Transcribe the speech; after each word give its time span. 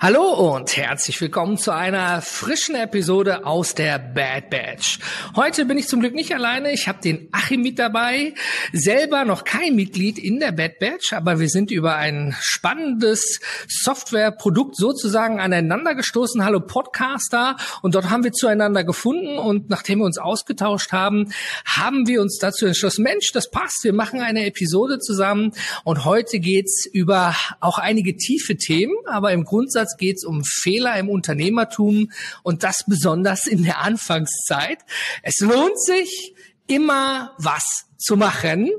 Hallo 0.00 0.54
und 0.54 0.76
herzlich 0.76 1.20
willkommen 1.20 1.58
zu 1.58 1.72
einer 1.72 2.22
frischen 2.22 2.76
Episode 2.76 3.44
aus 3.44 3.74
der 3.74 3.98
Bad 3.98 4.48
Batch. 4.48 5.00
Heute 5.34 5.64
bin 5.64 5.76
ich 5.76 5.88
zum 5.88 5.98
Glück 5.98 6.14
nicht 6.14 6.32
alleine. 6.32 6.72
Ich 6.72 6.86
habe 6.86 7.00
den 7.02 7.28
Achim 7.32 7.62
mit 7.62 7.80
dabei. 7.80 8.32
Selber 8.72 9.24
noch 9.24 9.42
kein 9.42 9.74
Mitglied 9.74 10.16
in 10.20 10.38
der 10.38 10.52
Bad 10.52 10.78
Batch, 10.78 11.12
aber 11.14 11.40
wir 11.40 11.48
sind 11.48 11.72
über 11.72 11.96
ein 11.96 12.36
spannendes 12.40 13.40
Softwareprodukt 13.66 14.76
sozusagen 14.76 15.40
aneinander 15.40 15.96
gestoßen. 15.96 16.44
Hallo 16.44 16.60
Podcaster. 16.60 17.56
Und 17.82 17.96
dort 17.96 18.08
haben 18.08 18.22
wir 18.22 18.30
zueinander 18.30 18.84
gefunden. 18.84 19.36
Und 19.36 19.68
nachdem 19.68 19.98
wir 19.98 20.04
uns 20.04 20.18
ausgetauscht 20.18 20.92
haben, 20.92 21.32
haben 21.64 22.06
wir 22.06 22.22
uns 22.22 22.38
dazu 22.38 22.66
entschlossen, 22.66 23.02
Mensch, 23.02 23.32
das 23.32 23.50
passt. 23.50 23.82
Wir 23.82 23.92
machen 23.92 24.20
eine 24.20 24.46
Episode 24.46 25.00
zusammen. 25.00 25.50
Und 25.82 26.04
heute 26.04 26.38
geht's 26.38 26.86
über 26.86 27.34
auch 27.58 27.78
einige 27.78 28.16
tiefe 28.16 28.56
Themen, 28.56 28.94
aber 29.04 29.32
im 29.32 29.42
Grundsatz 29.42 29.87
Grundsatz 29.88 29.96
geht 29.96 30.16
es 30.16 30.24
um 30.24 30.44
Fehler 30.44 30.98
im 30.98 31.08
Unternehmertum 31.08 32.10
und 32.42 32.62
das 32.62 32.84
besonders 32.86 33.46
in 33.46 33.64
der 33.64 33.80
Anfangszeit. 33.80 34.78
Es 35.22 35.40
lohnt 35.40 35.80
sich, 35.80 36.34
immer 36.66 37.34
was 37.38 37.86
zu 37.96 38.16
machen 38.16 38.70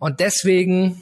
und 0.00 0.18
deswegen 0.18 1.00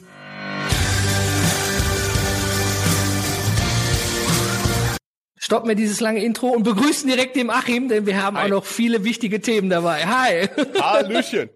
stoppen 5.37 5.69
wir 5.69 5.75
dieses 5.75 6.01
lange 6.01 6.23
Intro 6.23 6.49
und 6.49 6.63
begrüßen 6.63 7.09
direkt 7.09 7.35
den 7.35 7.49
Achim, 7.49 7.89
denn 7.89 8.05
wir 8.05 8.21
haben 8.21 8.37
Hi. 8.37 8.45
auch 8.45 8.49
noch 8.49 8.65
viele 8.65 9.03
wichtige 9.03 9.41
Themen 9.41 9.71
dabei. 9.71 10.05
Hi. 10.05 10.49
Hallöchen. 10.79 11.49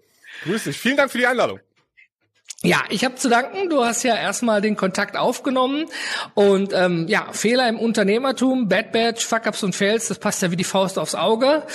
Grüß 0.43 0.63
dich. 0.63 0.77
Vielen 0.77 0.97
Dank 0.97 1.11
für 1.11 1.19
die 1.19 1.27
Einladung. 1.27 1.59
Ja, 2.61 2.83
ich 2.89 3.05
habe 3.05 3.15
zu 3.15 3.29
danken. 3.29 3.69
Du 3.69 3.85
hast 3.85 4.03
ja 4.03 4.15
erstmal 4.15 4.59
den 4.61 4.75
Kontakt 4.75 5.15
aufgenommen 5.15 5.85
und 6.33 6.73
ähm, 6.73 7.07
ja, 7.07 7.31
Fehler 7.31 7.69
im 7.69 7.79
Unternehmertum, 7.79 8.67
Bad 8.67 8.91
Badge, 8.91 9.21
Fuck-ups 9.21 9.63
und 9.63 9.75
Fails, 9.75 10.09
das 10.09 10.19
passt 10.19 10.41
ja 10.41 10.51
wie 10.51 10.57
die 10.57 10.65
Faust 10.65 10.99
aufs 10.99 11.15
Auge. 11.15 11.65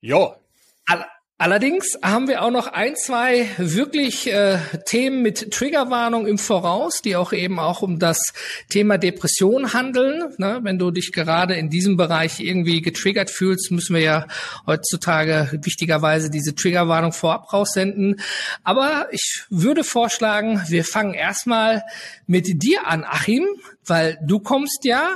Ja. 0.00 0.36
Allerdings 1.44 1.98
haben 2.02 2.26
wir 2.26 2.40
auch 2.40 2.50
noch 2.50 2.68
ein, 2.68 2.96
zwei 2.96 3.46
wirklich 3.58 4.32
äh, 4.32 4.60
Themen 4.86 5.20
mit 5.20 5.50
Triggerwarnung 5.50 6.26
im 6.26 6.38
Voraus, 6.38 7.02
die 7.02 7.16
auch 7.16 7.34
eben 7.34 7.58
auch 7.58 7.82
um 7.82 7.98
das 7.98 8.32
Thema 8.70 8.96
Depression 8.96 9.74
handeln. 9.74 10.32
Ne? 10.38 10.60
Wenn 10.62 10.78
du 10.78 10.90
dich 10.90 11.12
gerade 11.12 11.52
in 11.56 11.68
diesem 11.68 11.98
Bereich 11.98 12.40
irgendwie 12.40 12.80
getriggert 12.80 13.28
fühlst, 13.28 13.70
müssen 13.72 13.94
wir 13.94 14.00
ja 14.00 14.26
heutzutage 14.66 15.50
wichtigerweise 15.62 16.30
diese 16.30 16.54
Triggerwarnung 16.54 17.12
vorab 17.12 17.52
raussenden. 17.52 18.22
Aber 18.62 19.08
ich 19.10 19.44
würde 19.50 19.84
vorschlagen, 19.84 20.62
wir 20.68 20.82
fangen 20.82 21.12
erstmal 21.12 21.82
mit 22.26 22.62
dir 22.62 22.86
an, 22.86 23.04
Achim, 23.04 23.44
weil 23.84 24.18
du 24.22 24.40
kommst 24.40 24.86
ja 24.86 25.14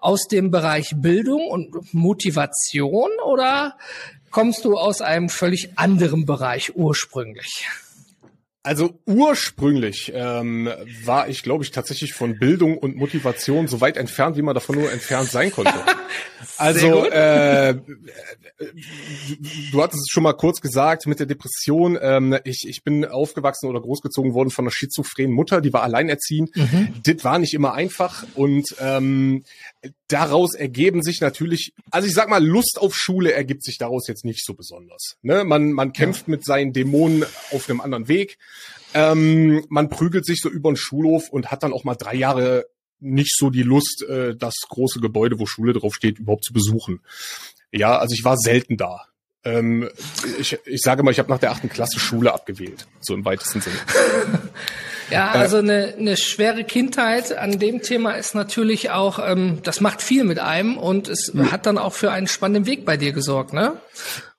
aus 0.00 0.26
dem 0.26 0.50
Bereich 0.50 0.94
Bildung 0.96 1.46
und 1.46 1.94
Motivation 1.94 3.10
oder 3.24 3.76
kommst 4.30 4.64
du 4.64 4.76
aus 4.76 5.00
einem 5.00 5.28
völlig 5.28 5.78
anderen 5.78 6.26
Bereich 6.26 6.76
ursprünglich? 6.76 7.68
Also 8.68 8.98
ursprünglich 9.06 10.12
ähm, 10.14 10.68
war 11.04 11.28
ich, 11.28 11.42
glaube 11.42 11.64
ich, 11.64 11.70
tatsächlich 11.70 12.12
von 12.12 12.38
Bildung 12.38 12.76
und 12.76 12.96
Motivation 12.96 13.66
so 13.66 13.80
weit 13.80 13.96
entfernt, 13.96 14.36
wie 14.36 14.42
man 14.42 14.54
davon 14.54 14.76
nur 14.76 14.92
entfernt 14.92 15.30
sein 15.30 15.50
konnte. 15.50 15.72
also 16.58 17.06
äh, 17.06 17.76
du 19.72 19.82
hattest 19.82 20.02
es 20.02 20.08
schon 20.10 20.24
mal 20.24 20.34
kurz 20.34 20.60
gesagt 20.60 21.06
mit 21.06 21.18
der 21.18 21.26
Depression. 21.26 21.98
Ähm, 21.98 22.36
ich, 22.44 22.66
ich 22.68 22.82
bin 22.84 23.06
aufgewachsen 23.06 23.70
oder 23.70 23.80
großgezogen 23.80 24.34
worden 24.34 24.50
von 24.50 24.66
einer 24.66 24.72
schizophrenen 24.72 25.32
Mutter, 25.32 25.62
die 25.62 25.72
war 25.72 25.82
alleinerziehend. 25.82 26.54
Mhm. 26.54 26.94
Das 27.04 27.24
war 27.24 27.38
nicht 27.38 27.54
immer 27.54 27.72
einfach 27.72 28.26
und 28.34 28.76
ähm, 28.80 29.44
daraus 30.08 30.54
ergeben 30.54 31.02
sich 31.02 31.20
natürlich, 31.20 31.72
also 31.90 32.08
ich 32.08 32.14
sag 32.14 32.28
mal, 32.28 32.44
Lust 32.44 32.78
auf 32.80 32.94
Schule 32.94 33.32
ergibt 33.32 33.64
sich 33.64 33.78
daraus 33.78 34.08
jetzt 34.08 34.24
nicht 34.24 34.44
so 34.44 34.54
besonders. 34.54 35.16
Ne? 35.22 35.44
Man, 35.44 35.72
man 35.72 35.92
kämpft 35.92 36.26
ja. 36.26 36.32
mit 36.32 36.44
seinen 36.44 36.72
Dämonen 36.72 37.24
auf 37.52 37.68
einem 37.68 37.80
anderen 37.80 38.08
Weg. 38.08 38.38
Ähm, 38.94 39.64
man 39.68 39.88
prügelt 39.88 40.26
sich 40.26 40.40
so 40.40 40.48
über 40.48 40.70
den 40.70 40.76
Schulhof 40.76 41.28
und 41.30 41.50
hat 41.50 41.62
dann 41.62 41.72
auch 41.72 41.84
mal 41.84 41.94
drei 41.94 42.14
Jahre 42.14 42.66
nicht 43.00 43.36
so 43.36 43.50
die 43.50 43.62
Lust, 43.62 44.04
äh, 44.08 44.34
das 44.36 44.54
große 44.68 45.00
Gebäude, 45.00 45.38
wo 45.38 45.46
Schule 45.46 45.72
drauf 45.72 45.94
steht, 45.94 46.18
überhaupt 46.18 46.44
zu 46.44 46.52
besuchen. 46.52 47.00
Ja, 47.70 47.98
also 47.98 48.14
ich 48.14 48.24
war 48.24 48.36
selten 48.36 48.76
da. 48.76 49.06
Ähm, 49.48 49.88
ich, 50.38 50.58
ich 50.64 50.80
sage 50.80 51.02
mal, 51.02 51.10
ich 51.10 51.18
habe 51.18 51.30
nach 51.30 51.38
der 51.38 51.50
achten 51.50 51.68
Klasse 51.68 51.98
Schule 51.98 52.32
abgewählt, 52.32 52.86
so 53.00 53.14
im 53.14 53.24
weitesten 53.24 53.60
Sinne. 53.60 53.76
Ja, 55.10 55.34
äh, 55.34 55.38
also 55.38 55.56
eine, 55.56 55.94
eine 55.98 56.18
schwere 56.18 56.64
Kindheit 56.64 57.36
an 57.36 57.58
dem 57.58 57.80
Thema 57.80 58.12
ist 58.12 58.34
natürlich 58.34 58.90
auch, 58.90 59.18
ähm, 59.18 59.60
das 59.62 59.80
macht 59.80 60.02
viel 60.02 60.24
mit 60.24 60.38
einem 60.38 60.76
und 60.76 61.08
es 61.08 61.32
mhm. 61.32 61.50
hat 61.50 61.64
dann 61.64 61.78
auch 61.78 61.94
für 61.94 62.10
einen 62.10 62.26
spannenden 62.26 62.66
Weg 62.66 62.84
bei 62.84 62.98
dir 62.98 63.12
gesorgt, 63.12 63.54
ne? 63.54 63.80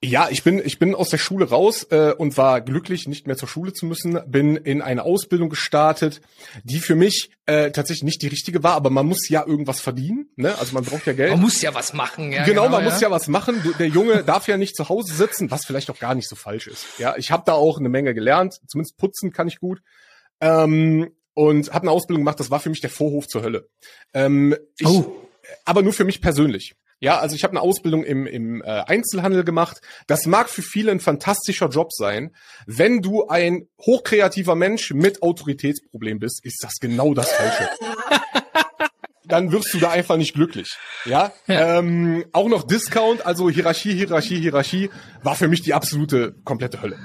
Ja, 0.01 0.29
ich 0.29 0.43
bin 0.43 0.61
ich 0.63 0.79
bin 0.79 0.95
aus 0.95 1.09
der 1.09 1.17
Schule 1.17 1.49
raus 1.49 1.83
äh, 1.91 2.13
und 2.13 2.37
war 2.37 2.61
glücklich, 2.61 3.05
nicht 3.07 3.27
mehr 3.27 3.35
zur 3.35 3.49
Schule 3.49 3.73
zu 3.73 3.85
müssen. 3.85 4.17
Bin 4.27 4.55
in 4.55 4.81
eine 4.81 5.03
Ausbildung 5.03 5.49
gestartet, 5.49 6.21
die 6.63 6.79
für 6.79 6.95
mich 6.95 7.31
äh, 7.47 7.71
tatsächlich 7.71 8.03
nicht 8.03 8.21
die 8.21 8.27
richtige 8.27 8.63
war, 8.63 8.75
aber 8.75 8.91
man 8.91 9.05
muss 9.05 9.27
ja 9.27 9.45
irgendwas 9.45 9.81
verdienen, 9.81 10.29
ne? 10.37 10.57
Also 10.57 10.73
man 10.73 10.85
braucht 10.85 11.05
ja 11.05 11.11
Geld. 11.11 11.31
Man 11.31 11.41
muss 11.41 11.61
ja 11.61 11.73
was 11.73 11.91
machen, 11.91 12.31
ja. 12.31 12.45
Genau, 12.45 12.63
genau 12.63 12.77
man 12.77 12.85
ja. 12.85 12.91
muss 12.91 13.01
ja 13.01 13.11
was 13.11 13.27
machen. 13.27 13.61
Der 13.77 13.87
Junge 13.87 14.23
darf 14.23 14.47
ja 14.47 14.55
nicht 14.55 14.77
zu 14.77 14.87
Hause 14.87 15.13
sitzen, 15.13 15.51
was 15.51 15.65
vielleicht 15.65 15.89
auch 15.89 15.99
gar 15.99 16.15
nicht 16.15 16.29
so 16.29 16.37
falsch 16.37 16.67
ist. 16.67 16.85
Ja, 16.97 17.17
ich 17.17 17.31
habe 17.31 17.43
da 17.45 17.51
auch 17.53 17.77
eine 17.77 17.89
Menge 17.89 18.13
gelernt. 18.13 18.61
Zumindest 18.67 18.95
putzen 18.95 19.33
kann 19.33 19.49
ich 19.49 19.59
gut. 19.59 19.81
Ähm, 20.39 21.09
und 21.33 21.73
habe 21.73 21.83
eine 21.83 21.91
Ausbildung 21.91 22.21
gemacht, 22.21 22.39
das 22.39 22.51
war 22.51 22.61
für 22.61 22.69
mich 22.69 22.79
der 22.79 22.89
Vorhof 22.89 23.27
zur 23.27 23.43
Hölle. 23.43 23.67
Ähm, 24.13 24.55
ich, 24.77 24.87
oh. 24.87 25.27
Aber 25.65 25.81
nur 25.81 25.93
für 25.93 26.05
mich 26.05 26.21
persönlich. 26.21 26.75
Ja, 27.01 27.19
also 27.19 27.35
ich 27.35 27.43
habe 27.43 27.51
eine 27.51 27.61
Ausbildung 27.61 28.03
im, 28.03 28.27
im 28.27 28.61
äh, 28.61 28.65
Einzelhandel 28.65 29.43
gemacht. 29.43 29.79
Das 30.07 30.25
mag 30.25 30.49
für 30.49 30.61
viele 30.61 30.91
ein 30.91 30.99
fantastischer 30.99 31.69
Job 31.69 31.93
sein. 31.93 32.31
Wenn 32.65 33.01
du 33.01 33.27
ein 33.27 33.67
hochkreativer 33.81 34.55
Mensch 34.55 34.91
mit 34.91 35.21
Autoritätsproblem 35.21 36.19
bist, 36.19 36.43
ist 36.43 36.61
das 36.61 36.73
genau 36.81 37.13
das 37.13 37.31
Falsche. 37.31 37.69
Dann 39.23 39.51
wirst 39.51 39.73
du 39.73 39.77
da 39.77 39.91
einfach 39.91 40.17
nicht 40.17 40.33
glücklich. 40.33 40.75
Ja, 41.05 41.31
ja. 41.45 41.77
Ähm, 41.77 42.25
auch 42.33 42.49
noch 42.49 42.63
Discount, 42.63 43.25
also 43.25 43.49
Hierarchie, 43.49 43.93
Hierarchie, 43.93 44.39
Hierarchie, 44.39 44.89
war 45.21 45.35
für 45.35 45.47
mich 45.47 45.61
die 45.61 45.75
absolute 45.75 46.33
komplette 46.43 46.81
Hölle. 46.81 46.97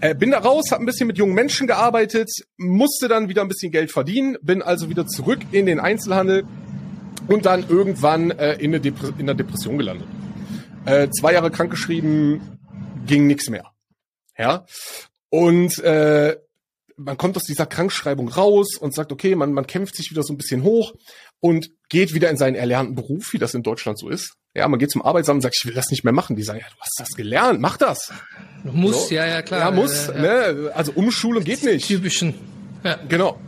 Äh, 0.00 0.16
bin 0.16 0.32
da 0.32 0.38
raus, 0.38 0.72
habe 0.72 0.82
ein 0.82 0.86
bisschen 0.86 1.06
mit 1.06 1.16
jungen 1.16 1.34
Menschen 1.34 1.68
gearbeitet, 1.68 2.28
musste 2.56 3.06
dann 3.06 3.28
wieder 3.28 3.42
ein 3.42 3.48
bisschen 3.48 3.70
Geld 3.70 3.92
verdienen, 3.92 4.36
bin 4.42 4.62
also 4.62 4.88
wieder 4.88 5.06
zurück 5.06 5.40
in 5.52 5.66
den 5.66 5.78
Einzelhandel 5.78 6.44
und 7.30 7.46
dann 7.46 7.68
irgendwann 7.68 8.32
äh, 8.32 8.54
in, 8.54 8.70
eine 8.70 8.80
Depre 8.80 9.14
in 9.16 9.26
der 9.26 9.36
Depression 9.36 9.78
gelandet. 9.78 10.08
Äh, 10.84 11.08
zwei 11.10 11.32
Jahre 11.32 11.50
krankgeschrieben, 11.50 12.58
ging 13.06 13.26
nichts 13.26 13.48
mehr. 13.48 13.70
Ja. 14.36 14.66
Und 15.28 15.78
äh, 15.78 16.36
man 16.96 17.16
kommt 17.16 17.36
aus 17.36 17.44
dieser 17.44 17.66
Krankschreibung 17.66 18.28
raus 18.28 18.76
und 18.78 18.94
sagt, 18.94 19.12
okay, 19.12 19.36
man, 19.36 19.52
man 19.52 19.66
kämpft 19.66 19.94
sich 19.94 20.10
wieder 20.10 20.22
so 20.22 20.32
ein 20.32 20.36
bisschen 20.36 20.64
hoch 20.64 20.92
und 21.38 21.70
geht 21.88 22.14
wieder 22.14 22.30
in 22.30 22.36
seinen 22.36 22.56
erlernten 22.56 22.96
Beruf, 22.96 23.32
wie 23.32 23.38
das 23.38 23.54
in 23.54 23.62
Deutschland 23.62 23.98
so 23.98 24.08
ist. 24.08 24.34
Ja, 24.54 24.66
man 24.66 24.80
geht 24.80 24.90
zum 24.90 25.02
Arbeitsamt 25.02 25.36
und 25.36 25.42
sagt, 25.42 25.56
ich 25.56 25.66
will 25.66 25.74
das 25.74 25.90
nicht 25.90 26.02
mehr 26.02 26.12
machen. 26.12 26.34
Die 26.34 26.42
sagen, 26.42 26.58
ja, 26.58 26.66
du 26.68 26.80
hast 26.80 26.96
das 26.98 27.10
gelernt, 27.10 27.60
mach 27.60 27.76
das. 27.76 28.12
Du 28.64 28.72
musst, 28.72 29.08
so. 29.08 29.14
ja, 29.14 29.24
ja, 29.24 29.42
klar. 29.42 29.60
Ja, 29.60 29.70
muss, 29.70 30.08
ja, 30.08 30.14
ja. 30.14 30.52
ne? 30.52 30.72
Also 30.74 30.92
Umschulung 30.92 31.44
geht 31.44 31.62
nicht. 31.62 31.86
Typischen. 31.86 32.34
Ja. 32.82 32.98
Genau. 33.08 33.38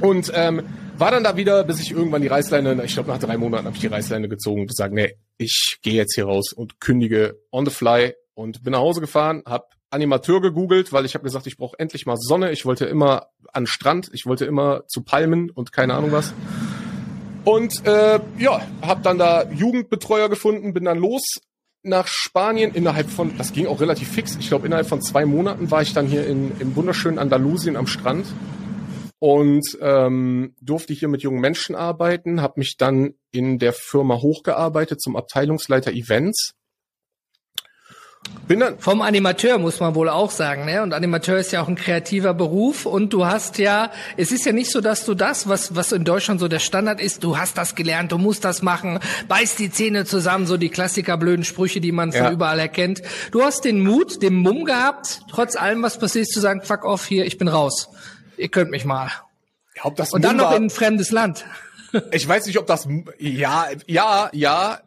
Und 0.00 0.32
ähm, 0.34 0.64
war 0.98 1.10
dann 1.10 1.24
da 1.24 1.36
wieder, 1.36 1.64
bis 1.64 1.80
ich 1.80 1.92
irgendwann 1.92 2.22
die 2.22 2.28
Reißleine, 2.28 2.82
ich 2.84 2.94
glaube 2.94 3.10
nach 3.10 3.18
drei 3.18 3.36
Monaten 3.36 3.66
habe 3.66 3.74
ich 3.74 3.80
die 3.80 3.86
Reißleine 3.86 4.28
gezogen 4.28 4.62
und 4.62 4.66
gesagt, 4.68 4.94
nee, 4.94 5.16
ich 5.38 5.78
gehe 5.82 5.94
jetzt 5.94 6.14
hier 6.14 6.26
raus 6.26 6.52
und 6.52 6.80
kündige 6.80 7.38
on 7.50 7.64
the 7.66 7.72
fly 7.72 8.14
und 8.34 8.62
bin 8.62 8.72
nach 8.72 8.80
Hause 8.80 9.00
gefahren, 9.00 9.42
habe 9.46 9.66
Animateur 9.90 10.40
gegoogelt, 10.40 10.92
weil 10.92 11.04
ich 11.04 11.14
habe 11.14 11.24
gesagt, 11.24 11.46
ich 11.46 11.56
brauche 11.56 11.78
endlich 11.78 12.06
mal 12.06 12.16
Sonne. 12.18 12.50
Ich 12.50 12.64
wollte 12.66 12.86
immer 12.86 13.28
an 13.52 13.66
Strand, 13.66 14.10
ich 14.12 14.26
wollte 14.26 14.44
immer 14.44 14.86
zu 14.88 15.02
Palmen 15.02 15.50
und 15.50 15.72
keine 15.72 15.94
Ahnung 15.94 16.12
was. 16.12 16.34
Und 17.44 17.86
äh, 17.86 18.18
ja, 18.38 18.60
habe 18.82 19.02
dann 19.02 19.18
da 19.18 19.48
Jugendbetreuer 19.50 20.28
gefunden, 20.28 20.74
bin 20.74 20.84
dann 20.84 20.98
los 20.98 21.22
nach 21.84 22.08
Spanien 22.08 22.74
innerhalb 22.74 23.08
von, 23.08 23.38
das 23.38 23.52
ging 23.52 23.68
auch 23.68 23.80
relativ 23.80 24.08
fix, 24.08 24.36
ich 24.40 24.48
glaube 24.48 24.66
innerhalb 24.66 24.88
von 24.88 25.00
zwei 25.00 25.24
Monaten 25.24 25.70
war 25.70 25.82
ich 25.82 25.94
dann 25.94 26.06
hier 26.06 26.26
in, 26.26 26.50
im 26.58 26.74
wunderschönen 26.74 27.20
Andalusien 27.20 27.76
am 27.76 27.86
Strand 27.86 28.26
und 29.18 29.78
ähm, 29.80 30.54
durfte 30.60 30.92
hier 30.92 31.08
mit 31.08 31.22
jungen 31.22 31.40
Menschen 31.40 31.74
arbeiten, 31.74 32.42
habe 32.42 32.60
mich 32.60 32.76
dann 32.76 33.14
in 33.32 33.58
der 33.58 33.72
Firma 33.72 34.16
hochgearbeitet 34.16 35.00
zum 35.00 35.16
Abteilungsleiter 35.16 35.92
Events 35.92 36.52
bin 38.48 38.60
dann 38.60 38.78
Vom 38.78 39.02
Animateur 39.02 39.58
muss 39.58 39.80
man 39.80 39.94
wohl 39.94 40.08
auch 40.08 40.30
sagen, 40.30 40.66
ne? 40.66 40.82
Und 40.82 40.92
Animateur 40.92 41.38
ist 41.38 41.52
ja 41.52 41.62
auch 41.62 41.68
ein 41.68 41.74
kreativer 41.74 42.32
Beruf 42.32 42.86
und 42.86 43.12
du 43.12 43.26
hast 43.26 43.58
ja, 43.58 43.90
es 44.16 44.30
ist 44.30 44.46
ja 44.46 44.52
nicht 44.52 44.70
so, 44.70 44.80
dass 44.80 45.04
du 45.04 45.14
das, 45.14 45.48
was, 45.48 45.74
was 45.74 45.92
in 45.92 46.04
Deutschland 46.04 46.38
so 46.38 46.46
der 46.46 46.60
Standard 46.60 47.00
ist, 47.00 47.24
du 47.24 47.38
hast 47.38 47.58
das 47.58 47.74
gelernt, 47.74 48.12
du 48.12 48.18
musst 48.18 48.44
das 48.44 48.62
machen, 48.62 49.00
beiß 49.28 49.56
die 49.56 49.70
Zähne 49.70 50.04
zusammen, 50.04 50.46
so 50.46 50.56
die 50.56 50.68
Klassiker 50.68 51.16
blöden 51.16 51.44
Sprüche, 51.44 51.80
die 51.80 51.92
man 51.92 52.12
von 52.12 52.24
ja. 52.24 52.30
überall 52.30 52.58
erkennt. 52.58 53.02
Du 53.32 53.42
hast 53.42 53.64
den 53.64 53.82
Mut, 53.82 54.22
den 54.22 54.34
Mumm 54.34 54.64
gehabt, 54.64 55.22
trotz 55.28 55.56
allem, 55.56 55.82
was 55.82 55.98
passiert, 55.98 56.28
zu 56.28 56.40
sagen, 56.40 56.62
fuck 56.62 56.84
off 56.84 57.06
hier, 57.06 57.26
ich 57.26 57.38
bin 57.38 57.48
raus. 57.48 57.88
Ihr 58.36 58.48
könnt 58.48 58.70
mich 58.70 58.84
mal. 58.84 59.10
Ja, 59.76 59.84
ob 59.84 59.96
das 59.96 60.12
und 60.12 60.22
dann 60.22 60.36
noch 60.36 60.52
in 60.52 60.64
ein 60.64 60.70
fremdes 60.70 61.10
Land. 61.10 61.44
ich 62.12 62.26
weiß 62.26 62.46
nicht, 62.46 62.58
ob 62.58 62.66
das, 62.66 62.88
ja, 63.18 63.68
ja, 63.86 64.30
ja, 64.32 64.80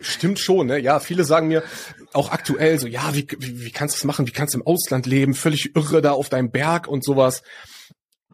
stimmt 0.00 0.38
schon, 0.38 0.66
ne? 0.66 0.78
Ja, 0.78 1.00
viele 1.00 1.24
sagen 1.24 1.48
mir 1.48 1.62
auch 2.12 2.30
aktuell 2.30 2.78
so, 2.78 2.86
ja, 2.86 3.14
wie, 3.14 3.26
wie, 3.38 3.64
wie 3.64 3.70
kannst 3.70 3.94
du 3.94 3.98
das 3.98 4.04
machen? 4.04 4.26
Wie 4.26 4.32
kannst 4.32 4.54
du 4.54 4.58
im 4.58 4.66
Ausland 4.66 5.06
leben? 5.06 5.34
Völlig 5.34 5.74
irre 5.74 6.02
da 6.02 6.12
auf 6.12 6.28
deinem 6.28 6.50
Berg 6.50 6.88
und 6.88 7.04
sowas. 7.04 7.42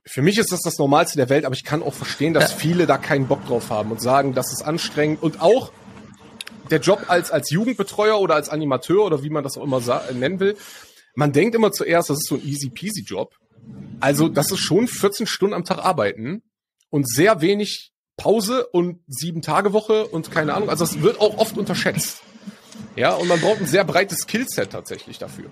Für 0.07 0.23
mich 0.23 0.39
ist 0.39 0.53
das 0.53 0.61
das 0.61 0.79
Normalste 0.79 1.17
der 1.17 1.29
Welt, 1.29 1.45
aber 1.45 1.55
ich 1.55 1.65
kann 1.65 1.83
auch 1.83 1.95
verstehen, 1.95 2.35
dass 2.35 2.53
viele 2.53 2.87
da 2.87 2.99
keinen 2.99 3.27
Bock 3.27 3.47
drauf 3.47 3.71
haben 3.71 3.91
und 3.91 4.03
sagen, 4.03 4.35
das 4.35 4.53
ist 4.53 4.63
anstrengend 4.63 5.23
und 5.23 5.41
auch 5.41 5.73
der 6.71 6.81
Job 6.81 7.05
als, 7.09 7.31
als 7.31 7.51
Jugendbetreuer 7.51 8.21
oder 8.21 8.35
als 8.35 8.49
Animateur 8.49 9.05
oder 9.05 9.23
wie 9.23 9.31
man 9.31 9.45
das 9.45 9.57
auch 9.57 9.65
immer 9.65 9.81
nennen 10.13 10.41
will. 10.41 10.57
Man 11.15 11.33
denkt 11.33 11.55
immer 11.55 11.73
zuerst, 11.73 12.11
das 12.11 12.19
ist 12.19 12.29
so 12.29 12.35
ein 12.35 12.45
easy 12.45 12.69
peasy 12.71 13.03
Job. 13.03 13.35
Also, 14.01 14.29
das 14.29 14.51
ist 14.51 14.61
schon 14.61 14.87
14 14.87 15.27
Stunden 15.27 15.55
am 15.55 15.65
Tag 15.65 15.79
arbeiten 15.79 16.43
und 16.91 17.09
sehr 17.09 17.41
wenig 17.41 17.93
Pause 18.17 18.67
und 18.67 19.01
sieben 19.07 19.43
Tage 19.43 19.73
Woche 19.73 20.07
und 20.07 20.31
keine 20.31 20.55
Ahnung. 20.55 20.71
Also, 20.71 20.85
das 20.85 21.01
wird 21.03 21.21
auch 21.21 21.39
oft 21.39 21.57
unterschätzt. 21.59 22.23
Ja, 22.97 23.15
und 23.15 23.29
man 23.29 23.41
braucht 23.41 23.61
ein 23.61 23.67
sehr 23.67 23.85
breites 23.85 24.21
Skillset 24.21 24.71
tatsächlich 24.71 25.19
dafür. 25.19 25.47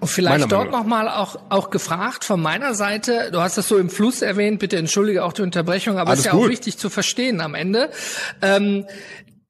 Und 0.00 0.08
vielleicht 0.08 0.52
dort 0.52 0.70
nochmal 0.70 1.08
auch, 1.08 1.36
auch 1.48 1.70
gefragt 1.70 2.24
von 2.24 2.40
meiner 2.40 2.74
Seite, 2.74 3.30
du 3.32 3.40
hast 3.40 3.56
das 3.56 3.66
so 3.66 3.78
im 3.78 3.88
Fluss 3.88 4.20
erwähnt, 4.20 4.58
bitte 4.58 4.76
entschuldige 4.76 5.24
auch 5.24 5.32
die 5.32 5.42
Unterbrechung, 5.42 5.98
aber 5.98 6.12
es 6.12 6.20
ist 6.20 6.24
ja 6.26 6.32
gut. 6.32 6.44
auch 6.44 6.48
wichtig 6.50 6.76
zu 6.76 6.90
verstehen 6.90 7.40
am 7.40 7.54
Ende. 7.54 7.90
Ähm, 8.42 8.86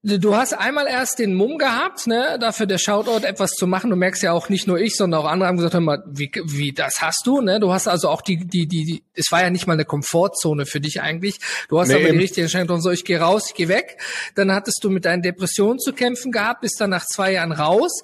Du 0.08 0.37
hast 0.37 0.53
einmal 0.53 0.87
erst 0.87 1.19
den 1.19 1.35
Mumm 1.35 1.58
gehabt, 1.58 2.06
ne, 2.06 2.38
dafür 2.41 2.67
der 2.67 2.79
Shoutout 2.79 3.26
etwas 3.26 3.50
zu 3.50 3.67
machen. 3.67 3.91
Du 3.91 3.97
merkst 3.97 4.23
ja 4.23 4.32
auch 4.32 4.49
nicht 4.49 4.69
nur 4.69 4.79
ich, 4.79 4.94
sondern 4.94 5.20
auch 5.20 5.25
andere 5.25 5.49
haben 5.49 5.56
gesagt, 5.56 5.75
hör 5.75 5.81
mal, 5.81 6.05
wie, 6.06 6.31
wie 6.44 6.70
das 6.70 7.00
hast 7.00 7.26
du, 7.26 7.41
ne? 7.41 7.58
Du 7.58 7.73
hast 7.73 7.88
also 7.88 8.08
auch 8.08 8.23
die, 8.23 8.37
die, 8.47 8.69
die, 8.69 8.85
die, 8.85 9.03
es 9.14 9.32
war 9.32 9.43
ja 9.43 9.50
nicht 9.50 9.67
mal 9.67 9.73
eine 9.73 9.85
Komfortzone 9.85 10.64
für 10.64 10.81
dich 10.81 11.00
eigentlich. 11.00 11.41
Du 11.69 11.81
hast 11.81 11.88
nee, 11.88 11.94
aber 11.94 12.12
die 12.12 12.19
richtige 12.19 12.43
Entscheidung 12.43 12.69
getroffen, 12.69 12.82
so 12.82 12.91
ich 12.93 13.05
gehe 13.05 13.19
raus, 13.19 13.47
ich 13.49 13.55
gehe 13.55 13.67
weg. 13.67 14.00
Dann 14.37 14.53
hattest 14.53 14.79
du 14.82 14.91
mit 14.91 15.06
deinen 15.06 15.23
Depressionen 15.23 15.81
zu 15.81 15.93
kämpfen 15.93 16.31
gehabt, 16.31 16.61
bist 16.61 16.81
dann 16.81 16.91
nach 16.91 17.05
zwei 17.05 17.32
Jahren 17.32 17.50
raus. 17.50 18.02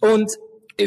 Und 0.00 0.30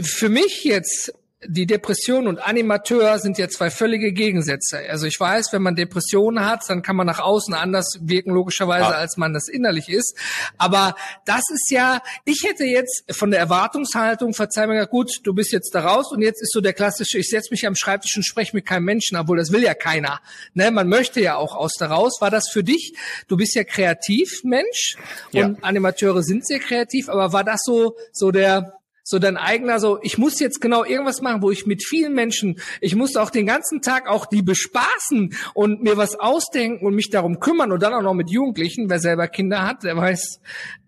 für 0.04 0.30
mich 0.30 0.64
jetzt 0.64 1.12
die 1.48 1.66
Depression 1.66 2.28
und 2.28 2.38
Animateur 2.40 3.18
sind 3.18 3.38
ja 3.38 3.50
zwei 3.50 3.72
völlige 3.72 4.14
Gegensätze. 4.14 4.80
Also 4.90 5.08
ich 5.08 5.20
weiß, 5.20 5.52
wenn 5.54 5.64
man 5.64 5.76
Depressionen 5.76 6.46
hat, 6.46 6.62
dann 6.68 6.84
kann 6.84 6.96
man 6.96 7.08
nach 7.08 7.20
außen 7.20 7.54
anders 7.56 7.98
wirken, 8.02 8.32
logischerweise, 8.32 8.96
als 8.96 9.18
man 9.18 9.34
das 9.34 9.48
innerlich 9.48 9.90
ist. 9.90 10.16
Aber 10.58 10.96
das 11.26 11.42
ist 11.52 11.72
ja, 11.72 12.02
ich 12.26 12.44
hätte 12.46 12.66
jetzt 12.66 13.04
von 13.12 13.32
der 13.32 13.40
Erwartungshaltung, 13.40 14.34
verzeih 14.34 14.68
mir, 14.68 14.86
gut, 14.86 15.20
du 15.24 15.34
bist 15.34 15.52
jetzt 15.52 15.74
da 15.74 15.82
raus 15.82 16.12
und 16.12 16.22
jetzt 16.22 16.42
ist 16.42 16.54
so 16.54 16.62
der 16.62 16.74
klassische, 16.74 17.18
ich 17.18 17.30
setze 17.30 17.50
mich 17.52 17.66
am 17.66 17.76
Schreibtisch 17.76 18.16
und 18.16 18.24
spreche 18.24 18.56
mit 18.56 18.68
keinem 18.68 18.86
Menschen, 18.86 19.18
obwohl 19.18 19.38
das 19.38 19.52
will 19.52 19.64
ja 19.64 19.74
keiner. 19.74 20.22
Ne, 20.54 20.70
man 20.70 20.88
möchte 20.88 21.22
ja 21.22 21.38
auch 21.38 21.56
aus 21.56 21.74
da 21.74 21.88
raus. 21.88 22.18
War 22.22 22.30
das 22.30 22.50
für 22.50 22.64
dich? 22.64 22.94
Du 23.28 23.36
bist 23.36 23.56
ja 23.56 23.64
kreativ, 23.64 24.44
Mensch, 24.44 24.98
und 25.34 25.40
ja. 25.40 25.56
Animateure 25.62 26.22
sind 26.22 26.46
sehr 26.46 26.60
kreativ, 26.60 27.10
aber 27.10 27.34
war 27.34 27.44
das 27.44 27.62
so, 27.64 27.96
so 28.12 28.32
der, 28.32 28.81
so 29.04 29.20
dein 29.20 29.38
eigener, 29.38 29.80
so, 29.80 30.00
ich 30.02 30.18
muss 30.18 30.40
jetzt 30.40 30.62
genau 30.62 30.84
irgendwas 30.84 31.22
machen, 31.22 31.42
wo 31.42 31.52
ich 31.52 31.66
mit 31.66 31.84
vielen 31.86 32.14
Menschen, 32.14 32.60
ich 32.80 32.96
muss 32.96 33.16
auch 33.16 33.30
den 33.30 33.46
ganzen 33.46 33.82
Tag 33.82 34.08
auch 34.08 34.26
die 34.26 34.42
bespaßen 34.42 35.36
und 35.54 35.84
mir 35.84 35.98
was 35.98 36.20
ausdenken 36.20 36.86
und 36.86 36.96
mich 36.96 37.10
darum 37.10 37.40
kümmern 37.40 37.72
und 37.72 37.82
dann 37.82 37.94
auch 37.94 38.02
noch 38.02 38.14
mit 38.14 38.30
Jugendlichen, 38.30 38.90
wer 38.90 39.00
selber 39.00 39.28
Kinder 39.28 39.66
hat, 39.66 39.84
der 39.84 39.98
weiß, 39.98 40.40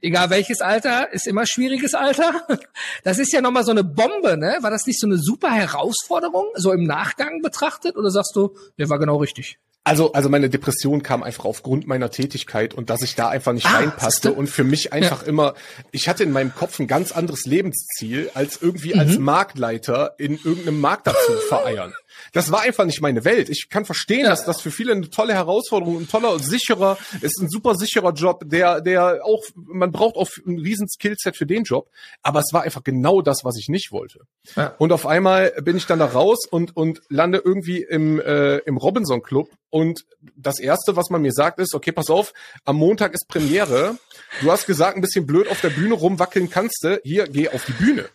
egal 0.02 0.30
welches 0.30 0.62
Alter, 0.62 1.12
ist 1.12 1.28
immer 1.28 1.46
schwieriges 1.46 1.94
Alter. 1.94 2.48
Das 3.04 3.20
ist 3.20 3.34
ja 3.34 3.42
nochmal 3.42 3.64
so 3.64 3.72
eine 3.72 3.84
Bombe, 3.84 4.38
ne? 4.38 4.58
War 4.62 4.72
das 4.72 4.86
nicht 4.86 5.00
so 5.00 5.08
eine 5.08 5.18
super 5.18 5.52
Herausforderung, 5.52 6.46
so 6.56 6.72
im 6.72 6.84
Nachgang 6.84 7.42
betrachtet, 7.42 7.98
oder 7.98 8.10
sagst 8.10 8.36
du, 8.36 8.56
der 8.78 8.90
war 8.90 9.00
genau 9.00 9.18
richtig? 9.18 9.58
Also, 9.86 10.14
also 10.14 10.30
meine 10.30 10.50
Depression 10.50 11.04
kam 11.04 11.24
einfach 11.24 11.44
aufgrund 11.44 11.88
meiner 11.88 12.10
Tätigkeit 12.10 12.74
und 12.74 12.90
dass 12.90 13.02
ich 13.02 13.16
da 13.16 13.28
einfach 13.28 13.52
nicht 13.52 13.66
ah, 13.66 13.78
reinpasste 13.78 14.32
und 14.32 14.48
für 14.48 14.64
mich 14.64 14.94
einfach 14.94 15.24
ja. 15.24 15.28
immer, 15.28 15.56
ich 15.92 16.08
hatte 16.08 16.24
in 16.24 16.32
meinem 16.32 16.56
Kopf 16.56 16.80
ein 16.80 16.88
ganz 16.88 17.12
anderes 17.12 17.46
Lebensziel, 17.46 18.32
als 18.34 18.62
irgendwie 18.62 18.94
mhm. 18.94 19.00
als 19.02 19.18
Marktleiter 19.20 20.16
in 20.18 20.40
irgendeinem 20.42 20.80
Markt 20.80 21.08
dazu 21.08 21.34
vereiern. 21.50 21.94
Das 22.34 22.52
war 22.52 22.62
einfach 22.62 22.86
nicht 22.86 23.00
meine 23.00 23.24
Welt. 23.24 23.50
Ich 23.50 23.70
kann 23.70 23.86
verstehen, 23.86 24.24
ja. 24.24 24.30
dass 24.30 24.44
das 24.44 24.60
für 24.60 24.72
viele 24.72 24.92
eine 24.92 25.10
tolle 25.10 25.34
Herausforderung, 25.34 26.00
ein 26.00 26.08
toller, 26.10 26.38
sicherer, 26.40 26.98
ist 27.22 27.40
ein 27.40 27.48
super 27.48 27.76
sicherer 27.76 28.12
Job, 28.12 28.44
der, 28.46 28.82
der 28.82 29.24
auch, 29.24 29.44
man 29.56 29.92
braucht 29.92 30.16
auch 30.16 30.30
ein 30.46 30.58
riesen 30.58 30.88
Skillset 30.90 31.38
für 31.38 31.46
den 31.46 31.64
Job. 31.64 31.90
Aber 32.24 32.40
es 32.40 32.52
war 32.52 32.64
einfach 32.64 32.84
genau 32.84 33.22
das, 33.22 33.42
was 33.44 33.58
ich 33.58 33.70
nicht 33.70 33.92
wollte. 33.92 34.22
Ja. 34.56 34.76
Und 34.80 34.92
auf 34.92 35.06
einmal 35.06 35.52
bin 35.62 35.78
ich 35.78 35.86
dann 35.86 36.00
da 36.00 36.06
raus 36.06 36.48
und, 36.50 36.76
und 36.76 37.02
lande 37.08 37.42
irgendwie 37.44 37.84
im, 37.84 38.20
äh, 38.20 38.58
im 38.58 38.78
Robinson 38.78 39.22
Club. 39.22 39.50
Und 39.70 40.06
das 40.36 40.60
erste, 40.60 40.96
was 40.96 41.12
man 41.12 41.22
mir 41.22 41.32
sagt, 41.32 41.60
ist, 41.60 41.76
okay, 41.76 41.92
pass 41.92 42.10
auf, 42.10 42.34
am 42.66 42.78
Montag 42.78 43.14
ist 43.14 43.28
Premiere. 43.28 43.98
Du 44.42 44.52
hast 44.52 44.66
gesagt, 44.66 44.96
ein 44.96 45.02
bisschen 45.02 45.28
blöd 45.28 45.48
auf 45.48 45.62
der 45.62 45.70
Bühne 45.70 45.94
rumwackeln 45.94 46.50
kannst 46.50 46.84
du. 46.84 47.00
Hier, 47.04 47.28
geh 47.28 47.50
auf 47.50 47.66
die 47.66 47.74
Bühne. 47.74 48.10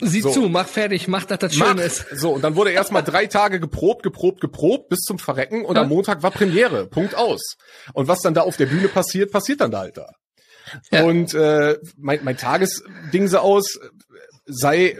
Sieh 0.00 0.22
so. 0.22 0.30
zu, 0.30 0.48
mach 0.48 0.66
fertig, 0.66 1.06
mach, 1.06 1.24
dass 1.24 1.38
das 1.38 1.54
schön 1.54 1.78
ist. 1.78 2.04
So, 2.12 2.32
und 2.32 2.42
dann 2.42 2.56
wurde 2.56 2.72
erstmal 2.72 3.04
drei 3.04 3.26
Tage 3.26 3.60
geprobt, 3.60 4.02
geprobt, 4.02 4.40
geprobt, 4.40 4.88
bis 4.88 5.00
zum 5.00 5.18
Verrecken 5.18 5.64
und 5.64 5.76
ja. 5.76 5.82
am 5.82 5.88
Montag 5.88 6.22
war 6.22 6.32
Premiere. 6.32 6.86
Punkt 6.86 7.14
aus. 7.14 7.56
Und 7.92 8.08
was 8.08 8.20
dann 8.20 8.34
da 8.34 8.42
auf 8.42 8.56
der 8.56 8.66
Bühne 8.66 8.88
passiert, 8.88 9.30
passiert 9.30 9.60
dann 9.60 9.70
da 9.70 9.80
halt 9.80 9.96
da. 9.96 10.10
Ja. 10.90 11.04
Und 11.04 11.34
äh, 11.34 11.78
mein, 11.96 12.24
mein 12.24 12.36
Tagesding 12.36 13.28
so 13.28 13.38
aus, 13.38 13.78
sei, 14.46 14.98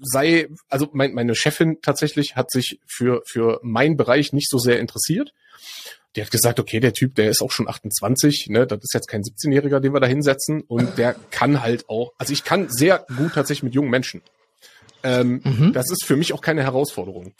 sei, 0.00 0.48
also 0.68 0.88
mein, 0.92 1.12
meine 1.12 1.34
Chefin 1.34 1.78
tatsächlich 1.82 2.36
hat 2.36 2.50
sich 2.50 2.78
für, 2.86 3.22
für 3.26 3.58
meinen 3.62 3.96
Bereich 3.96 4.32
nicht 4.32 4.48
so 4.48 4.58
sehr 4.58 4.78
interessiert. 4.78 5.32
Die 6.14 6.22
hat 6.22 6.30
gesagt, 6.30 6.60
okay, 6.60 6.80
der 6.80 6.94
Typ, 6.94 7.14
der 7.16 7.30
ist 7.30 7.42
auch 7.42 7.50
schon 7.50 7.68
28, 7.68 8.46
ne, 8.48 8.66
das 8.66 8.78
ist 8.82 8.94
jetzt 8.94 9.08
kein 9.08 9.22
17-Jähriger, 9.22 9.80
den 9.80 9.92
wir 9.92 10.00
da 10.00 10.06
hinsetzen 10.06 10.62
und 10.62 10.96
der 10.96 11.14
kann 11.30 11.60
halt 11.60 11.88
auch, 11.90 12.12
also 12.16 12.32
ich 12.32 12.42
kann 12.42 12.70
sehr 12.70 13.04
gut 13.16 13.34
tatsächlich 13.34 13.64
mit 13.64 13.74
jungen 13.74 13.90
Menschen. 13.90 14.22
Ähm, 15.06 15.40
mhm. 15.44 15.72
Das 15.72 15.88
ist 15.90 16.04
für 16.04 16.16
mich 16.16 16.32
auch 16.32 16.40
keine 16.40 16.64
Herausforderung. 16.64 17.32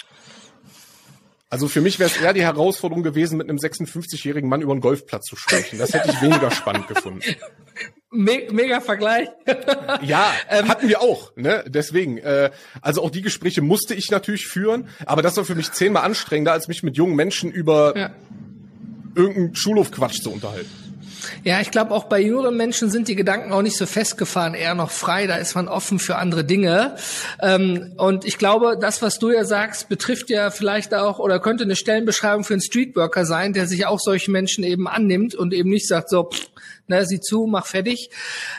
Also 1.48 1.66
für 1.66 1.80
mich 1.80 1.98
wäre 1.98 2.08
es 2.10 2.16
eher 2.16 2.32
die 2.32 2.42
Herausforderung 2.42 3.02
gewesen, 3.02 3.38
mit 3.38 3.48
einem 3.48 3.58
56-jährigen 3.58 4.48
Mann 4.48 4.62
über 4.62 4.72
einen 4.72 4.80
Golfplatz 4.80 5.24
zu 5.24 5.36
sprechen. 5.36 5.78
Das 5.78 5.92
hätte 5.94 6.10
ich 6.10 6.22
weniger 6.22 6.50
spannend 6.50 6.86
gefunden. 6.86 7.22
Me 8.10 8.46
mega 8.50 8.80
Vergleich. 8.80 9.28
ja, 10.02 10.32
ähm, 10.48 10.68
hatten 10.68 10.88
wir 10.88 11.00
auch. 11.00 11.36
Ne? 11.36 11.64
Deswegen, 11.66 12.18
äh, 12.18 12.50
also 12.80 13.02
auch 13.02 13.10
die 13.10 13.20
Gespräche 13.20 13.62
musste 13.62 13.94
ich 13.94 14.10
natürlich 14.10 14.46
führen, 14.46 14.88
aber 15.04 15.22
das 15.22 15.36
war 15.36 15.44
für 15.44 15.56
mich 15.56 15.72
zehnmal 15.72 16.04
anstrengender, 16.04 16.52
als 16.52 16.68
mich 16.68 16.82
mit 16.82 16.96
jungen 16.96 17.16
Menschen 17.16 17.50
über 17.50 17.96
ja. 17.96 18.10
irgendeinen 19.16 19.56
Schulhofquatsch 19.56 20.22
zu 20.22 20.32
unterhalten. 20.32 20.70
Ja, 21.44 21.60
ich 21.60 21.70
glaube, 21.70 21.92
auch 21.92 22.04
bei 22.04 22.20
jüngeren 22.20 22.56
Menschen 22.56 22.90
sind 22.90 23.08
die 23.08 23.14
Gedanken 23.14 23.52
auch 23.52 23.62
nicht 23.62 23.76
so 23.76 23.86
festgefahren, 23.86 24.54
eher 24.54 24.74
noch 24.74 24.90
frei. 24.90 25.26
Da 25.26 25.36
ist 25.36 25.54
man 25.54 25.68
offen 25.68 25.98
für 25.98 26.16
andere 26.16 26.44
Dinge. 26.44 26.96
Ähm, 27.40 27.94
und 27.96 28.24
ich 28.24 28.38
glaube, 28.38 28.76
das, 28.80 29.02
was 29.02 29.18
du 29.18 29.30
ja 29.30 29.44
sagst, 29.44 29.88
betrifft 29.88 30.30
ja 30.30 30.50
vielleicht 30.50 30.94
auch 30.94 31.18
oder 31.18 31.40
könnte 31.40 31.64
eine 31.64 31.76
Stellenbeschreibung 31.76 32.44
für 32.44 32.54
einen 32.54 32.62
Streetworker 32.62 33.24
sein, 33.24 33.52
der 33.52 33.66
sich 33.66 33.86
auch 33.86 34.00
solchen 34.00 34.32
Menschen 34.32 34.64
eben 34.64 34.88
annimmt 34.88 35.34
und 35.34 35.52
eben 35.52 35.70
nicht 35.70 35.88
sagt, 35.88 36.10
so, 36.10 36.24
pff, 36.24 36.48
na, 36.88 37.04
sieh 37.04 37.20
zu, 37.20 37.46
mach 37.46 37.66
fertig. 37.66 38.10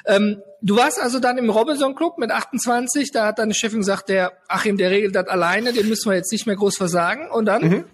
Ähm, 0.06 0.42
du 0.62 0.76
warst 0.76 1.00
also 1.00 1.20
dann 1.20 1.38
im 1.38 1.50
Robinson 1.50 1.96
Club 1.96 2.18
mit 2.18 2.32
28, 2.32 3.12
da 3.12 3.28
hat 3.28 3.40
deine 3.40 3.54
Chefin 3.54 3.80
gesagt, 3.80 4.10
der 4.10 4.34
Achim, 4.48 4.78
der 4.78 4.92
regelt 4.92 5.16
das 5.16 5.28
alleine, 5.28 5.74
den 5.74 5.88
müssen 5.88 6.10
wir 6.10 6.16
jetzt 6.16 6.32
nicht 6.32 6.46
mehr 6.46 6.56
groß 6.56 6.78
versagen. 6.78 7.30
Und 7.30 7.46
dann? 7.46 7.62
Mhm. 7.62 7.86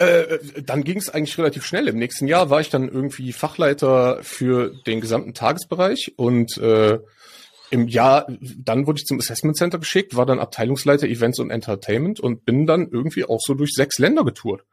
Äh, 0.00 0.38
dann 0.62 0.82
ging 0.82 0.96
es 0.96 1.10
eigentlich 1.10 1.36
relativ 1.36 1.66
schnell. 1.66 1.86
Im 1.86 1.98
nächsten 1.98 2.26
Jahr 2.26 2.48
war 2.48 2.62
ich 2.62 2.70
dann 2.70 2.88
irgendwie 2.88 3.34
Fachleiter 3.34 4.20
für 4.22 4.72
den 4.86 5.02
gesamten 5.02 5.34
Tagesbereich 5.34 6.14
und 6.16 6.56
äh, 6.56 7.00
im 7.68 7.86
Jahr, 7.86 8.26
dann 8.40 8.86
wurde 8.86 8.98
ich 8.98 9.04
zum 9.04 9.18
Assessment 9.18 9.58
Center 9.58 9.78
geschickt, 9.78 10.16
war 10.16 10.24
dann 10.24 10.38
Abteilungsleiter 10.38 11.06
Events 11.06 11.38
und 11.38 11.50
Entertainment 11.50 12.18
und 12.18 12.46
bin 12.46 12.66
dann 12.66 12.88
irgendwie 12.90 13.26
auch 13.26 13.40
so 13.40 13.52
durch 13.52 13.72
sechs 13.74 13.98
Länder 13.98 14.24
getourt. 14.24 14.64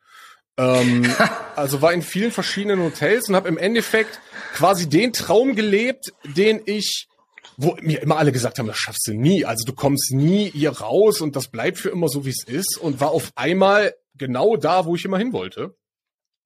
Ähm, 0.58 1.06
also 1.58 1.82
war 1.82 1.92
in 1.92 2.04
vielen 2.04 2.32
verschiedenen 2.32 2.82
Hotels 2.82 3.28
und 3.28 3.36
habe 3.36 3.50
im 3.50 3.58
Endeffekt 3.58 4.22
quasi 4.54 4.88
den 4.88 5.12
Traum 5.12 5.58
gelebt, 5.58 6.14
den 6.24 6.62
ich 6.66 7.10
wo 7.58 7.76
mir 7.82 8.02
immer 8.02 8.18
alle 8.18 8.32
gesagt 8.32 8.60
haben, 8.60 8.68
das 8.68 8.78
schaffst 8.78 9.08
du 9.08 9.14
nie. 9.14 9.44
Also 9.44 9.66
du 9.66 9.74
kommst 9.74 10.14
nie 10.14 10.52
hier 10.52 10.70
raus 10.70 11.22
und 11.22 11.36
das 11.36 11.48
bleibt 11.48 11.80
für 11.80 11.90
immer 11.90 12.08
so, 12.08 12.24
wie 12.24 12.30
es 12.30 12.44
ist. 12.44 12.78
Und 12.78 13.02
war 13.02 13.10
auf 13.10 13.32
einmal 13.36 13.94
genau 14.18 14.56
da, 14.58 14.86
wo 14.86 14.96
ich 14.96 15.06
immer 15.06 15.18
hin 15.18 15.34
wollte. 15.34 15.76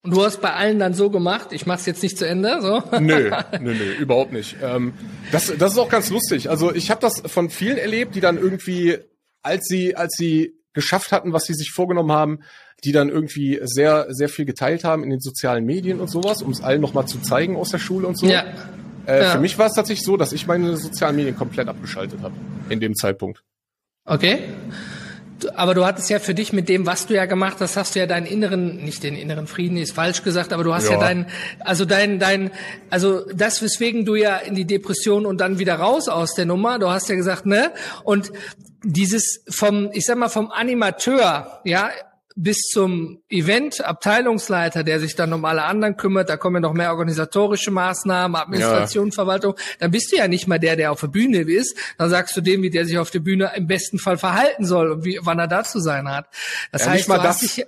Und 0.03 0.15
du 0.15 0.23
hast 0.23 0.41
bei 0.41 0.53
allen 0.53 0.79
dann 0.79 0.95
so 0.95 1.11
gemacht, 1.11 1.49
ich 1.51 1.67
mach's 1.67 1.85
jetzt 1.85 2.01
nicht 2.01 2.17
zu 2.17 2.27
Ende, 2.27 2.59
so? 2.61 2.81
Nö, 2.99 3.29
nö, 3.59 3.73
nö, 3.73 3.93
überhaupt 3.99 4.33
nicht. 4.33 4.57
Ähm, 4.61 4.93
das, 5.31 5.53
das 5.57 5.73
ist 5.73 5.77
auch 5.77 5.89
ganz 5.89 6.09
lustig. 6.09 6.49
Also 6.49 6.73
ich 6.73 6.89
habe 6.89 6.99
das 7.01 7.21
von 7.27 7.51
vielen 7.51 7.77
erlebt, 7.77 8.15
die 8.15 8.19
dann 8.19 8.37
irgendwie, 8.37 8.97
als 9.43 9.65
sie, 9.67 9.95
als 9.95 10.15
sie 10.17 10.55
geschafft 10.73 11.11
hatten, 11.11 11.33
was 11.33 11.43
sie 11.43 11.53
sich 11.53 11.71
vorgenommen 11.71 12.11
haben, 12.11 12.39
die 12.83 12.93
dann 12.93 13.09
irgendwie 13.09 13.59
sehr, 13.63 14.07
sehr 14.09 14.29
viel 14.29 14.45
geteilt 14.45 14.83
haben 14.83 15.03
in 15.03 15.11
den 15.11 15.19
sozialen 15.19 15.65
Medien 15.65 15.99
und 15.99 16.09
sowas, 16.09 16.41
um 16.41 16.51
es 16.51 16.61
allen 16.61 16.81
nochmal 16.81 17.05
zu 17.05 17.19
zeigen 17.21 17.55
aus 17.55 17.69
der 17.69 17.77
Schule 17.77 18.07
und 18.07 18.17
so. 18.17 18.25
Ja. 18.25 18.45
Äh, 19.05 19.21
ja. 19.21 19.31
Für 19.31 19.39
mich 19.39 19.59
war 19.59 19.67
es 19.67 19.73
tatsächlich 19.73 20.05
so, 20.05 20.17
dass 20.17 20.33
ich 20.33 20.47
meine 20.47 20.77
sozialen 20.77 21.15
Medien 21.15 21.35
komplett 21.35 21.67
abgeschaltet 21.67 22.21
habe 22.21 22.33
in 22.69 22.79
dem 22.79 22.95
Zeitpunkt. 22.95 23.43
Okay. 24.05 24.39
Aber 25.55 25.73
du 25.73 25.85
hattest 25.85 26.09
ja 26.09 26.19
für 26.19 26.33
dich 26.33 26.53
mit 26.53 26.69
dem, 26.69 26.85
was 26.85 27.07
du 27.07 27.15
ja 27.15 27.25
gemacht 27.25 27.57
hast, 27.59 27.77
hast 27.77 27.95
du 27.95 27.99
ja 27.99 28.05
deinen 28.05 28.25
inneren, 28.25 28.77
nicht 28.83 29.03
den 29.03 29.15
inneren 29.15 29.47
Frieden, 29.47 29.77
ist 29.77 29.93
falsch 29.93 30.23
gesagt, 30.23 30.53
aber 30.53 30.63
du 30.63 30.73
hast 30.73 30.85
ja, 30.85 30.93
ja 30.93 30.99
deinen, 30.99 31.25
also 31.59 31.85
dein, 31.85 32.19
dein, 32.19 32.51
also 32.89 33.25
das, 33.33 33.61
weswegen 33.61 34.05
du 34.05 34.15
ja 34.15 34.37
in 34.37 34.55
die 34.55 34.65
Depression 34.65 35.25
und 35.25 35.39
dann 35.41 35.59
wieder 35.59 35.75
raus 35.75 36.07
aus 36.07 36.33
der 36.33 36.45
Nummer, 36.45 36.79
du 36.79 36.89
hast 36.89 37.09
ja 37.09 37.15
gesagt, 37.15 37.45
ne? 37.45 37.71
Und 38.03 38.31
dieses 38.83 39.43
vom, 39.49 39.89
ich 39.93 40.05
sag 40.05 40.17
mal, 40.17 40.29
vom 40.29 40.51
Animateur, 40.51 41.61
ja, 41.63 41.89
bis 42.43 42.57
zum 42.61 43.21
Event 43.29 43.85
Abteilungsleiter, 43.85 44.83
der 44.83 44.99
sich 44.99 45.15
dann 45.15 45.31
um 45.31 45.45
alle 45.45 45.63
anderen 45.63 45.95
kümmert, 45.95 46.27
da 46.27 46.37
kommen 46.37 46.55
ja 46.55 46.61
noch 46.61 46.73
mehr 46.73 46.89
organisatorische 46.89 47.69
Maßnahmen, 47.69 48.35
Administration, 48.35 49.09
ja. 49.09 49.13
Verwaltung, 49.13 49.55
dann 49.79 49.91
bist 49.91 50.11
du 50.11 50.17
ja 50.17 50.27
nicht 50.27 50.47
mal 50.47 50.57
der, 50.57 50.75
der 50.75 50.91
auf 50.91 51.01
der 51.01 51.07
Bühne 51.07 51.41
ist, 51.41 51.77
dann 51.99 52.09
sagst 52.09 52.35
du 52.35 52.41
dem, 52.41 52.63
wie 52.63 52.71
der 52.71 52.85
sich 52.85 52.97
auf 52.97 53.11
der 53.11 53.19
Bühne 53.19 53.51
im 53.55 53.67
besten 53.67 53.99
Fall 53.99 54.17
verhalten 54.17 54.65
soll 54.65 54.91
und 54.91 55.05
wie, 55.05 55.19
wann 55.21 55.37
er 55.37 55.47
da 55.47 55.63
zu 55.63 55.79
sein 55.79 56.09
hat. 56.09 56.27
Das 56.71 56.85
ja, 56.85 56.91
heißt, 56.91 56.97
nicht 56.97 57.09
mal 57.09 57.19
das, 57.19 57.39
dich, 57.39 57.65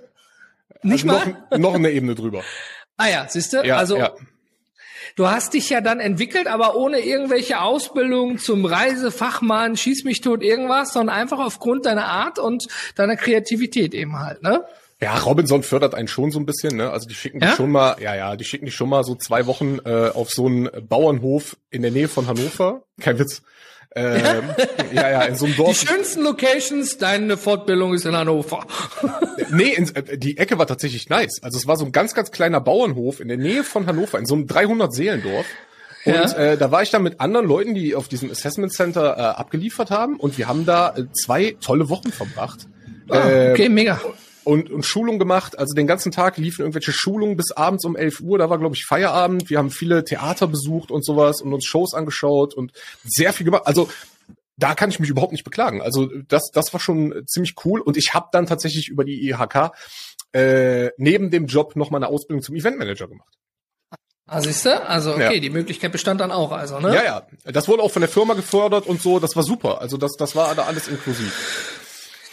nicht 0.82 1.08
also 1.08 1.24
mal 1.24 1.36
noch, 1.52 1.58
noch 1.58 1.74
eine 1.74 1.90
Ebene 1.90 2.16
drüber. 2.16 2.42
Ah 2.96 3.08
ja, 3.08 3.26
siehst 3.28 3.52
du? 3.52 3.62
Ja, 3.64 3.76
also 3.76 3.96
ja. 3.96 4.12
Du 5.16 5.28
hast 5.28 5.54
dich 5.54 5.70
ja 5.70 5.80
dann 5.80 6.00
entwickelt, 6.00 6.48
aber 6.48 6.74
ohne 6.74 6.98
irgendwelche 6.98 7.60
Ausbildung 7.60 8.38
zum 8.38 8.64
Reisefachmann, 8.64 9.76
schieß 9.76 10.02
mich 10.02 10.20
tot, 10.20 10.42
irgendwas, 10.42 10.92
sondern 10.92 11.14
einfach 11.14 11.38
aufgrund 11.38 11.86
deiner 11.86 12.06
Art 12.06 12.40
und 12.40 12.64
deiner 12.96 13.16
Kreativität 13.16 13.94
eben 13.94 14.18
halt, 14.18 14.42
ne? 14.42 14.64
Ja, 15.00 15.18
Robinson 15.18 15.62
fördert 15.62 15.94
einen 15.94 16.08
schon 16.08 16.30
so 16.30 16.38
ein 16.38 16.46
bisschen, 16.46 16.76
ne? 16.76 16.90
Also 16.90 17.06
die 17.06 17.14
schicken 17.14 17.38
dich 17.38 17.50
ja? 17.50 17.56
schon 17.56 17.70
mal, 17.70 17.96
ja, 18.00 18.16
ja, 18.16 18.36
die 18.36 18.44
schicken 18.44 18.64
dich 18.64 18.74
schon 18.74 18.88
mal 18.88 19.04
so 19.04 19.14
zwei 19.14 19.46
Wochen 19.46 19.78
äh, 19.84 20.08
auf 20.08 20.30
so 20.30 20.46
einen 20.46 20.68
Bauernhof 20.88 21.56
in 21.70 21.82
der 21.82 21.90
Nähe 21.90 22.08
von 22.08 22.26
Hannover. 22.26 22.82
Kein 23.00 23.18
Witz. 23.18 23.42
Ähm, 23.96 24.44
ja, 24.92 25.10
ja, 25.10 25.22
in 25.22 25.36
so 25.36 25.46
einem 25.46 25.56
Dorf. 25.56 25.78
Die 25.78 25.86
schönsten 25.86 26.22
Locations, 26.22 26.98
deine 26.98 27.36
Fortbildung 27.36 27.94
ist 27.94 28.04
in 28.04 28.16
Hannover. 28.16 28.66
nee, 29.50 29.72
in, 29.72 29.94
äh, 29.94 30.18
die 30.18 30.36
Ecke 30.36 30.58
war 30.58 30.66
tatsächlich 30.66 31.08
nice. 31.08 31.40
Also 31.42 31.58
es 31.58 31.66
war 31.66 31.76
so 31.76 31.84
ein 31.84 31.92
ganz, 31.92 32.14
ganz 32.14 32.30
kleiner 32.32 32.60
Bauernhof 32.60 33.20
in 33.20 33.28
der 33.28 33.36
Nähe 33.36 33.62
von 33.62 33.86
Hannover, 33.86 34.18
in 34.18 34.26
so 34.26 34.34
einem 34.34 34.46
300-Seelendorf. 34.46 35.46
Und 36.06 36.14
ja. 36.14 36.32
äh, 36.32 36.56
da 36.58 36.70
war 36.70 36.82
ich 36.82 36.90
dann 36.90 37.02
mit 37.02 37.20
anderen 37.20 37.46
Leuten, 37.46 37.74
die 37.74 37.94
auf 37.94 38.08
diesem 38.08 38.30
Assessment 38.30 38.72
Center 38.72 39.16
äh, 39.16 39.20
abgeliefert 39.20 39.90
haben. 39.90 40.16
Und 40.16 40.38
wir 40.38 40.48
haben 40.48 40.66
da 40.66 40.94
äh, 40.96 41.04
zwei 41.12 41.56
tolle 41.60 41.88
Wochen 41.88 42.10
verbracht. 42.10 42.66
Ah, 43.08 43.18
okay, 43.18 43.66
äh, 43.66 43.68
mega 43.68 44.00
und, 44.44 44.70
und 44.70 44.84
Schulung 44.84 45.18
gemacht. 45.18 45.58
Also 45.58 45.74
den 45.74 45.86
ganzen 45.86 46.12
Tag 46.12 46.36
liefen 46.36 46.62
irgendwelche 46.62 46.92
Schulungen 46.92 47.36
bis 47.36 47.52
abends 47.52 47.84
um 47.84 47.96
11 47.96 48.20
Uhr. 48.20 48.38
Da 48.38 48.50
war, 48.50 48.58
glaube 48.58 48.74
ich, 48.74 48.84
Feierabend. 48.84 49.50
Wir 49.50 49.58
haben 49.58 49.70
viele 49.70 50.04
Theater 50.04 50.46
besucht 50.46 50.90
und 50.90 51.04
sowas 51.04 51.40
und 51.40 51.52
uns 51.52 51.64
Shows 51.64 51.94
angeschaut 51.94 52.54
und 52.54 52.72
sehr 53.04 53.32
viel 53.32 53.44
gemacht. 53.44 53.66
Also 53.66 53.88
da 54.56 54.74
kann 54.74 54.90
ich 54.90 55.00
mich 55.00 55.10
überhaupt 55.10 55.32
nicht 55.32 55.44
beklagen. 55.44 55.82
Also 55.82 56.08
das, 56.28 56.50
das 56.52 56.72
war 56.72 56.80
schon 56.80 57.24
ziemlich 57.26 57.54
cool. 57.64 57.80
Und 57.80 57.96
ich 57.96 58.14
habe 58.14 58.28
dann 58.32 58.46
tatsächlich 58.46 58.88
über 58.88 59.04
die 59.04 59.28
IHK 59.28 59.72
äh, 60.32 60.90
neben 60.96 61.30
dem 61.30 61.46
Job 61.46 61.76
noch 61.76 61.90
mal 61.90 61.98
eine 61.98 62.08
Ausbildung 62.08 62.42
zum 62.42 62.54
Eventmanager 62.54 63.08
gemacht. 63.08 63.34
Ah, 64.26 64.40
siehst 64.40 64.64
du? 64.64 64.82
Also 64.82 65.12
okay, 65.12 65.34
ja. 65.34 65.40
die 65.40 65.50
Möglichkeit 65.50 65.92
bestand 65.92 66.20
dann 66.20 66.32
auch, 66.32 66.50
also, 66.50 66.80
ne? 66.80 66.94
Ja, 66.94 67.04
ja. 67.04 67.26
Das 67.44 67.68
wurde 67.68 67.82
auch 67.82 67.90
von 67.90 68.00
der 68.00 68.08
Firma 68.08 68.32
gefördert 68.32 68.86
und 68.86 69.02
so, 69.02 69.18
das 69.20 69.36
war 69.36 69.42
super. 69.42 69.82
Also 69.82 69.98
das, 69.98 70.12
das 70.16 70.34
war 70.34 70.54
da 70.54 70.62
alles 70.62 70.88
inklusiv. 70.88 71.83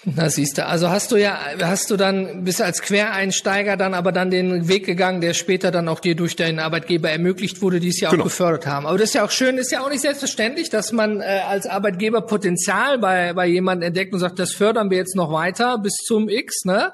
Na 0.04 0.30
siehst 0.30 0.58
du, 0.58 0.66
also 0.66 0.90
hast 0.90 1.12
du 1.12 1.18
ja, 1.18 1.38
hast 1.62 1.92
du 1.92 1.98
dann, 1.98 2.44
bist 2.44 2.60
als 2.60 2.82
Quereinsteiger 2.82 3.78
dann 3.78 3.94
aber 3.94 4.12
dann 4.12 4.32
den 4.32 4.68
Weg 4.68 4.86
gegangen, 4.86 5.22
der 5.22 5.36
später 5.36 5.70
dann 5.70 5.88
auch 5.88 6.00
dir 6.00 6.16
durch 6.16 6.36
deinen 6.36 6.58
Arbeitgeber 6.58 7.12
ermöglicht 7.12 7.62
wurde, 7.62 7.80
die 7.80 7.90
es 7.90 8.00
ja 8.00 8.10
auch 8.10 8.14
genau. 8.14 8.24
gefördert 8.24 8.66
haben. 8.66 8.88
Aber 8.88 8.98
das 8.98 9.10
ist 9.10 9.14
ja 9.14 9.24
auch 9.24 9.30
schön, 9.30 9.60
ist 9.60 9.72
ja 9.72 9.82
auch 9.82 9.90
nicht 9.90 10.02
selbstverständlich, 10.02 10.72
dass 10.72 10.92
man 10.92 11.22
äh, 11.22 11.42
als 11.48 11.68
Arbeitgeber 11.68 12.22
Potenzial 12.22 12.98
bei, 12.98 13.34
bei 13.34 13.46
jemandem 13.46 13.88
entdeckt 13.88 14.12
und 14.14 14.20
sagt, 14.20 14.40
das 14.40 14.54
fördern 14.54 14.90
wir 14.90 14.98
jetzt 14.98 15.16
noch 15.16 15.32
weiter 15.32 15.78
bis 15.78 15.94
zum 15.94 16.30
X, 16.30 16.66
ne? 16.66 16.94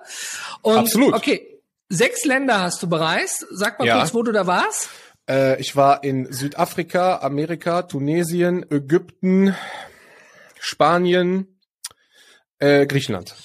Und, 0.61 0.77
Absolut. 0.77 1.13
Okay, 1.13 1.61
sechs 1.87 2.25
Länder 2.25 2.59
hast 2.59 2.83
du 2.83 2.87
bereist. 2.87 3.45
Sag 3.51 3.79
mal 3.79 3.87
ja. 3.87 3.99
kurz, 3.99 4.13
wo 4.13 4.21
du 4.21 4.33
da 4.33 4.47
warst. 4.47 4.89
Äh, 5.29 5.61
ich 5.61 5.77
war 5.77 6.03
in 6.03 6.31
Südafrika, 6.31 7.19
Amerika, 7.19 7.83
Tunesien, 7.83 8.65
Ägypten, 8.69 9.55
Spanien, 10.59 11.56
äh, 12.59 12.85
Griechenland. 12.85 13.35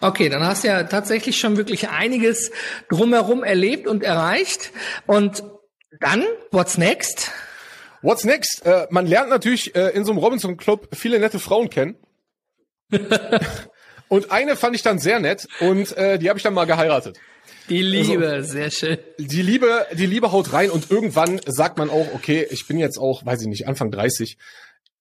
Okay, 0.00 0.28
dann 0.28 0.42
hast 0.44 0.64
du 0.64 0.68
ja 0.68 0.84
tatsächlich 0.84 1.38
schon 1.38 1.56
wirklich 1.56 1.88
einiges 1.88 2.50
drumherum 2.88 3.42
erlebt 3.42 3.86
und 3.86 4.02
erreicht. 4.02 4.72
Und 5.06 5.42
dann, 6.00 6.24
what's 6.50 6.78
next? 6.78 7.30
What's 8.02 8.24
next? 8.24 8.64
Äh, 8.66 8.86
man 8.90 9.06
lernt 9.06 9.30
natürlich 9.30 9.74
äh, 9.74 9.90
in 9.90 10.04
so 10.04 10.12
einem 10.12 10.18
Robinson 10.18 10.56
Club 10.56 10.88
viele 10.92 11.18
nette 11.18 11.38
Frauen 11.38 11.70
kennen. 11.70 11.96
und 14.08 14.30
eine 14.30 14.56
fand 14.56 14.76
ich 14.76 14.82
dann 14.82 14.98
sehr 14.98 15.20
nett 15.20 15.48
und 15.60 15.96
äh, 15.96 16.18
die 16.18 16.28
habe 16.28 16.38
ich 16.38 16.42
dann 16.42 16.54
mal 16.54 16.66
geheiratet. 16.66 17.18
Die 17.68 17.80
Liebe, 17.80 18.28
also, 18.28 18.52
sehr 18.52 18.70
schön. 18.70 18.98
Die 19.18 19.40
Liebe, 19.40 19.86
die 19.92 20.06
Liebe 20.06 20.32
haut 20.32 20.52
rein 20.52 20.70
und 20.70 20.90
irgendwann 20.90 21.40
sagt 21.46 21.78
man 21.78 21.88
auch, 21.88 22.12
okay, 22.14 22.46
ich 22.50 22.66
bin 22.66 22.78
jetzt 22.78 22.98
auch, 22.98 23.24
weiß 23.24 23.40
ich 23.40 23.46
nicht, 23.46 23.66
Anfang 23.66 23.90
30 23.90 24.36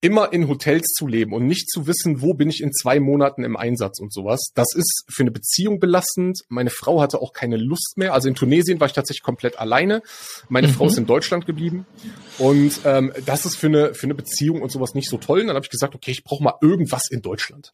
immer 0.04 0.34
in 0.34 0.50
Hotels 0.50 0.88
zu 0.88 1.08
leben 1.08 1.34
und 1.34 1.48
nicht 1.48 1.70
zu 1.70 1.88
wissen, 1.88 2.22
wo 2.22 2.34
bin 2.34 2.50
ich 2.50 2.62
in 2.62 2.74
zwei 2.74 3.00
Monaten 3.00 3.46
im 3.46 3.56
Einsatz 3.56 4.00
und 4.00 4.14
sowas, 4.14 4.52
das 4.54 4.76
ist 4.76 5.06
für 5.10 5.24
eine 5.24 5.32
Beziehung 5.32 5.80
belastend. 5.80 6.42
Meine 6.50 6.70
Frau 6.70 7.02
hatte 7.02 7.22
auch 7.22 7.32
keine 7.32 7.56
Lust 7.56 7.94
mehr. 7.96 8.14
Also 8.14 8.28
in 8.28 8.36
Tunesien 8.36 8.82
war 8.82 8.88
ich 8.88 8.94
tatsächlich 8.94 9.24
komplett 9.24 9.58
alleine. 9.60 10.04
Meine 10.50 10.68
mhm. 10.68 10.74
Frau 10.74 10.88
ist 10.88 10.98
in 10.98 11.06
Deutschland 11.06 11.46
geblieben. 11.46 11.86
Und 12.38 12.82
ähm, 12.84 13.14
das 13.26 13.46
ist 13.46 13.56
für 13.56 13.68
eine, 13.68 13.94
für 13.94 14.06
eine 14.06 14.14
Beziehung 14.14 14.62
und 14.62 14.74
sowas 14.74 14.94
nicht 14.94 15.10
so 15.10 15.18
toll. 15.18 15.40
Und 15.40 15.48
dann 15.48 15.56
habe 15.56 15.66
ich 15.66 15.72
gesagt, 15.72 15.96
okay, 15.96 16.12
ich 16.12 16.26
brauche 16.26 16.44
mal 16.44 16.56
irgendwas 16.62 17.10
in 17.10 17.22
Deutschland. 17.22 17.72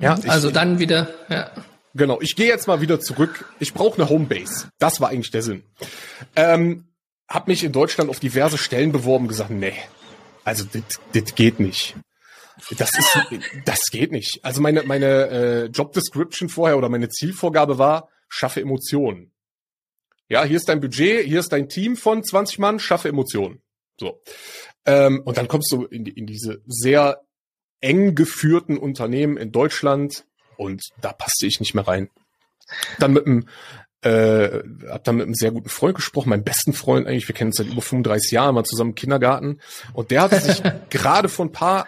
Ja, 0.00 0.16
mhm. 0.16 0.30
also 0.30 0.48
ich, 0.48 0.54
dann 0.54 0.78
wieder, 0.78 1.10
ja. 1.28 1.50
Genau, 1.94 2.22
ich 2.22 2.36
gehe 2.36 2.46
jetzt 2.46 2.66
mal 2.68 2.80
wieder 2.80 3.00
zurück. 3.00 3.44
Ich 3.58 3.74
brauche 3.74 4.00
eine 4.00 4.08
Homebase. 4.08 4.70
Das 4.78 5.02
war 5.02 5.10
eigentlich 5.10 5.30
der 5.30 5.42
Sinn. 5.42 5.62
Ähm, 6.36 6.84
hab 7.28 7.48
mich 7.48 7.64
in 7.64 7.72
Deutschland 7.72 8.08
auf 8.08 8.18
diverse 8.18 8.56
Stellen 8.56 8.92
beworben, 8.92 9.28
gesagt, 9.28 9.50
nee, 9.50 9.74
also 10.48 10.64
das 11.12 11.34
geht 11.34 11.60
nicht. 11.60 11.94
Das 12.76 12.90
ist, 12.98 13.18
das 13.64 13.82
geht 13.90 14.12
nicht. 14.12 14.40
Also 14.42 14.60
meine 14.60 14.82
meine 14.82 15.06
äh, 15.06 15.64
Job 15.66 15.92
Description 15.92 16.48
vorher 16.48 16.76
oder 16.78 16.88
meine 16.88 17.08
Zielvorgabe 17.08 17.78
war: 17.78 18.08
Schaffe 18.28 18.60
Emotionen. 18.60 19.32
Ja, 20.28 20.44
hier 20.44 20.56
ist 20.56 20.68
dein 20.68 20.80
Budget, 20.80 21.24
hier 21.26 21.40
ist 21.40 21.52
dein 21.52 21.68
Team 21.68 21.96
von 21.96 22.22
20 22.22 22.58
Mann, 22.58 22.78
schaffe 22.80 23.08
Emotionen. 23.08 23.62
So. 23.98 24.22
Ähm, 24.84 25.22
und 25.24 25.38
dann 25.38 25.48
kommst 25.48 25.70
du 25.72 25.84
in, 25.84 26.06
in 26.06 26.26
diese 26.26 26.62
sehr 26.66 27.22
eng 27.80 28.14
geführten 28.14 28.76
Unternehmen 28.76 29.36
in 29.36 29.52
Deutschland 29.52 30.26
und 30.56 30.82
da 31.00 31.12
passte 31.12 31.46
ich 31.46 31.60
nicht 31.60 31.74
mehr 31.74 31.86
rein. 31.86 32.10
Dann 32.98 33.12
mit 33.12 33.26
einem 33.26 33.48
äh, 34.02 34.62
hab 34.88 35.04
dann 35.04 35.16
mit 35.16 35.26
einem 35.26 35.34
sehr 35.34 35.50
guten 35.50 35.68
Freund 35.68 35.96
gesprochen, 35.96 36.30
meinem 36.30 36.44
besten 36.44 36.72
Freund 36.72 37.06
eigentlich, 37.06 37.28
wir 37.28 37.34
kennen 37.34 37.48
uns 37.48 37.56
seit 37.56 37.66
über 37.66 37.82
35 37.82 38.30
Jahren, 38.30 38.54
mal 38.54 38.64
zusammen 38.64 38.90
im 38.90 38.94
Kindergarten. 38.94 39.60
Und 39.92 40.10
der 40.10 40.22
hat 40.22 40.42
sich 40.42 40.62
gerade 40.90 41.28
vor 41.28 41.46
ein 41.46 41.52
paar 41.52 41.86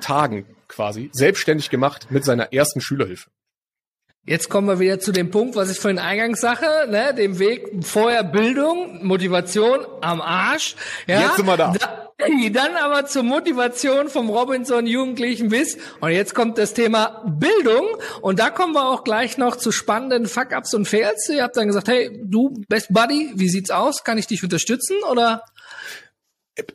Tagen 0.00 0.46
quasi 0.68 1.10
selbstständig 1.12 1.68
gemacht 1.70 2.06
mit 2.10 2.24
seiner 2.24 2.52
ersten 2.52 2.80
Schülerhilfe. 2.80 3.30
Jetzt 4.26 4.50
kommen 4.50 4.68
wir 4.68 4.78
wieder 4.78 5.00
zu 5.00 5.12
dem 5.12 5.30
Punkt, 5.30 5.56
was 5.56 5.70
ich 5.70 5.78
vorhin 5.78 5.98
eingangs 5.98 6.40
sage, 6.40 6.66
ne, 6.88 7.14
dem 7.14 7.38
Weg 7.38 7.68
vorher 7.82 8.22
Bildung, 8.22 9.04
Motivation 9.04 9.86
am 10.02 10.20
Arsch. 10.20 10.76
Ja, 11.06 11.22
Jetzt 11.22 11.36
sind 11.36 11.46
wir 11.46 11.56
da. 11.56 11.72
da 11.72 12.10
dann 12.52 12.76
aber 12.76 13.06
zur 13.06 13.22
Motivation 13.22 14.08
vom 14.08 14.28
Robinson 14.28 14.86
Jugendlichen 14.86 15.48
bis. 15.48 15.78
Und 16.00 16.10
jetzt 16.10 16.34
kommt 16.34 16.58
das 16.58 16.74
Thema 16.74 17.24
Bildung. 17.26 17.86
Und 18.20 18.38
da 18.38 18.50
kommen 18.50 18.74
wir 18.74 18.88
auch 18.88 19.04
gleich 19.04 19.38
noch 19.38 19.56
zu 19.56 19.72
spannenden 19.72 20.26
Fuck-Ups 20.26 20.74
und 20.74 20.86
Fails. 20.86 21.28
Ihr 21.28 21.42
habt 21.42 21.56
dann 21.56 21.68
gesagt, 21.68 21.88
hey, 21.88 22.20
du, 22.22 22.52
Best 22.68 22.92
Buddy, 22.92 23.32
wie 23.36 23.48
sieht's 23.48 23.70
aus? 23.70 24.04
Kann 24.04 24.18
ich 24.18 24.26
dich 24.26 24.42
unterstützen 24.42 24.96
oder? 25.10 25.42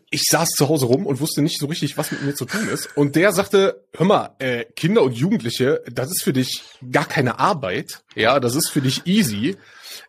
Ich 0.09 0.23
saß 0.29 0.49
zu 0.49 0.69
Hause 0.69 0.85
rum 0.85 1.05
und 1.05 1.19
wusste 1.19 1.41
nicht 1.41 1.59
so 1.59 1.67
richtig, 1.67 1.97
was 1.97 2.11
mit 2.11 2.23
mir 2.23 2.35
zu 2.35 2.45
tun 2.45 2.67
ist. 2.69 2.95
Und 2.95 3.15
der 3.15 3.31
sagte, 3.31 3.85
hör 3.93 4.05
mal, 4.05 4.35
äh, 4.39 4.65
Kinder 4.75 5.03
und 5.03 5.13
Jugendliche, 5.13 5.81
das 5.91 6.09
ist 6.09 6.23
für 6.23 6.33
dich 6.33 6.63
gar 6.91 7.05
keine 7.05 7.39
Arbeit. 7.39 8.03
Ja, 8.15 8.39
das 8.39 8.55
ist 8.55 8.69
für 8.69 8.81
dich 8.81 9.05
easy. 9.05 9.57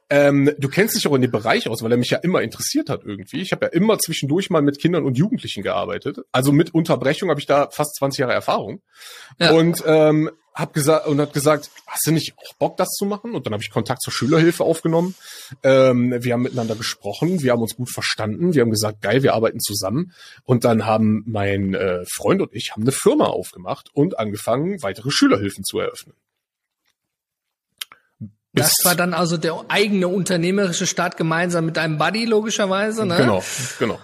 Ähm, 0.08 0.52
du 0.58 0.68
kennst 0.68 0.94
dich 0.94 1.06
auch 1.08 1.14
in 1.14 1.22
dem 1.22 1.32
Bereich 1.32 1.68
aus, 1.68 1.82
weil 1.82 1.90
er 1.90 1.98
mich 1.98 2.10
ja 2.10 2.18
immer 2.18 2.40
interessiert 2.42 2.88
hat 2.88 3.04
irgendwie. 3.04 3.40
Ich 3.40 3.50
habe 3.50 3.66
ja 3.66 3.72
immer 3.72 3.98
zwischendurch 3.98 4.50
mal 4.50 4.62
mit 4.62 4.78
Kindern 4.78 5.04
und 5.04 5.18
Jugendlichen 5.18 5.62
gearbeitet. 5.62 6.18
Also 6.30 6.52
mit 6.52 6.74
Unterbrechung 6.74 7.28
habe 7.28 7.40
ich 7.40 7.46
da 7.46 7.68
fast 7.70 7.96
20 7.96 8.20
Jahre 8.20 8.32
Erfahrung. 8.32 8.82
Ja. 9.40 9.50
Und 9.50 9.82
ähm, 9.84 10.30
hab 10.56 10.72
gesagt 10.72 11.06
und 11.06 11.20
hat 11.20 11.34
gesagt, 11.34 11.70
hast 11.86 12.06
du 12.06 12.12
nicht 12.12 12.34
auch 12.38 12.54
Bock, 12.54 12.76
das 12.78 12.88
zu 12.88 13.04
machen? 13.04 13.34
Und 13.34 13.44
dann 13.46 13.52
habe 13.52 13.62
ich 13.62 13.70
Kontakt 13.70 14.00
zur 14.00 14.12
Schülerhilfe 14.12 14.64
aufgenommen. 14.64 15.14
Ähm, 15.62 16.14
wir 16.18 16.32
haben 16.32 16.42
miteinander 16.42 16.74
gesprochen, 16.74 17.42
wir 17.42 17.52
haben 17.52 17.60
uns 17.60 17.76
gut 17.76 17.90
verstanden, 17.90 18.54
wir 18.54 18.62
haben 18.62 18.70
gesagt, 18.70 19.02
geil, 19.02 19.22
wir 19.22 19.34
arbeiten 19.34 19.60
zusammen. 19.60 20.12
Und 20.44 20.64
dann 20.64 20.86
haben 20.86 21.22
mein 21.26 21.74
äh, 21.74 22.04
Freund 22.06 22.40
und 22.40 22.54
ich 22.54 22.72
haben 22.72 22.82
eine 22.82 22.92
Firma 22.92 23.26
aufgemacht 23.26 23.90
und 23.92 24.18
angefangen, 24.18 24.82
weitere 24.82 25.10
Schülerhilfen 25.10 25.62
zu 25.62 25.78
eröffnen. 25.78 26.14
Das 28.54 28.72
war 28.84 28.94
dann 28.94 29.12
also 29.12 29.36
der 29.36 29.66
eigene 29.68 30.08
unternehmerische 30.08 30.86
Start 30.86 31.18
gemeinsam 31.18 31.66
mit 31.66 31.76
deinem 31.76 31.98
Buddy 31.98 32.24
logischerweise, 32.24 33.04
ne? 33.04 33.18
Genau, 33.18 33.44
genau. 33.78 33.98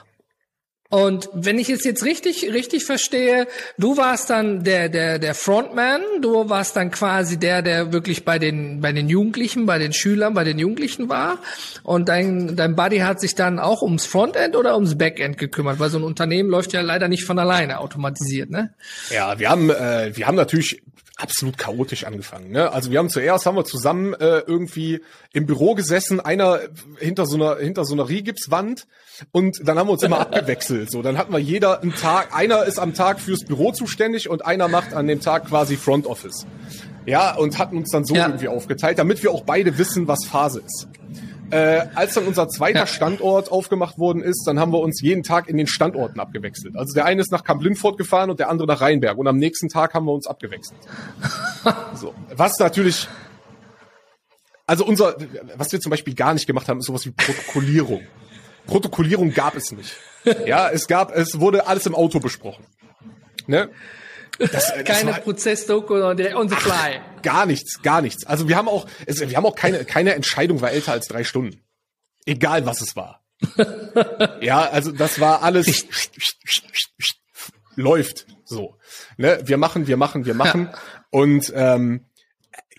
Und 0.92 1.30
wenn 1.32 1.58
ich 1.58 1.70
es 1.70 1.84
jetzt 1.84 2.04
richtig, 2.04 2.52
richtig 2.52 2.84
verstehe, 2.84 3.46
du 3.78 3.96
warst 3.96 4.28
dann 4.28 4.62
der, 4.62 4.90
der, 4.90 5.18
der 5.18 5.34
Frontman, 5.34 6.02
du 6.20 6.50
warst 6.50 6.76
dann 6.76 6.90
quasi 6.90 7.38
der, 7.38 7.62
der 7.62 7.94
wirklich 7.94 8.26
bei 8.26 8.38
den, 8.38 8.82
bei 8.82 8.92
den 8.92 9.08
Jugendlichen, 9.08 9.64
bei 9.64 9.78
den 9.78 9.94
Schülern, 9.94 10.34
bei 10.34 10.44
den 10.44 10.58
Jugendlichen 10.58 11.08
war. 11.08 11.38
Und 11.82 12.10
dein, 12.10 12.56
dein 12.56 12.76
Buddy 12.76 12.98
hat 12.98 13.22
sich 13.22 13.34
dann 13.34 13.58
auch 13.58 13.80
ums 13.80 14.04
Frontend 14.04 14.54
oder 14.54 14.74
ums 14.74 14.98
Backend 14.98 15.38
gekümmert, 15.38 15.78
weil 15.78 15.88
so 15.88 15.96
ein 15.96 16.04
Unternehmen 16.04 16.50
läuft 16.50 16.74
ja 16.74 16.82
leider 16.82 17.08
nicht 17.08 17.24
von 17.24 17.38
alleine 17.38 17.78
automatisiert, 17.78 18.50
ne? 18.50 18.74
Ja, 19.08 19.38
wir 19.38 19.48
haben, 19.48 19.70
äh, 19.70 20.14
wir 20.14 20.26
haben 20.26 20.36
natürlich 20.36 20.82
absolut 21.22 21.56
chaotisch 21.56 22.04
angefangen. 22.04 22.50
Ne? 22.50 22.72
Also 22.72 22.90
wir 22.90 22.98
haben 22.98 23.08
zuerst 23.08 23.46
haben 23.46 23.56
wir 23.56 23.64
zusammen 23.64 24.12
äh, 24.14 24.40
irgendwie 24.40 25.00
im 25.32 25.46
Büro 25.46 25.74
gesessen, 25.74 26.18
einer 26.20 26.60
hinter 26.98 27.26
so 27.26 27.36
einer 27.36 27.56
hinter 27.58 27.84
so 27.84 27.94
einer 27.94 28.08
Rigipswand 28.08 28.86
und 29.30 29.60
dann 29.66 29.78
haben 29.78 29.86
wir 29.86 29.92
uns 29.92 30.02
immer 30.02 30.20
abgewechselt. 30.20 30.90
So, 30.90 31.00
dann 31.00 31.16
hatten 31.16 31.32
wir 31.32 31.38
jeder 31.38 31.80
einen 31.80 31.94
Tag, 31.94 32.34
einer 32.34 32.64
ist 32.64 32.78
am 32.78 32.92
Tag 32.92 33.20
fürs 33.20 33.44
Büro 33.44 33.70
zuständig 33.70 34.28
und 34.28 34.44
einer 34.44 34.66
macht 34.66 34.94
an 34.94 35.06
dem 35.06 35.20
Tag 35.20 35.46
quasi 35.46 35.76
Front 35.76 36.06
Office. 36.06 36.44
Ja, 37.06 37.34
und 37.34 37.58
hatten 37.58 37.76
uns 37.76 37.90
dann 37.90 38.04
so 38.04 38.14
ja. 38.14 38.26
irgendwie 38.26 38.48
aufgeteilt, 38.48 38.98
damit 38.98 39.22
wir 39.22 39.32
auch 39.32 39.42
beide 39.42 39.78
wissen, 39.78 40.06
was 40.08 40.24
Phase 40.24 40.62
ist. 40.64 40.88
Äh, 41.52 41.86
als 41.94 42.14
dann 42.14 42.26
unser 42.26 42.48
zweiter 42.48 42.78
ja. 42.80 42.86
Standort 42.86 43.52
aufgemacht 43.52 43.98
worden 43.98 44.22
ist, 44.22 44.44
dann 44.46 44.58
haben 44.58 44.72
wir 44.72 44.80
uns 44.80 45.02
jeden 45.02 45.22
Tag 45.22 45.50
in 45.50 45.58
den 45.58 45.66
Standorten 45.66 46.18
abgewechselt. 46.18 46.76
Also 46.76 46.94
der 46.94 47.04
eine 47.04 47.20
ist 47.20 47.30
nach 47.30 47.44
Kamp-Lindfort 47.44 47.98
gefahren 47.98 48.30
und 48.30 48.40
der 48.40 48.48
andere 48.48 48.66
nach 48.66 48.80
Rheinberg. 48.80 49.18
Und 49.18 49.28
am 49.28 49.36
nächsten 49.36 49.68
Tag 49.68 49.92
haben 49.92 50.06
wir 50.06 50.12
uns 50.12 50.26
abgewechselt. 50.26 50.80
so. 51.94 52.14
Was 52.34 52.58
natürlich, 52.58 53.06
also 54.66 54.86
unser, 54.86 55.14
was 55.56 55.70
wir 55.72 55.80
zum 55.80 55.90
Beispiel 55.90 56.14
gar 56.14 56.32
nicht 56.32 56.46
gemacht 56.46 56.68
haben, 56.68 56.78
ist 56.78 56.86
sowas 56.86 57.04
wie 57.04 57.10
Protokollierung. 57.10 58.00
Protokollierung 58.66 59.34
gab 59.34 59.54
es 59.54 59.72
nicht. 59.72 59.94
Ja, 60.46 60.70
es 60.70 60.86
gab, 60.86 61.14
es 61.14 61.38
wurde 61.38 61.66
alles 61.66 61.84
im 61.84 61.94
Auto 61.94 62.18
besprochen. 62.18 62.64
Ne? 63.46 63.68
Das, 64.50 64.70
äh, 64.76 64.84
das 64.84 65.00
keine 65.00 65.14
Prozessdoku 65.14 65.94
on 65.94 66.16
the 66.16 66.56
fly. 66.56 67.00
Ach, 67.00 67.22
gar 67.22 67.46
nichts, 67.46 67.82
gar 67.82 68.02
nichts. 68.02 68.26
Also 68.26 68.48
wir 68.48 68.56
haben 68.56 68.68
auch, 68.68 68.86
es, 69.06 69.20
wir 69.20 69.36
haben 69.36 69.46
auch 69.46 69.56
keine, 69.56 69.84
keine 69.84 70.14
Entscheidung 70.14 70.60
war 70.60 70.70
älter 70.70 70.92
als 70.92 71.08
drei 71.08 71.24
Stunden. 71.24 71.60
Egal 72.26 72.66
was 72.66 72.80
es 72.80 72.96
war. 72.96 73.24
ja, 74.40 74.68
also 74.68 74.92
das 74.92 75.18
war 75.18 75.42
alles 75.42 75.86
läuft 77.74 78.26
so. 78.44 78.76
Ne? 79.16 79.40
Wir 79.44 79.56
machen, 79.56 79.86
wir 79.86 79.96
machen, 79.96 80.24
wir 80.26 80.34
machen. 80.34 80.68
Ja. 80.70 80.78
Und 81.10 81.52
ähm, 81.54 82.06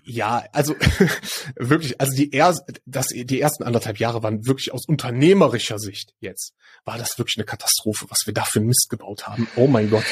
ja, 0.04 0.44
also 0.52 0.76
wirklich, 1.56 2.00
also 2.02 2.16
die, 2.16 2.34
er, 2.34 2.56
das, 2.86 3.08
die 3.08 3.40
ersten 3.40 3.64
anderthalb 3.64 4.00
Jahre 4.00 4.22
waren 4.22 4.46
wirklich 4.46 4.74
aus 4.74 4.86
unternehmerischer 4.86 5.80
Sicht 5.80 6.14
jetzt, 6.20 6.54
war 6.84 6.98
das 6.98 7.18
wirklich 7.18 7.38
eine 7.38 7.46
Katastrophe, 7.46 8.06
was 8.10 8.20
wir 8.26 8.34
da 8.34 8.44
für 8.44 8.60
Mist 8.60 8.88
gebaut 8.90 9.28
haben. 9.28 9.48
Oh 9.56 9.68
mein 9.68 9.90
Gott. 9.90 10.04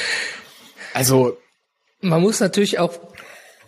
Also 0.94 1.38
man 2.02 2.22
muss 2.22 2.40
natürlich 2.40 2.80
auch 2.80 3.00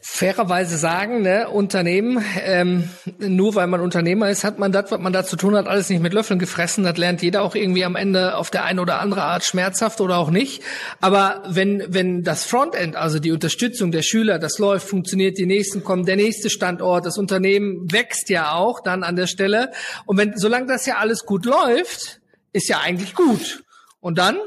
fairerweise 0.06 0.78
sagen, 0.78 1.22
ne, 1.22 1.48
Unternehmen, 1.48 2.24
ähm, 2.44 2.90
nur 3.20 3.56
weil 3.56 3.68
man 3.68 3.80
Unternehmer 3.80 4.30
ist, 4.30 4.44
hat 4.44 4.60
man 4.60 4.74
das, 4.74 4.92
was 4.92 5.00
man 5.00 5.14
da 5.14 5.24
zu 5.24 5.38
tun 5.38 5.56
hat, 5.56 5.66
alles 5.66 5.90
nicht 5.90 6.02
mit 6.02 6.14
Löffeln 6.14 6.40
gefressen. 6.40 6.84
Das 6.84 6.98
lernt 6.98 7.22
jeder 7.22 7.42
auch 7.42 7.56
irgendwie 7.56 7.86
am 7.86 7.96
Ende 7.96 8.36
auf 8.36 8.52
der 8.52 8.66
eine 8.66 8.82
oder 8.82 9.00
andere 9.00 9.24
Art 9.24 9.46
schmerzhaft 9.46 10.02
oder 10.02 10.18
auch 10.18 10.30
nicht. 10.30 10.62
Aber 11.00 11.42
wenn, 11.48 11.86
wenn 11.88 12.22
das 12.22 12.44
Frontend, 12.44 12.98
also 12.98 13.20
die 13.20 13.32
Unterstützung 13.32 13.92
der 13.94 14.02
Schüler, 14.02 14.40
das 14.40 14.60
läuft, 14.60 14.90
funktioniert, 14.90 15.38
die 15.38 15.46
nächsten 15.46 15.86
kommen, 15.86 16.06
der 16.06 16.18
nächste 16.18 16.50
Standort, 16.50 17.06
das 17.06 17.18
Unternehmen 17.18 17.90
wächst 17.90 18.30
ja 18.30 18.56
auch 18.56 18.82
dann 18.82 19.04
an 19.04 19.16
der 19.16 19.28
Stelle. 19.28 19.72
Und 20.06 20.18
wenn, 20.18 20.36
solange 20.36 20.68
das 20.68 20.86
ja 20.86 20.98
alles 20.98 21.26
gut 21.26 21.46
läuft, 21.46 22.20
ist 22.52 22.68
ja 22.68 22.82
eigentlich 22.82 23.16
gut. 23.16 23.64
Und 24.02 24.18
dann 24.18 24.38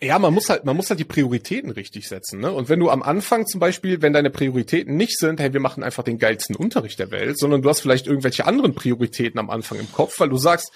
ja, 0.00 0.18
man 0.18 0.32
muss 0.32 0.48
halt, 0.48 0.64
man 0.64 0.76
muss 0.76 0.90
halt 0.90 1.00
die 1.00 1.04
Prioritäten 1.04 1.70
richtig 1.70 2.08
setzen, 2.08 2.40
ne? 2.40 2.52
Und 2.52 2.68
wenn 2.68 2.78
du 2.78 2.88
am 2.88 3.02
Anfang 3.02 3.46
zum 3.46 3.58
Beispiel, 3.58 4.00
wenn 4.00 4.12
deine 4.12 4.30
Prioritäten 4.30 4.96
nicht 4.96 5.18
sind, 5.18 5.40
hey, 5.40 5.52
wir 5.52 5.60
machen 5.60 5.82
einfach 5.82 6.04
den 6.04 6.18
geilsten 6.18 6.54
Unterricht 6.54 6.98
der 7.00 7.10
Welt, 7.10 7.38
sondern 7.38 7.62
du 7.62 7.68
hast 7.68 7.80
vielleicht 7.80 8.06
irgendwelche 8.06 8.46
anderen 8.46 8.74
Prioritäten 8.74 9.40
am 9.40 9.50
Anfang 9.50 9.78
im 9.78 9.90
Kopf, 9.90 10.20
weil 10.20 10.28
du 10.28 10.36
sagst, 10.36 10.70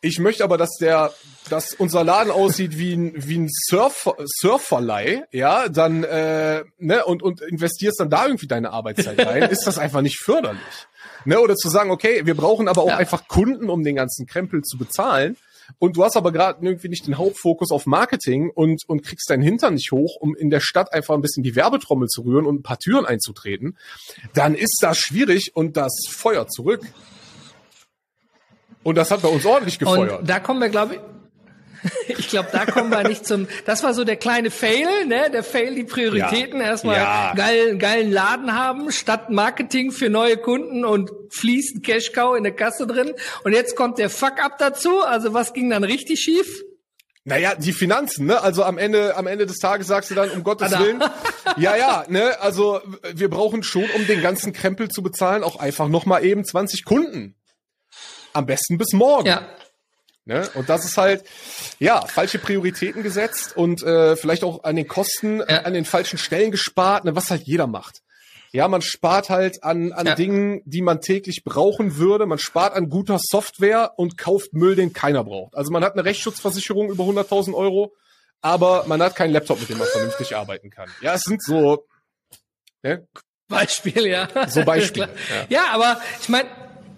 ich 0.00 0.18
möchte 0.18 0.44
aber, 0.44 0.58
dass 0.58 0.76
der, 0.80 1.12
dass 1.48 1.74
unser 1.74 2.04
Laden 2.04 2.30
aussieht 2.30 2.78
wie 2.78 2.94
ein, 2.94 3.12
wie 3.16 3.38
ein 3.38 3.48
Surf, 3.50 4.08
Surferlei, 4.24 5.24
ja, 5.32 5.68
dann, 5.68 6.04
äh, 6.04 6.64
ne, 6.78 7.04
und, 7.04 7.22
und 7.22 7.40
investierst 7.40 7.98
dann 8.00 8.10
da 8.10 8.26
irgendwie 8.26 8.48
deine 8.48 8.70
Arbeitszeit 8.70 9.18
rein, 9.26 9.44
ist 9.44 9.66
das 9.66 9.78
einfach 9.78 10.02
nicht 10.02 10.18
förderlich. 10.18 10.60
Ne, 11.24 11.38
oder 11.40 11.56
zu 11.56 11.68
sagen, 11.68 11.90
okay, 11.90 12.22
wir 12.24 12.34
brauchen 12.34 12.68
aber 12.68 12.82
auch 12.82 12.88
ja. 12.88 12.96
einfach 12.96 13.28
Kunden, 13.28 13.70
um 13.70 13.84
den 13.84 13.94
ganzen 13.96 14.26
Krempel 14.26 14.62
zu 14.62 14.76
bezahlen 14.76 15.36
und 15.78 15.96
du 15.96 16.04
hast 16.04 16.16
aber 16.16 16.32
gerade 16.32 16.64
irgendwie 16.64 16.88
nicht 16.88 17.06
den 17.06 17.18
Hauptfokus 17.18 17.70
auf 17.70 17.86
Marketing 17.86 18.50
und, 18.50 18.82
und 18.86 19.02
kriegst 19.02 19.28
deinen 19.30 19.42
Hintern 19.42 19.74
nicht 19.74 19.92
hoch, 19.92 20.16
um 20.20 20.34
in 20.34 20.50
der 20.50 20.60
Stadt 20.60 20.92
einfach 20.92 21.14
ein 21.14 21.20
bisschen 21.20 21.42
die 21.42 21.56
Werbetrommel 21.56 22.08
zu 22.08 22.22
rühren 22.22 22.46
und 22.46 22.56
ein 22.56 22.62
paar 22.62 22.78
Türen 22.78 23.06
einzutreten, 23.06 23.76
dann 24.34 24.54
ist 24.54 24.78
das 24.80 24.98
schwierig 24.98 25.52
und 25.54 25.76
das 25.76 25.92
feuert 26.08 26.52
zurück. 26.52 26.82
Und 28.82 28.96
das 28.96 29.10
hat 29.10 29.22
bei 29.22 29.28
uns 29.28 29.46
ordentlich 29.46 29.78
gefeuert. 29.78 30.20
Und 30.20 30.28
da 30.28 30.40
kommen 30.40 30.60
wir, 30.60 30.68
glaube 30.68 30.94
ich, 30.94 31.00
ich 32.08 32.28
glaube, 32.28 32.48
da 32.52 32.64
kommen 32.66 32.90
wir 32.90 33.06
nicht 33.08 33.26
zum. 33.26 33.48
Das 33.64 33.82
war 33.82 33.94
so 33.94 34.04
der 34.04 34.16
kleine 34.16 34.50
Fail, 34.50 35.06
ne? 35.06 35.30
Der 35.30 35.42
Fail, 35.42 35.74
die 35.74 35.84
Prioritäten. 35.84 36.60
Ja. 36.60 36.66
Erstmal 36.66 36.96
ja. 36.96 37.34
geil, 37.34 37.78
geilen 37.78 38.12
Laden 38.12 38.54
haben, 38.54 38.92
statt 38.92 39.30
Marketing 39.30 39.90
für 39.90 40.08
neue 40.08 40.36
Kunden 40.36 40.84
und 40.84 41.10
fließend 41.30 41.84
Cash-Cow 41.84 42.36
in 42.36 42.44
der 42.44 42.54
Kasse 42.54 42.86
drin. 42.86 43.12
Und 43.44 43.52
jetzt 43.52 43.76
kommt 43.76 43.98
der 43.98 44.10
Fuck-up 44.10 44.58
dazu. 44.58 45.00
Also 45.00 45.34
was 45.34 45.52
ging 45.52 45.70
dann 45.70 45.84
richtig 45.84 46.20
schief? 46.20 46.62
Naja, 47.24 47.54
die 47.54 47.72
Finanzen, 47.72 48.26
ne? 48.26 48.40
Also 48.40 48.64
am 48.64 48.78
Ende, 48.78 49.16
am 49.16 49.28
Ende 49.28 49.46
des 49.46 49.58
Tages 49.58 49.86
sagst 49.86 50.10
du 50.10 50.14
dann, 50.14 50.30
um 50.30 50.42
Gottes 50.42 50.76
Willen. 50.76 51.02
ja, 51.56 51.76
ja, 51.76 52.04
ne? 52.08 52.40
Also 52.40 52.80
wir 53.14 53.30
brauchen 53.30 53.62
schon, 53.62 53.88
um 53.94 54.06
den 54.06 54.22
ganzen 54.22 54.52
Krempel 54.52 54.88
zu 54.88 55.02
bezahlen, 55.02 55.44
auch 55.44 55.56
einfach 55.56 55.88
nochmal 55.88 56.24
eben 56.24 56.44
20 56.44 56.84
Kunden. 56.84 57.36
Am 58.32 58.46
besten 58.46 58.76
bis 58.76 58.92
morgen. 58.92 59.26
Ja. 59.26 59.46
Ne? 60.24 60.48
Und 60.54 60.68
das 60.68 60.84
ist 60.84 60.96
halt, 60.96 61.24
ja, 61.80 62.06
falsche 62.06 62.38
Prioritäten 62.38 63.02
gesetzt 63.02 63.56
und 63.56 63.82
äh, 63.82 64.16
vielleicht 64.16 64.44
auch 64.44 64.62
an 64.62 64.76
den 64.76 64.86
Kosten, 64.86 65.38
ja. 65.38 65.46
äh, 65.46 65.64
an 65.64 65.74
den 65.74 65.84
falschen 65.84 66.18
Stellen 66.18 66.52
gespart, 66.52 67.04
ne, 67.04 67.16
was 67.16 67.30
halt 67.30 67.42
jeder 67.42 67.66
macht. 67.66 68.02
Ja, 68.52 68.68
man 68.68 68.82
spart 68.82 69.30
halt 69.30 69.64
an, 69.64 69.92
an 69.92 70.06
ja. 70.06 70.14
Dingen, 70.14 70.60
die 70.66 70.82
man 70.82 71.00
täglich 71.00 71.42
brauchen 71.42 71.96
würde. 71.96 72.26
Man 72.26 72.38
spart 72.38 72.74
an 72.74 72.90
guter 72.90 73.18
Software 73.18 73.92
und 73.96 74.18
kauft 74.18 74.52
Müll, 74.52 74.76
den 74.76 74.92
keiner 74.92 75.24
braucht. 75.24 75.56
Also 75.56 75.72
man 75.72 75.82
hat 75.82 75.94
eine 75.94 76.04
Rechtsschutzversicherung 76.04 76.90
über 76.90 77.04
100.000 77.04 77.54
Euro, 77.54 77.94
aber 78.42 78.84
man 78.86 79.02
hat 79.02 79.16
keinen 79.16 79.32
Laptop, 79.32 79.58
mit 79.58 79.70
dem 79.70 79.78
man 79.78 79.88
vernünftig 79.88 80.36
arbeiten 80.36 80.68
kann. 80.68 80.90
Ja, 81.00 81.14
es 81.14 81.22
sind 81.22 81.42
so, 81.42 81.86
ne? 82.82 83.08
Beispiel, 83.48 84.06
ja. 84.06 84.28
So 84.48 84.64
Beispiele. 84.64 85.08
ja. 85.48 85.62
ja, 85.62 85.64
aber 85.72 86.00
ich 86.20 86.28
meine, 86.28 86.48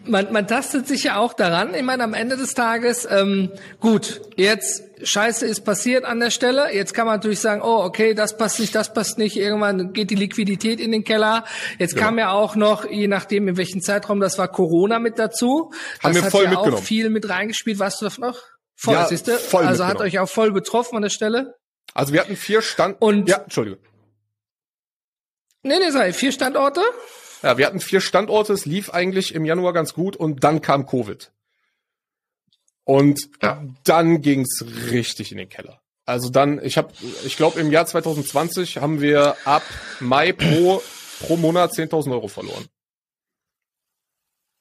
man, 0.07 0.33
man 0.33 0.47
tastet 0.47 0.87
sich 0.87 1.05
ja 1.05 1.19
auch 1.19 1.33
daran. 1.33 1.75
Ich 1.75 1.83
meine, 1.83 2.05
am 2.05 2.15
Ende 2.15 2.37
des 2.37 2.55
Tages, 2.55 3.07
ähm, 3.11 3.51
gut, 3.81 4.21
jetzt 4.37 4.83
Scheiße 5.03 5.47
ist 5.47 5.63
passiert 5.63 6.05
an 6.05 6.21
der 6.21 6.31
Stelle. 6.31 6.73
Jetzt 6.73 6.95
kann 6.95 7.07
man 7.07 7.17
natürlich 7.17 7.41
sagen, 7.41 7.63
oh, 7.63 7.83
okay, 7.83 8.15
das 8.15 8.37
passt 8.37 8.61
nicht, 8.61 8.75
das 8.75 8.93
passt 8.93 9.19
nicht. 9.19 9.37
Irgendwann 9.37 9.93
geht 9.93 10.11
die 10.11 10.15
Liquidität 10.15 10.81
in 10.81 10.93
den 10.93 11.05
Keller. 11.05 11.45
Jetzt 11.79 11.95
ja. 11.95 12.01
kam 12.01 12.19
ja 12.19 12.33
auch 12.33 12.57
noch, 12.57 12.89
je 12.89 13.09
nachdem 13.09 13.49
in 13.49 13.57
welchem 13.57 13.81
Zeitraum, 13.81 14.21
das 14.21 14.39
war 14.39 14.49
Corona 14.49 14.99
mit 14.99 15.19
dazu. 15.19 15.73
Haben 16.03 16.15
das 16.15 16.25
wir 16.25 16.31
voll 16.31 16.47
hat 16.47 16.53
ja 16.53 16.59
auch 16.59 16.79
viel 16.79 17.11
mit 17.11 17.29
reingespielt. 17.29 17.79
Weißt 17.79 18.01
du 18.01 18.05
das 18.07 18.19
noch? 18.19 18.41
Voll, 18.77 18.95
ja, 18.95 19.07
siehste? 19.07 19.39
Voll 19.39 19.65
also 19.65 19.87
hat 19.87 20.01
euch 20.01 20.19
auch 20.19 20.29
voll 20.29 20.53
betroffen 20.53 20.97
an 20.97 21.03
der 21.03 21.11
Stelle. 21.11 21.55
Also 21.93 22.13
wir 22.13 22.21
hatten 22.21 22.37
vier 22.37 22.63
Stand. 22.63 23.01
Und 23.01 23.29
ja, 23.29 23.39
Entschuldigung. 23.39 23.79
Nee, 25.63 25.79
nee, 25.79 25.91
sei 25.91 26.13
vier 26.13 26.33
Standorte. 26.33 26.83
Ja, 27.45 27.59
wir 27.59 27.67
hatten 27.67 27.81
vier 27.81 28.01
Standorte, 28.01 28.55
es 28.55 28.65
lief 28.65 28.89
eigentlich 28.91 29.35
im 29.35 29.45
Januar 29.45 29.75
ganz 29.75 29.93
gut 29.93 30.17
und 30.17 30.43
dann 30.45 30.63
kam 30.63 30.87
Covid. 30.87 31.31
Und 32.85 33.21
ja. 33.43 33.63
dann 33.85 34.23
ging's 34.23 34.65
richtig 34.91 35.31
in 35.31 35.37
den 35.37 35.51
Keller. 35.51 35.83
Also 36.07 36.31
dann, 36.31 36.63
ich 36.65 36.79
habe, 36.79 36.93
ich 37.25 37.37
glaube 37.37 37.61
im 37.61 37.71
Jahr 37.71 37.87
2020 37.87 38.79
haben 38.79 39.03
wir 39.03 39.37
ab 39.45 39.63
Mai 40.01 40.33
pro 40.33 40.83
pro 41.21 41.37
Monat 41.37 41.73
10.000 41.73 42.13
Euro 42.13 42.29
verloren. 42.29 42.67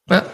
Ja. 0.09 0.25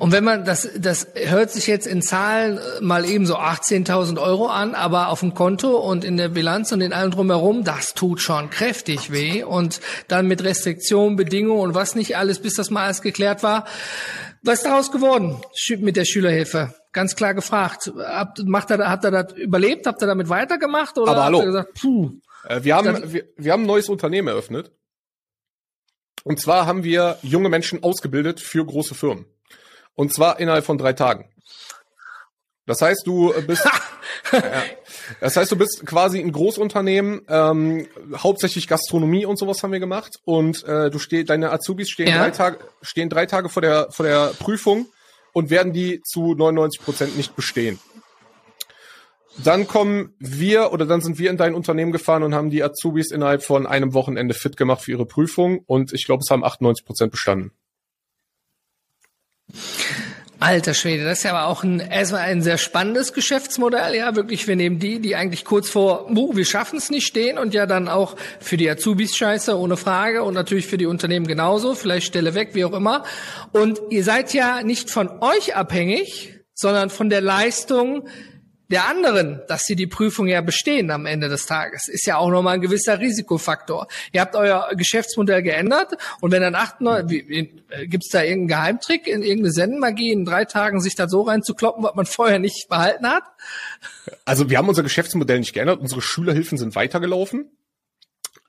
Und 0.00 0.12
wenn 0.12 0.24
man 0.24 0.46
das, 0.46 0.66
das 0.78 1.08
hört 1.14 1.50
sich 1.50 1.66
jetzt 1.66 1.86
in 1.86 2.00
Zahlen 2.00 2.56
äh, 2.56 2.80
mal 2.80 3.04
eben 3.04 3.26
so 3.26 3.36
18.000 3.36 4.18
Euro 4.18 4.46
an, 4.46 4.74
aber 4.74 5.10
auf 5.10 5.20
dem 5.20 5.34
Konto 5.34 5.76
und 5.76 6.06
in 6.06 6.16
der 6.16 6.30
Bilanz 6.30 6.72
und 6.72 6.80
in 6.80 6.94
allem 6.94 7.10
drumherum, 7.10 7.64
das 7.64 7.92
tut 7.92 8.22
schon 8.22 8.48
kräftig 8.48 9.12
weh. 9.12 9.44
Und 9.44 9.82
dann 10.08 10.26
mit 10.26 10.42
Restriktionen, 10.42 11.16
Bedingungen 11.16 11.60
und 11.60 11.74
was 11.74 11.96
nicht 11.96 12.16
alles, 12.16 12.38
bis 12.38 12.54
das 12.54 12.70
mal 12.70 12.84
alles 12.84 13.02
geklärt 13.02 13.42
war. 13.42 13.66
Was 14.42 14.60
ist 14.60 14.64
daraus 14.64 14.90
geworden 14.90 15.36
mit 15.80 15.96
der 15.96 16.06
Schülerhilfe? 16.06 16.74
Ganz 16.94 17.14
klar 17.14 17.34
gefragt. 17.34 17.92
Habt, 17.98 18.42
macht 18.46 18.70
er, 18.70 18.78
habt 18.88 19.04
ihr 19.04 19.10
das 19.10 19.34
überlebt? 19.34 19.86
Habt 19.86 20.02
ihr 20.02 20.06
damit 20.06 20.30
weitergemacht? 20.30 20.96
Oder 20.96 21.12
aber 21.12 21.24
hallo. 21.24 21.44
gesagt, 21.44 21.74
puh? 21.78 22.12
Äh, 22.48 22.64
wir 22.64 22.74
haben, 22.74 23.12
wir, 23.12 23.24
wir 23.36 23.52
haben 23.52 23.64
ein 23.64 23.66
neues 23.66 23.90
Unternehmen 23.90 24.28
eröffnet. 24.28 24.72
Und 26.24 26.40
zwar 26.40 26.64
haben 26.64 26.84
wir 26.84 27.18
junge 27.20 27.50
Menschen 27.50 27.82
ausgebildet 27.82 28.40
für 28.40 28.64
große 28.64 28.94
Firmen. 28.94 29.26
Und 29.94 30.14
zwar 30.14 30.40
innerhalb 30.40 30.64
von 30.64 30.78
drei 30.78 30.92
Tagen. 30.92 31.30
Das 32.66 32.82
heißt, 32.82 33.02
du 33.04 33.32
bist. 33.46 33.64
ja. 34.32 34.40
Das 35.20 35.36
heißt, 35.36 35.50
du 35.50 35.56
bist 35.56 35.84
quasi 35.84 36.20
ein 36.20 36.30
Großunternehmen, 36.30 37.22
ähm, 37.28 37.88
hauptsächlich 38.16 38.68
Gastronomie 38.68 39.26
und 39.26 39.38
sowas 39.38 39.62
haben 39.62 39.72
wir 39.72 39.80
gemacht. 39.80 40.20
Und 40.24 40.62
äh, 40.64 40.88
du 40.90 40.98
steh, 40.98 41.24
deine 41.24 41.50
Azubis 41.50 41.90
stehen 41.90 42.08
ja. 42.08 42.18
drei 42.18 42.30
Tage, 42.30 42.58
stehen 42.80 43.08
drei 43.08 43.26
Tage 43.26 43.48
vor 43.48 43.62
der 43.62 43.88
vor 43.90 44.06
der 44.06 44.28
Prüfung 44.38 44.86
und 45.32 45.50
werden 45.50 45.72
die 45.72 46.00
zu 46.02 46.34
99 46.34 46.80
Prozent 46.80 47.16
nicht 47.16 47.34
bestehen. 47.34 47.78
Dann 49.38 49.66
kommen 49.66 50.14
wir 50.18 50.72
oder 50.72 50.86
dann 50.86 51.00
sind 51.00 51.18
wir 51.18 51.30
in 51.30 51.36
dein 51.36 51.54
Unternehmen 51.54 51.92
gefahren 51.92 52.22
und 52.22 52.34
haben 52.34 52.50
die 52.50 52.62
Azubis 52.62 53.10
innerhalb 53.10 53.42
von 53.42 53.66
einem 53.66 53.94
Wochenende 53.94 54.34
fit 54.34 54.56
gemacht 54.56 54.82
für 54.82 54.92
ihre 54.92 55.06
Prüfung 55.06 55.60
und 55.66 55.92
ich 55.92 56.04
glaube, 56.04 56.22
es 56.24 56.30
haben 56.30 56.44
98 56.44 56.84
Prozent 56.84 57.10
bestanden. 57.10 57.52
Alter 60.42 60.72
Schwede, 60.72 61.04
das 61.04 61.18
ist 61.18 61.24
ja 61.24 61.32
aber 61.32 61.48
auch 61.48 61.64
ein, 61.64 61.80
erstmal 61.80 62.22
ein 62.22 62.40
sehr 62.40 62.56
spannendes 62.56 63.12
Geschäftsmodell. 63.12 63.94
Ja, 63.94 64.16
wirklich, 64.16 64.48
wir 64.48 64.56
nehmen 64.56 64.78
die, 64.78 64.98
die 64.98 65.14
eigentlich 65.14 65.44
kurz 65.44 65.68
vor, 65.68 66.10
uh, 66.10 66.34
wir 66.34 66.46
schaffen 66.46 66.78
es 66.78 66.88
nicht 66.88 67.06
stehen 67.06 67.36
und 67.36 67.52
ja 67.52 67.66
dann 67.66 67.88
auch 67.88 68.16
für 68.40 68.56
die 68.56 68.68
Azubis 68.70 69.14
scheiße, 69.14 69.58
ohne 69.58 69.76
Frage 69.76 70.22
und 70.22 70.32
natürlich 70.32 70.66
für 70.66 70.78
die 70.78 70.86
Unternehmen 70.86 71.26
genauso, 71.26 71.74
vielleicht 71.74 72.06
Stelle 72.06 72.34
weg, 72.34 72.50
wie 72.54 72.64
auch 72.64 72.72
immer. 72.72 73.04
Und 73.52 73.80
ihr 73.90 74.02
seid 74.02 74.32
ja 74.32 74.62
nicht 74.62 74.88
von 74.88 75.10
euch 75.20 75.56
abhängig, 75.56 76.40
sondern 76.54 76.88
von 76.88 77.10
der 77.10 77.20
Leistung 77.20 78.08
der 78.70 78.86
anderen, 78.86 79.42
dass 79.48 79.64
sie 79.64 79.74
die 79.74 79.86
Prüfung 79.86 80.28
ja 80.28 80.40
bestehen 80.40 80.90
am 80.90 81.06
Ende 81.06 81.28
des 81.28 81.46
Tages, 81.46 81.88
ist 81.88 82.06
ja 82.06 82.16
auch 82.16 82.30
nochmal 82.30 82.54
ein 82.54 82.60
gewisser 82.60 83.00
Risikofaktor. 83.00 83.88
Ihr 84.12 84.20
habt 84.20 84.36
euer 84.36 84.70
Geschäftsmodell 84.76 85.42
geändert 85.42 85.94
und 86.20 86.30
wenn 86.30 86.42
dann 86.42 86.54
acht, 86.54 86.80
neun, 86.80 87.06
gibt 87.06 88.04
es 88.04 88.10
da 88.10 88.22
irgendeinen 88.22 88.48
Geheimtrick, 88.48 89.06
in 89.06 89.22
irgendeine 89.22 89.52
Sendenmagie, 89.52 90.12
in 90.12 90.24
drei 90.24 90.44
Tagen 90.44 90.80
sich 90.80 90.94
da 90.94 91.08
so 91.08 91.22
reinzukloppen, 91.22 91.82
was 91.82 91.94
man 91.94 92.06
vorher 92.06 92.38
nicht 92.38 92.68
behalten 92.68 93.06
hat? 93.08 93.24
Also 94.24 94.50
wir 94.50 94.58
haben 94.58 94.68
unser 94.68 94.82
Geschäftsmodell 94.82 95.40
nicht 95.40 95.52
geändert, 95.52 95.80
unsere 95.80 96.00
Schülerhilfen 96.00 96.56
sind 96.56 96.76
weitergelaufen. 96.76 97.50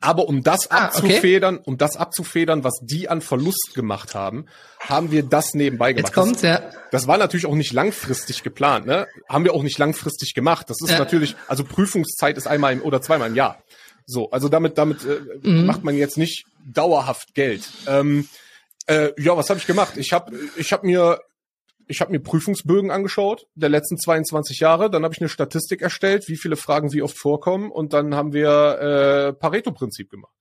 Aber 0.01 0.27
um 0.27 0.41
das 0.41 0.69
ah, 0.71 0.85
abzufedern, 0.85 1.55
okay. 1.57 1.63
um 1.65 1.77
das 1.77 1.95
abzufedern, 1.95 2.63
was 2.63 2.79
die 2.81 3.07
an 3.07 3.21
Verlust 3.21 3.73
gemacht 3.75 4.15
haben, 4.15 4.47
haben 4.79 5.11
wir 5.11 5.21
das 5.21 5.53
nebenbei 5.53 5.93
gemacht. 5.93 6.09
Jetzt 6.09 6.15
kommt's, 6.15 6.41
ja. 6.41 6.61
Das 6.89 7.07
war 7.07 7.19
natürlich 7.19 7.45
auch 7.45 7.55
nicht 7.55 7.71
langfristig 7.71 8.41
geplant, 8.41 8.87
ne? 8.87 9.07
Haben 9.29 9.45
wir 9.45 9.53
auch 9.53 9.61
nicht 9.61 9.77
langfristig 9.77 10.33
gemacht. 10.33 10.69
Das 10.69 10.77
ist 10.81 10.91
ja. 10.91 10.97
natürlich, 10.97 11.35
also 11.47 11.63
Prüfungszeit 11.63 12.35
ist 12.37 12.47
einmal 12.47 12.73
im, 12.73 12.81
oder 12.81 13.01
zweimal 13.01 13.29
im 13.29 13.35
Jahr. 13.35 13.61
So, 14.07 14.31
also 14.31 14.49
damit, 14.49 14.79
damit 14.79 15.05
äh, 15.05 15.47
mhm. 15.47 15.67
macht 15.67 15.83
man 15.83 15.95
jetzt 15.95 16.17
nicht 16.17 16.45
dauerhaft 16.65 17.35
Geld. 17.35 17.69
Ähm, 17.87 18.27
äh, 18.87 19.11
ja, 19.21 19.37
was 19.37 19.49
habe 19.49 19.59
ich 19.59 19.67
gemacht? 19.67 19.97
Ich 19.97 20.13
habe 20.13 20.33
ich 20.57 20.73
hab 20.73 20.83
mir 20.83 21.21
ich 21.91 22.01
habe 22.01 22.11
mir 22.11 22.19
Prüfungsbögen 22.19 22.89
angeschaut 22.89 23.47
der 23.53 23.69
letzten 23.69 23.97
22 23.97 24.59
Jahre, 24.59 24.89
dann 24.89 25.03
habe 25.03 25.13
ich 25.13 25.21
eine 25.21 25.29
Statistik 25.29 25.81
erstellt, 25.81 26.27
wie 26.27 26.37
viele 26.37 26.55
Fragen 26.55 26.93
wie 26.93 27.01
oft 27.01 27.17
vorkommen 27.17 27.69
und 27.69 27.93
dann 27.93 28.15
haben 28.15 28.33
wir 28.33 29.29
äh, 29.29 29.33
Pareto-Prinzip 29.33 30.09
gemacht. 30.09 30.33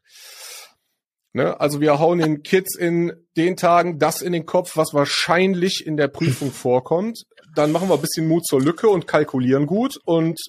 Ne? 1.33 1.61
Also 1.61 1.81
wir 1.81 1.99
hauen 1.99 2.19
den 2.19 2.43
Kids 2.43 2.77
in 2.77 3.13
den 3.37 3.57
Tagen 3.57 3.99
das 3.99 4.23
in 4.23 4.33
den 4.33 4.47
Kopf, 4.47 4.77
was 4.77 4.95
wahrscheinlich 4.95 5.85
in 5.87 5.97
der 5.97 6.09
Prüfung 6.09 6.53
vorkommt. 6.53 7.25
Dann 7.55 7.73
machen 7.73 7.89
wir 7.89 7.95
ein 7.95 8.01
bisschen 8.01 8.29
Mut 8.29 8.47
zur 8.47 8.61
Lücke 8.61 8.89
und 8.89 9.07
kalkulieren 9.07 9.67
gut 9.67 9.99
und 10.05 10.41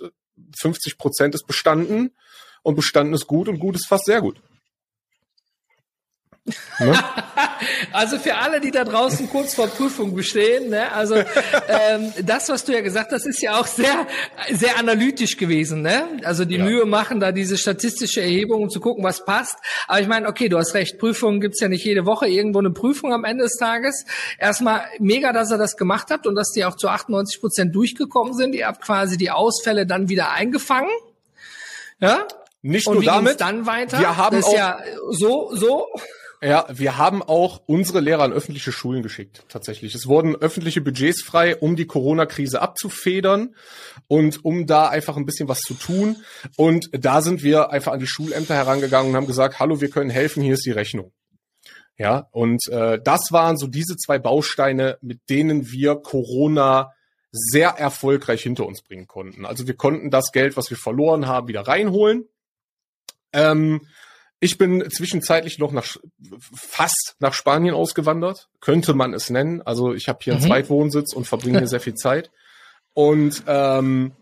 50 0.59 0.97
Prozent 0.97 1.35
ist 1.35 1.47
bestanden 1.47 2.11
und 2.63 2.75
bestanden 2.75 3.13
ist 3.13 3.27
gut 3.27 3.47
und 3.47 3.59
gut 3.59 3.75
ist 3.75 3.87
fast 3.87 4.05
sehr 4.05 4.21
gut. 4.21 4.41
Ne? 6.79 6.97
also 7.91 8.17
für 8.17 8.35
alle, 8.35 8.59
die 8.59 8.71
da 8.71 8.83
draußen 8.83 9.29
kurz 9.29 9.53
vor 9.53 9.67
Prüfung 9.67 10.15
bestehen, 10.15 10.69
ne? 10.69 10.91
also 10.91 11.15
ähm, 11.15 12.11
das, 12.23 12.49
was 12.49 12.65
du 12.65 12.73
ja 12.73 12.81
gesagt 12.81 13.11
hast, 13.11 13.27
ist 13.27 13.41
ja 13.41 13.59
auch 13.59 13.67
sehr, 13.67 14.07
sehr 14.51 14.79
analytisch 14.79 15.37
gewesen. 15.37 15.83
Ne? 15.83 16.03
Also 16.23 16.45
die 16.45 16.55
ja. 16.55 16.63
Mühe 16.63 16.85
machen, 16.85 17.19
da 17.19 17.31
diese 17.31 17.57
statistische 17.57 18.21
Erhebung, 18.21 18.63
um 18.63 18.69
zu 18.69 18.79
gucken, 18.79 19.03
was 19.03 19.23
passt. 19.23 19.57
Aber 19.87 20.01
ich 20.01 20.07
meine, 20.07 20.27
okay, 20.27 20.49
du 20.49 20.57
hast 20.57 20.73
recht, 20.73 20.97
Prüfungen 20.97 21.41
gibt's 21.41 21.59
ja 21.59 21.67
nicht 21.67 21.85
jede 21.85 22.05
Woche, 22.05 22.27
irgendwo 22.27 22.59
eine 22.59 22.71
Prüfung 22.71 23.13
am 23.13 23.23
Ende 23.23 23.43
des 23.43 23.57
Tages. 23.57 24.05
Erstmal 24.39 24.85
mega, 24.97 25.33
dass 25.33 25.51
ihr 25.51 25.59
das 25.59 25.77
gemacht 25.77 26.07
habt 26.09 26.25
und 26.25 26.35
dass 26.35 26.51
die 26.51 26.65
auch 26.65 26.75
zu 26.75 26.87
98 26.89 27.39
Prozent 27.39 27.75
durchgekommen 27.75 28.33
sind. 28.33 28.55
Ihr 28.55 28.65
habt 28.65 28.81
quasi 28.81 29.15
die 29.17 29.29
Ausfälle 29.29 29.85
dann 29.85 30.09
wieder 30.09 30.31
eingefangen. 30.31 30.89
Ja? 31.99 32.27
Nicht 32.63 32.87
und 32.87 32.95
nur 32.95 33.03
damit. 33.03 33.41
Dann 33.41 33.67
weiter. 33.67 33.99
Wir 33.99 34.17
haben 34.17 34.37
das 34.37 34.45
auch 34.45 34.55
ja 34.55 34.79
so, 35.09 35.51
so. 35.53 35.87
Ja, 36.43 36.65
wir 36.73 36.97
haben 36.97 37.21
auch 37.21 37.61
unsere 37.67 37.99
Lehrer 37.99 38.23
an 38.23 38.33
öffentliche 38.33 38.71
Schulen 38.71 39.03
geschickt, 39.03 39.45
tatsächlich. 39.47 39.93
Es 39.93 40.07
wurden 40.07 40.35
öffentliche 40.35 40.81
Budgets 40.81 41.21
frei, 41.21 41.55
um 41.55 41.75
die 41.75 41.85
Corona-Krise 41.85 42.63
abzufedern 42.63 43.55
und 44.07 44.43
um 44.43 44.65
da 44.65 44.87
einfach 44.89 45.17
ein 45.17 45.27
bisschen 45.27 45.47
was 45.47 45.59
zu 45.59 45.75
tun. 45.75 46.17
Und 46.57 46.89
da 46.93 47.21
sind 47.21 47.43
wir 47.43 47.69
einfach 47.69 47.91
an 47.91 47.99
die 47.99 48.07
Schulämter 48.07 48.55
herangegangen 48.55 49.11
und 49.11 49.15
haben 49.17 49.27
gesagt, 49.27 49.59
hallo, 49.59 49.81
wir 49.81 49.91
können 49.91 50.09
helfen, 50.09 50.41
hier 50.41 50.55
ist 50.55 50.65
die 50.65 50.71
Rechnung. 50.71 51.13
Ja, 51.99 52.27
und 52.31 52.67
äh, 52.69 52.99
das 52.99 53.31
waren 53.31 53.57
so 53.57 53.67
diese 53.67 53.95
zwei 53.95 54.17
Bausteine, 54.17 54.97
mit 55.01 55.29
denen 55.29 55.69
wir 55.69 55.95
Corona 55.97 56.91
sehr 57.31 57.69
erfolgreich 57.69 58.41
hinter 58.41 58.65
uns 58.65 58.81
bringen 58.81 59.05
konnten. 59.05 59.45
Also 59.45 59.67
wir 59.67 59.75
konnten 59.75 60.09
das 60.09 60.31
Geld, 60.31 60.57
was 60.57 60.71
wir 60.71 60.77
verloren 60.77 61.27
haben, 61.27 61.47
wieder 61.47 61.67
reinholen. 61.67 62.27
Ähm, 63.31 63.81
ich 64.43 64.57
bin 64.57 64.89
zwischenzeitlich 64.89 65.59
noch 65.59 65.71
nach 65.71 65.97
fast 66.51 67.15
nach 67.19 67.33
Spanien 67.33 67.75
ausgewandert, 67.75 68.49
könnte 68.59 68.95
man 68.95 69.13
es 69.13 69.29
nennen. 69.29 69.61
Also 69.61 69.93
ich 69.93 70.09
habe 70.09 70.19
hier 70.23 70.33
einen 70.33 70.41
mhm. 70.41 70.47
Zweitwohnsitz 70.47 71.13
und 71.13 71.27
verbringe 71.27 71.59
hier 71.59 71.67
sehr 71.69 71.79
viel 71.79 71.93
Zeit. 71.93 72.31
Und 72.93 73.43
ähm, 73.45 74.13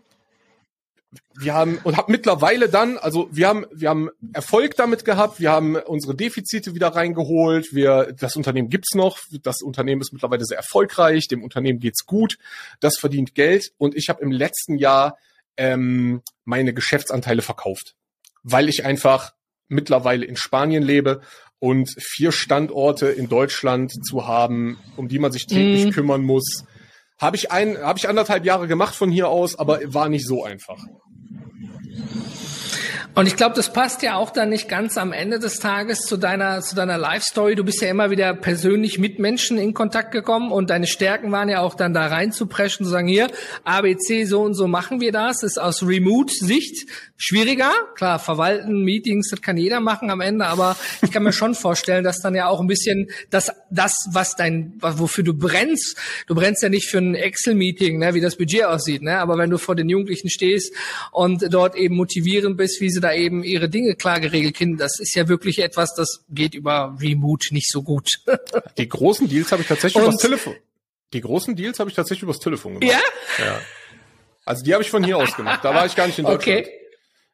wir 1.38 1.54
haben 1.54 1.78
und 1.84 1.96
habe 1.96 2.12
mittlerweile 2.12 2.68
dann, 2.68 2.98
also 2.98 3.30
wir 3.32 3.48
haben 3.48 3.64
wir 3.72 3.88
haben 3.88 4.10
Erfolg 4.34 4.76
damit 4.76 5.06
gehabt, 5.06 5.40
wir 5.40 5.50
haben 5.50 5.74
unsere 5.76 6.14
Defizite 6.14 6.74
wieder 6.74 6.88
reingeholt, 6.88 7.72
wir 7.72 8.12
das 8.12 8.36
Unternehmen 8.36 8.68
gibt's 8.68 8.94
noch, 8.94 9.18
das 9.42 9.62
Unternehmen 9.62 10.02
ist 10.02 10.12
mittlerweile 10.12 10.44
sehr 10.44 10.58
erfolgreich, 10.58 11.28
dem 11.28 11.42
Unternehmen 11.42 11.80
geht's 11.80 12.04
gut, 12.04 12.36
das 12.80 12.98
verdient 12.98 13.34
Geld. 13.34 13.72
Und 13.78 13.96
ich 13.96 14.10
habe 14.10 14.22
im 14.22 14.32
letzten 14.32 14.76
Jahr 14.76 15.16
ähm, 15.56 16.20
meine 16.44 16.74
Geschäftsanteile 16.74 17.40
verkauft, 17.40 17.94
weil 18.42 18.68
ich 18.68 18.84
einfach 18.84 19.32
mittlerweile 19.70 20.26
in 20.26 20.36
Spanien 20.36 20.82
lebe 20.82 21.20
und 21.58 21.94
vier 21.98 22.32
Standorte 22.32 23.06
in 23.08 23.28
Deutschland 23.28 24.04
zu 24.04 24.26
haben, 24.26 24.78
um 24.96 25.08
die 25.08 25.18
man 25.18 25.32
sich 25.32 25.46
täglich 25.46 25.86
mhm. 25.86 25.90
kümmern 25.90 26.22
muss. 26.22 26.64
Habe 27.18 27.36
ich 27.36 27.52
ein, 27.52 27.78
habe 27.78 27.98
ich 27.98 28.08
anderthalb 28.08 28.44
Jahre 28.44 28.66
gemacht 28.66 28.94
von 28.94 29.10
hier 29.10 29.28
aus, 29.28 29.58
aber 29.58 29.80
war 29.92 30.08
nicht 30.08 30.26
so 30.26 30.42
einfach. 30.42 30.78
Und 33.14 33.26
ich 33.26 33.36
glaube, 33.36 33.56
das 33.56 33.72
passt 33.72 34.02
ja 34.02 34.16
auch 34.16 34.30
dann 34.30 34.50
nicht 34.50 34.68
ganz 34.68 34.96
am 34.96 35.12
Ende 35.12 35.40
des 35.40 35.58
Tages 35.58 36.02
zu 36.02 36.16
deiner, 36.16 36.60
zu 36.60 36.76
deiner 36.76 36.96
Life-Story. 36.96 37.56
Du 37.56 37.64
bist 37.64 37.82
ja 37.82 37.88
immer 37.88 38.10
wieder 38.10 38.34
persönlich 38.34 38.98
mit 38.98 39.18
Menschen 39.18 39.58
in 39.58 39.74
Kontakt 39.74 40.12
gekommen 40.12 40.52
und 40.52 40.70
deine 40.70 40.86
Stärken 40.86 41.32
waren 41.32 41.48
ja 41.48 41.60
auch 41.60 41.74
dann 41.74 41.92
da 41.92 42.06
reinzupreschen, 42.06 42.86
zu 42.86 42.90
sagen, 42.90 43.08
hier, 43.08 43.26
ABC, 43.64 44.24
so 44.24 44.42
und 44.42 44.54
so 44.54 44.68
machen 44.68 45.00
wir 45.00 45.10
das. 45.10 45.40
Das 45.40 45.52
ist 45.52 45.58
aus 45.58 45.82
Remote-Sicht 45.82 46.88
schwieriger. 47.20 47.72
Klar, 47.94 48.18
verwalten, 48.18 48.82
Meetings, 48.82 49.28
das 49.30 49.42
kann 49.42 49.58
jeder 49.58 49.78
machen 49.80 50.10
am 50.10 50.20
Ende, 50.20 50.46
aber 50.46 50.76
ich 51.02 51.12
kann 51.12 51.22
mir 51.22 51.32
schon 51.32 51.54
vorstellen, 51.54 52.02
dass 52.02 52.20
dann 52.20 52.34
ja 52.34 52.48
auch 52.48 52.60
ein 52.60 52.66
bisschen 52.66 53.10
das, 53.28 53.52
das, 53.70 53.94
was 54.10 54.36
dein, 54.36 54.72
wofür 54.80 55.22
du 55.22 55.34
brennst, 55.34 55.96
du 56.26 56.34
brennst 56.34 56.62
ja 56.62 56.70
nicht 56.70 56.88
für 56.88 56.98
ein 56.98 57.14
Excel-Meeting, 57.14 57.98
ne, 57.98 58.14
wie 58.14 58.20
das 58.20 58.36
Budget 58.36 58.64
aussieht, 58.64 59.02
ne, 59.02 59.18
aber 59.18 59.36
wenn 59.36 59.50
du 59.50 59.58
vor 59.58 59.76
den 59.76 59.88
Jugendlichen 59.90 60.30
stehst 60.30 60.74
und 61.12 61.52
dort 61.52 61.76
eben 61.76 61.94
motivierend 61.94 62.56
bist, 62.56 62.80
wie 62.80 62.88
sie 62.88 63.00
da 63.00 63.12
eben 63.12 63.44
ihre 63.44 63.68
Dinge 63.68 63.94
klar 63.96 64.18
geregelt 64.18 64.56
kennen. 64.56 64.78
Das 64.78 64.98
ist 64.98 65.14
ja 65.14 65.28
wirklich 65.28 65.58
etwas, 65.58 65.94
das 65.94 66.24
geht 66.30 66.54
über 66.54 66.96
Remote 67.00 67.52
nicht 67.52 67.70
so 67.70 67.82
gut. 67.82 68.08
Die 68.78 68.88
großen 68.88 69.28
Deals 69.28 69.52
habe 69.52 69.60
ich 69.62 69.68
tatsächlich 69.68 70.02
übers 70.02 70.16
Telefon. 70.16 70.56
Die 71.12 71.20
großen 71.20 71.54
Deals 71.54 71.78
habe 71.80 71.90
ich 71.90 71.96
tatsächlich 71.96 72.22
übers 72.22 72.38
Telefon 72.38 72.80
gemacht. 72.80 72.96
Ja? 73.38 73.44
Ja. 73.44 73.60
Also 74.44 74.64
die 74.64 74.72
habe 74.72 74.82
ich 74.82 74.90
von 74.90 75.04
hier 75.04 75.18
aus 75.18 75.36
gemacht. 75.36 75.60
Da 75.62 75.74
war 75.74 75.84
ich 75.84 75.94
gar 75.94 76.06
nicht 76.06 76.18
in 76.18 76.24
Deutschland. 76.24 76.66
Okay. 76.66 76.79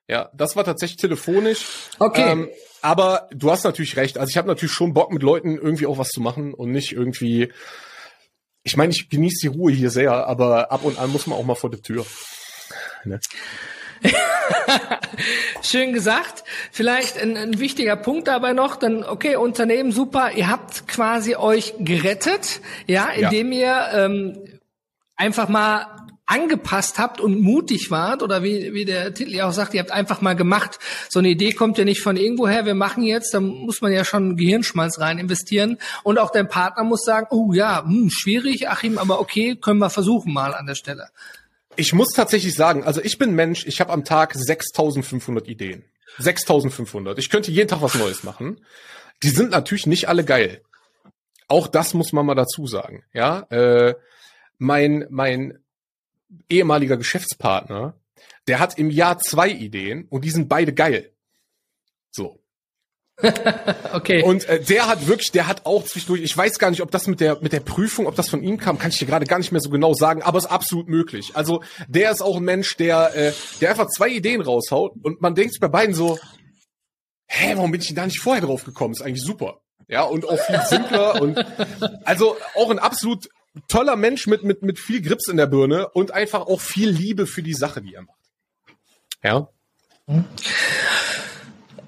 Ja, 0.08 0.30
das 0.34 0.54
war 0.54 0.64
tatsächlich 0.64 1.00
telefonisch. 1.00 1.66
Okay. 1.98 2.30
Ähm, 2.30 2.48
aber 2.80 3.28
du 3.32 3.50
hast 3.50 3.64
natürlich 3.64 3.96
recht. 3.96 4.18
Also 4.18 4.30
ich 4.30 4.36
habe 4.36 4.46
natürlich 4.48 4.72
schon 4.72 4.94
Bock, 4.94 5.10
mit 5.12 5.22
Leuten 5.22 5.56
irgendwie 5.56 5.86
auch 5.86 5.98
was 5.98 6.10
zu 6.10 6.20
machen 6.20 6.54
und 6.54 6.70
nicht 6.70 6.92
irgendwie. 6.92 7.52
Ich 8.62 8.76
meine, 8.76 8.92
ich 8.92 9.08
genieße 9.08 9.40
die 9.42 9.56
Ruhe 9.56 9.72
hier 9.72 9.90
sehr, 9.90 10.12
aber 10.12 10.72
ab 10.72 10.84
und 10.84 10.98
an 10.98 11.10
muss 11.10 11.26
man 11.26 11.38
auch 11.38 11.44
mal 11.44 11.54
vor 11.54 11.70
der 11.70 11.82
Tür. 11.82 12.04
Ne? 13.04 13.20
Schön 15.62 15.92
gesagt. 15.92 16.44
Vielleicht 16.70 17.18
ein, 17.18 17.36
ein, 17.36 17.58
wichtiger 17.58 17.96
Punkt 17.96 18.28
dabei 18.28 18.52
noch, 18.52 18.76
dann, 18.76 19.04
okay, 19.04 19.36
Unternehmen, 19.36 19.92
super, 19.92 20.32
ihr 20.32 20.48
habt 20.48 20.86
quasi 20.88 21.36
euch 21.36 21.74
gerettet, 21.78 22.60
ja, 22.86 23.08
indem 23.08 23.52
ja. 23.52 23.92
ihr 23.92 24.04
ähm, 24.04 24.60
einfach 25.16 25.48
mal 25.48 26.05
angepasst 26.26 26.98
habt 26.98 27.20
und 27.20 27.40
mutig 27.40 27.90
wart 27.90 28.22
oder 28.22 28.42
wie, 28.42 28.74
wie 28.74 28.84
der 28.84 29.14
Titel 29.14 29.32
ja 29.32 29.48
auch 29.48 29.52
sagt, 29.52 29.74
ihr 29.74 29.80
habt 29.80 29.92
einfach 29.92 30.20
mal 30.20 30.34
gemacht. 30.34 30.78
So 31.08 31.20
eine 31.20 31.28
Idee 31.28 31.52
kommt 31.52 31.78
ja 31.78 31.84
nicht 31.84 32.00
von 32.00 32.16
irgendwoher, 32.16 32.66
wir 32.66 32.74
machen 32.74 33.04
jetzt, 33.04 33.32
da 33.32 33.40
muss 33.40 33.80
man 33.80 33.92
ja 33.92 34.04
schon 34.04 34.36
Gehirnschmalz 34.36 34.98
rein 34.98 35.18
investieren 35.18 35.78
und 36.02 36.18
auch 36.18 36.30
dein 36.30 36.48
Partner 36.48 36.82
muss 36.82 37.04
sagen, 37.04 37.28
oh 37.30 37.52
ja, 37.52 37.84
hm, 37.84 38.10
schwierig, 38.10 38.68
Achim, 38.68 38.98
aber 38.98 39.20
okay, 39.20 39.56
können 39.56 39.78
wir 39.78 39.90
versuchen 39.90 40.32
mal 40.32 40.52
an 40.52 40.66
der 40.66 40.74
Stelle. 40.74 41.08
Ich 41.76 41.92
muss 41.92 42.12
tatsächlich 42.12 42.54
sagen, 42.54 42.84
also 42.84 43.00
ich 43.02 43.18
bin 43.18 43.34
Mensch, 43.34 43.64
ich 43.66 43.80
habe 43.80 43.92
am 43.92 44.04
Tag 44.04 44.34
6500 44.34 45.46
Ideen. 45.46 45.84
6500. 46.18 47.18
Ich 47.18 47.30
könnte 47.30 47.50
jeden 47.50 47.68
Tag 47.68 47.82
was 47.82 47.94
Neues 47.94 48.24
machen. 48.24 48.64
Die 49.22 49.28
sind 49.28 49.50
natürlich 49.50 49.86
nicht 49.86 50.08
alle 50.08 50.24
geil. 50.24 50.62
Auch 51.48 51.68
das 51.68 51.94
muss 51.94 52.12
man 52.12 52.26
mal 52.26 52.34
dazu 52.34 52.66
sagen. 52.66 53.04
Ja, 53.12 53.40
äh, 53.50 53.94
mein 54.58 55.06
mein 55.10 55.58
ehemaliger 56.48 56.96
Geschäftspartner, 56.96 57.94
der 58.46 58.58
hat 58.58 58.78
im 58.78 58.90
Jahr 58.90 59.18
zwei 59.18 59.50
Ideen 59.50 60.06
und 60.08 60.24
die 60.24 60.30
sind 60.30 60.48
beide 60.48 60.72
geil. 60.72 61.12
So. 62.10 62.42
okay. 63.94 64.22
Und 64.22 64.44
äh, 64.44 64.60
der 64.60 64.88
hat 64.88 65.06
wirklich, 65.06 65.32
der 65.32 65.46
hat 65.46 65.64
auch 65.64 65.84
zwischendurch, 65.84 66.20
ich 66.22 66.36
weiß 66.36 66.58
gar 66.58 66.70
nicht, 66.70 66.82
ob 66.82 66.90
das 66.90 67.06
mit 67.06 67.20
der 67.20 67.40
mit 67.40 67.52
der 67.52 67.60
Prüfung, 67.60 68.06
ob 68.06 68.14
das 68.14 68.28
von 68.28 68.42
ihm 68.42 68.58
kam, 68.58 68.78
kann 68.78 68.90
ich 68.90 68.98
dir 68.98 69.06
gerade 69.06 69.24
gar 69.24 69.38
nicht 69.38 69.52
mehr 69.52 69.60
so 69.60 69.70
genau 69.70 69.94
sagen, 69.94 70.22
aber 70.22 70.36
es 70.36 70.44
ist 70.44 70.50
absolut 70.50 70.88
möglich. 70.88 71.30
Also 71.34 71.62
der 71.88 72.10
ist 72.10 72.20
auch 72.20 72.36
ein 72.36 72.44
Mensch, 72.44 72.76
der 72.76 73.14
äh, 73.16 73.32
der 73.60 73.70
einfach 73.70 73.86
zwei 73.86 74.08
Ideen 74.08 74.42
raushaut 74.42 74.92
und 75.02 75.22
man 75.22 75.34
denkt 75.34 75.58
bei 75.60 75.68
beiden 75.68 75.94
so, 75.94 76.18
hä, 77.26 77.52
warum 77.56 77.70
bin 77.70 77.80
ich 77.80 77.86
denn 77.86 77.96
da 77.96 78.04
nicht 78.04 78.20
vorher 78.20 78.44
drauf 78.44 78.64
gekommen? 78.64 78.92
Ist 78.92 79.02
eigentlich 79.02 79.24
super. 79.24 79.60
Ja, 79.88 80.02
und 80.02 80.28
auch 80.28 80.38
viel 80.38 80.60
simpler 80.68 81.22
und 81.22 81.38
also 82.04 82.36
auch 82.56 82.70
ein 82.70 82.80
absolut 82.80 83.28
toller 83.68 83.96
Mensch 83.96 84.26
mit 84.26 84.44
mit 84.44 84.62
mit 84.62 84.78
viel 84.78 85.02
Grips 85.02 85.28
in 85.28 85.36
der 85.36 85.46
Birne 85.46 85.88
und 85.88 86.10
einfach 86.12 86.42
auch 86.42 86.60
viel 86.60 86.90
Liebe 86.90 87.26
für 87.26 87.42
die 87.42 87.54
Sache, 87.54 87.82
die 87.82 87.94
er 87.94 88.02
macht. 88.02 88.16
Ja. 89.22 89.48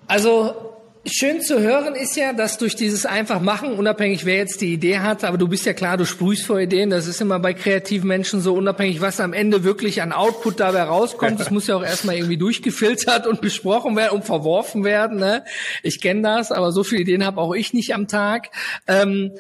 Also 0.07 0.69
Schön 1.11 1.41
zu 1.41 1.61
hören 1.61 1.95
ist 1.95 2.17
ja, 2.17 2.33
dass 2.33 2.59
durch 2.59 2.77
dieses 2.77 3.07
einfach 3.07 3.41
machen, 3.41 3.73
unabhängig 3.73 4.25
wer 4.25 4.37
jetzt 4.37 4.61
die 4.61 4.73
Idee 4.73 4.99
hat, 4.99 5.25
aber 5.25 5.39
du 5.39 5.49
bist 5.49 5.65
ja 5.65 5.73
klar, 5.73 5.97
du 5.97 6.05
sprühst 6.05 6.45
vor 6.45 6.59
Ideen, 6.59 6.91
das 6.91 7.07
ist 7.07 7.21
immer 7.21 7.39
bei 7.39 7.55
kreativen 7.55 8.09
Menschen 8.09 8.41
so 8.41 8.55
unabhängig, 8.55 9.01
was 9.01 9.21
am 9.21 9.33
Ende 9.33 9.65
wirklich 9.65 10.03
an 10.03 10.13
Output 10.13 10.61
dabei 10.61 10.83
rauskommt. 10.83 11.41
Das 11.41 11.51
muss 11.51 11.67
ja 11.67 11.77
auch 11.77 11.85
erstmal 11.85 12.17
irgendwie 12.17 12.37
durchgefiltert 12.37 13.27
und 13.27 13.41
besprochen 13.41 13.97
werden 13.97 14.17
und 14.17 14.25
verworfen 14.25 14.85
werden. 14.85 15.19
Ne? 15.19 15.45
Ich 15.83 16.01
kenne 16.01 16.23
das, 16.23 16.53
aber 16.53 16.73
so 16.73 16.85
viele 16.85 17.03
Ideen 17.03 17.25
habe 17.25 17.41
auch 17.41 17.55
ich 17.55 17.73
nicht 17.73 17.95
am 17.95 18.07
Tag. 18.09 18.51
Ähm, 18.87 19.33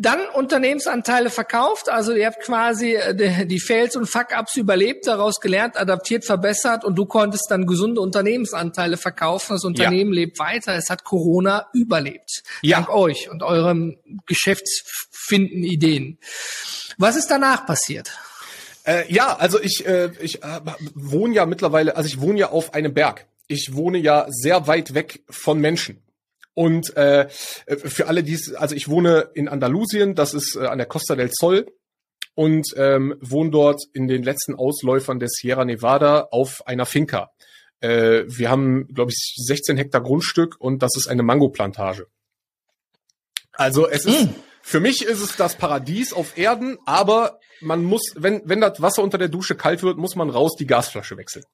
dann 0.00 0.20
Unternehmensanteile 0.32 1.28
verkauft, 1.28 1.90
also 1.90 2.12
ihr 2.14 2.26
habt 2.26 2.40
quasi 2.40 2.94
äh, 2.94 3.46
die 3.46 3.60
Fails 3.60 3.96
und 3.96 4.06
Fuck-Ups 4.06 4.56
überlebt, 4.56 5.06
daraus 5.06 5.40
gelernt, 5.40 5.76
adaptiert, 5.76 6.24
verbessert 6.24 6.84
und 6.84 6.96
du 6.96 7.04
konntest 7.04 7.50
dann 7.50 7.66
gesunde 7.66 8.00
Unternehmensanteile 8.00 8.96
verkaufen. 8.96 9.52
Das 9.52 9.64
Unternehmen 9.64 10.14
ja. 10.14 10.20
lebt 10.20 10.38
weiter, 10.38 10.74
es 10.74 10.88
hat 10.88 11.04
Corona 11.04 11.66
überlebt. 11.74 12.42
Ja. 12.62 12.78
Dank 12.78 12.88
euch 12.88 13.30
und 13.30 13.42
eurem 13.42 13.98
Geschäftsfinden, 14.26 15.64
Ideen. 15.64 16.18
Was 16.96 17.16
ist 17.16 17.28
danach 17.30 17.66
passiert? 17.66 18.10
Äh, 18.84 19.12
ja, 19.12 19.36
also 19.36 19.60
ich, 19.60 19.86
äh, 19.86 20.10
ich 20.18 20.42
äh, 20.42 20.60
wohne 20.94 21.34
ja 21.34 21.44
mittlerweile, 21.44 21.96
also 21.96 22.06
ich 22.06 22.22
wohne 22.22 22.38
ja 22.38 22.48
auf 22.48 22.72
einem 22.72 22.94
Berg. 22.94 23.26
Ich 23.48 23.74
wohne 23.74 23.98
ja 23.98 24.26
sehr 24.30 24.66
weit 24.66 24.94
weg 24.94 25.24
von 25.28 25.60
Menschen. 25.60 26.02
Und 26.54 26.96
äh, 26.96 27.28
für 27.28 28.08
alle, 28.08 28.22
die 28.22 28.38
also 28.56 28.74
ich 28.74 28.88
wohne 28.88 29.30
in 29.34 29.48
Andalusien, 29.48 30.14
das 30.14 30.34
ist 30.34 30.56
äh, 30.56 30.66
an 30.66 30.78
der 30.78 30.86
Costa 30.86 31.14
del 31.14 31.30
Sol 31.32 31.66
und 32.34 32.66
ähm, 32.76 33.16
wohne 33.20 33.50
dort 33.50 33.82
in 33.92 34.08
den 34.08 34.22
letzten 34.22 34.54
Ausläufern 34.54 35.20
der 35.20 35.28
Sierra 35.28 35.64
Nevada 35.64 36.28
auf 36.30 36.66
einer 36.66 36.86
Finca. 36.86 37.30
Äh, 37.80 38.24
wir 38.26 38.50
haben, 38.50 38.88
glaube 38.88 39.10
ich, 39.12 39.34
16 39.36 39.76
Hektar 39.76 40.02
Grundstück 40.02 40.56
und 40.58 40.82
das 40.82 40.96
ist 40.96 41.08
eine 41.08 41.22
Mangoplantage. 41.22 42.06
Also 43.52 43.88
es 43.88 44.04
ist, 44.04 44.26
mm. 44.26 44.34
für 44.62 44.80
mich 44.80 45.04
ist 45.04 45.20
es 45.20 45.36
das 45.36 45.56
Paradies 45.56 46.12
auf 46.12 46.36
Erden, 46.36 46.78
aber 46.86 47.38
man 47.60 47.84
muss, 47.84 48.02
wenn, 48.16 48.42
wenn 48.44 48.60
das 48.60 48.80
Wasser 48.80 49.02
unter 49.02 49.18
der 49.18 49.28
Dusche 49.28 49.54
kalt 49.54 49.82
wird, 49.82 49.98
muss 49.98 50.16
man 50.16 50.30
raus 50.30 50.56
die 50.58 50.66
Gasflasche 50.66 51.16
wechseln. 51.16 51.44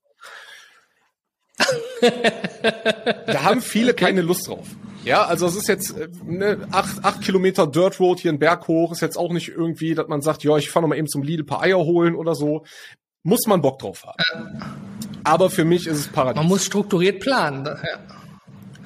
da 3.27 3.45
haben 3.45 3.63
viele 3.63 3.95
keine 3.95 4.21
Lust 4.23 4.49
drauf. 4.49 4.67
Ja, 5.05 5.25
also 5.25 5.47
es 5.47 5.55
ist 5.55 5.69
jetzt 5.69 5.95
ne, 6.25 6.67
acht, 6.73 7.05
acht 7.05 7.23
Kilometer 7.23 7.67
Dirt 7.67 8.01
Road 8.01 8.19
hier 8.19 8.31
einen 8.31 8.41
Berg 8.41 8.67
hoch, 8.67 8.91
ist 8.91 9.03
jetzt 9.03 9.17
auch 9.17 9.33
nicht 9.33 9.49
irgendwie, 9.49 9.95
dass 9.95 10.09
man 10.09 10.21
sagt, 10.21 10.43
ja, 10.43 10.57
ich 10.57 10.69
fahre 10.69 10.83
noch 10.83 10.89
mal 10.89 10.99
eben 10.99 11.07
zum 11.07 11.23
Lidl 11.23 11.45
paar 11.45 11.63
Eier 11.63 11.79
holen 11.79 12.17
oder 12.17 12.35
so. 12.35 12.65
Muss 13.23 13.47
man 13.47 13.63
Bock 13.63 13.79
drauf 13.79 14.05
haben. 14.05 14.63
Aber 15.23 15.49
für 15.49 15.65
mich 15.65 15.87
ist 15.87 15.99
es 15.99 16.09
Paradies. 16.09 16.37
Man 16.37 16.49
muss 16.49 16.65
strukturiert 16.65 17.21
planen. 17.21 17.65
Ja. 17.65 18.17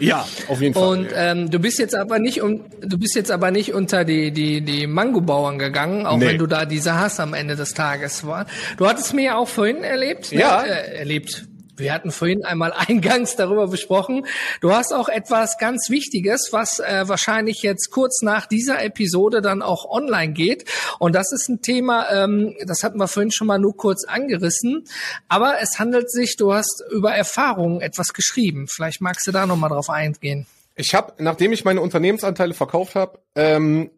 Ja, 0.01 0.27
auf 0.49 0.63
jeden 0.63 0.73
Fall. 0.73 0.89
Und 0.89 1.09
ähm, 1.15 1.51
du 1.51 1.59
bist 1.59 1.79
jetzt 1.79 1.95
aber 1.95 2.19
nicht 2.19 2.41
um, 2.41 2.65
du 2.81 2.99
bist 2.99 3.15
jetzt 3.15 3.31
aber 3.31 3.51
nicht 3.51 3.75
unter 3.75 4.05
die 4.07 4.33
die 4.33 4.63
die 4.63 4.87
Mango-Bauern 4.87 5.59
gegangen, 5.59 6.07
auch 6.07 6.17
nee. 6.17 6.27
wenn 6.27 6.39
du 6.39 6.47
da 6.47 6.65
diese 6.65 6.99
Hass 6.99 7.21
am 7.21 7.35
Ende 7.35 7.55
des 7.55 7.75
Tages 7.75 8.27
war. 8.27 8.47
Du 8.79 8.87
hattest 8.87 9.13
mir 9.13 9.25
ja 9.25 9.37
auch 9.37 9.49
vorhin 9.49 9.85
erlebt, 9.85 10.33
ne? 10.33 10.41
ja, 10.41 10.63
ne? 10.63 10.69
äh, 10.69 10.99
erlebt, 11.01 11.50
wir 11.81 11.93
hatten 11.93 12.11
vorhin 12.11 12.45
einmal 12.45 12.73
eingangs 12.77 13.37
darüber 13.37 13.69
besprochen. 13.69 14.27
Du 14.61 14.73
hast 14.73 14.93
auch 14.93 15.09
etwas 15.09 15.59
ganz 15.59 15.91
Wichtiges, 15.91 16.49
was 16.53 16.79
äh, 16.79 17.09
wahrscheinlich 17.09 17.63
jetzt 17.63 17.91
kurz 17.91 18.23
nach 18.23 18.47
dieser 18.47 18.83
Episode 18.83 19.41
dann 19.41 19.63
auch 19.63 19.85
online 19.91 20.33
geht. 20.33 20.65
Und 20.99 21.15
das 21.15 21.33
ist 21.33 21.49
ein 21.49 21.63
Thema, 21.63 22.11
ähm, 22.11 22.57
das 22.67 22.85
hatten 22.85 22.99
wir 22.99 23.09
vorhin 23.09 23.33
schon 23.33 23.47
mal 23.47 23.59
nur 23.59 23.77
kurz 23.77 24.05
angerissen. 24.05 24.85
Aber 25.29 25.61
es 25.61 25.79
handelt 25.79 26.11
sich, 26.11 26.37
du 26.37 26.53
hast 26.53 26.83
über 26.91 27.13
Erfahrungen 27.13 27.81
etwas 27.81 28.13
geschrieben. 28.13 28.67
Vielleicht 28.69 29.01
magst 29.01 29.27
du 29.27 29.33
da 29.33 29.47
nochmal 29.47 29.71
drauf 29.71 29.91
eingehen. 29.91 30.47
Ich 30.77 30.95
habe, 30.95 31.13
nachdem 31.19 31.53
ich 31.53 31.65
meine 31.65 31.81
Unternehmensanteile 31.81 32.55
verkauft 32.55 32.95
habe, 32.95 33.19
ähm, 33.35 33.91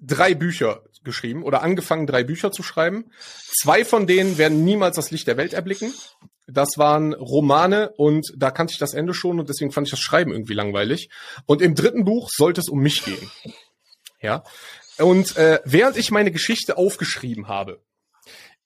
drei 0.00 0.34
Bücher 0.34 0.82
geschrieben 1.04 1.42
oder 1.42 1.62
angefangen, 1.62 2.06
drei 2.06 2.24
Bücher 2.24 2.50
zu 2.50 2.62
schreiben. 2.62 3.04
Zwei 3.62 3.84
von 3.84 4.06
denen 4.06 4.38
werden 4.38 4.64
niemals 4.64 4.96
das 4.96 5.10
Licht 5.10 5.26
der 5.26 5.36
Welt 5.36 5.52
erblicken. 5.52 5.92
Das 6.46 6.76
waren 6.76 7.14
Romane 7.14 7.90
und 7.96 8.32
da 8.36 8.50
kannte 8.50 8.72
ich 8.72 8.78
das 8.78 8.94
Ende 8.94 9.14
schon 9.14 9.40
und 9.40 9.48
deswegen 9.48 9.72
fand 9.72 9.86
ich 9.86 9.92
das 9.92 10.00
Schreiben 10.00 10.32
irgendwie 10.32 10.54
langweilig. 10.54 11.08
Und 11.46 11.62
im 11.62 11.74
dritten 11.74 12.04
Buch 12.04 12.28
sollte 12.30 12.60
es 12.60 12.68
um 12.68 12.80
mich 12.80 13.04
gehen. 13.04 13.30
Ja. 14.20 14.44
Und 14.98 15.36
äh, 15.36 15.60
während 15.64 15.96
ich 15.96 16.10
meine 16.10 16.30
Geschichte 16.30 16.76
aufgeschrieben 16.76 17.48
habe, 17.48 17.82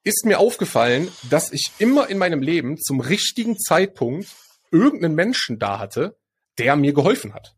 ist 0.05 0.25
mir 0.25 0.39
aufgefallen, 0.39 1.09
dass 1.31 1.53
ich 1.53 1.73
immer 1.79 2.09
in 2.09 2.19
meinem 2.19 2.43
Leben 2.43 2.79
zum 2.79 3.01
richtigen 3.01 3.59
Zeitpunkt 3.59 4.29
irgendeinen 4.71 5.15
Menschen 5.15 5.59
da 5.59 5.79
hatte, 5.79 6.17
der 6.59 6.77
mir 6.77 6.93
geholfen 6.93 7.35
hat. 7.35 7.55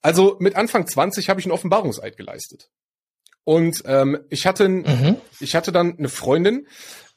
Also 0.00 0.36
mit 0.40 0.56
Anfang 0.56 0.86
20 0.86 1.28
habe 1.28 1.40
ich 1.40 1.46
einen 1.46 1.52
Offenbarungseid 1.52 2.16
geleistet. 2.16 2.70
Und 3.44 3.82
ähm, 3.86 4.18
ich 4.30 4.46
hatte, 4.46 4.68
mhm. 4.68 5.16
ich 5.40 5.54
hatte 5.54 5.72
dann 5.72 5.98
eine 5.98 6.08
Freundin, 6.08 6.66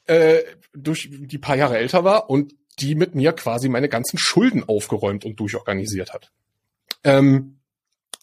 äh, 0.06 0.42
durch 0.72 1.08
die 1.10 1.38
paar 1.38 1.56
Jahre 1.56 1.78
älter 1.78 2.04
war 2.04 2.30
und 2.30 2.54
die 2.78 2.94
mit 2.94 3.14
mir 3.14 3.32
quasi 3.32 3.68
meine 3.68 3.88
ganzen 3.88 4.18
Schulden 4.18 4.64
aufgeräumt 4.64 5.24
und 5.24 5.40
durchorganisiert 5.40 6.12
hat. 6.12 6.30
Ähm, 7.04 7.56